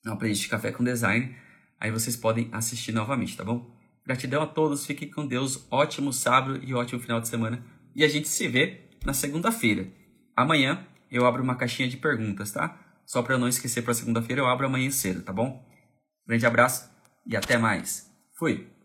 uma 0.05 0.19
playlist 0.19 0.49
Café 0.49 0.73
com 0.73 0.83
Design. 0.83 1.37
Aí 1.81 1.91
vocês 1.91 2.17
podem 2.17 2.49
assistir 2.53 2.93
novamente, 2.93 3.37
tá 3.37 3.45
bom? 3.45 3.71
Gratidão 4.05 4.43
a 4.43 4.47
todos, 4.47 4.87
fiquem 4.87 5.11
com 5.11 5.27
Deus. 5.27 5.67
Ótimo 5.71 6.13
sábado 6.13 6.61
e 6.63 6.73
ótimo 6.73 7.01
final 7.01 7.21
de 7.21 7.29
semana. 7.29 7.65
E 7.95 8.05
a 8.05 8.09
gente 8.09 8.29
se 8.29 8.47
vê 8.47 8.89
na 9.05 9.13
segunda-feira. 9.13 9.89
Amanhã 10.37 10.87
eu 11.11 11.27
abro 11.27 11.43
uma 11.43 11.57
caixinha 11.57 11.89
de 11.89 11.97
perguntas, 11.97 12.53
tá? 12.53 12.79
Só 13.05 13.23
para 13.23 13.39
não 13.39 13.49
esquecer 13.49 13.83
para 13.83 13.95
segunda-feira, 13.95 14.43
eu 14.43 14.47
abro 14.47 14.67
amanhã 14.67 14.91
cedo, 14.91 15.23
tá 15.23 15.33
bom? 15.33 15.65
Grande 16.27 16.47
abraço 16.47 16.91
e 17.27 17.37
até 17.37 17.57
mais. 17.57 18.11
Fui! 18.37 18.76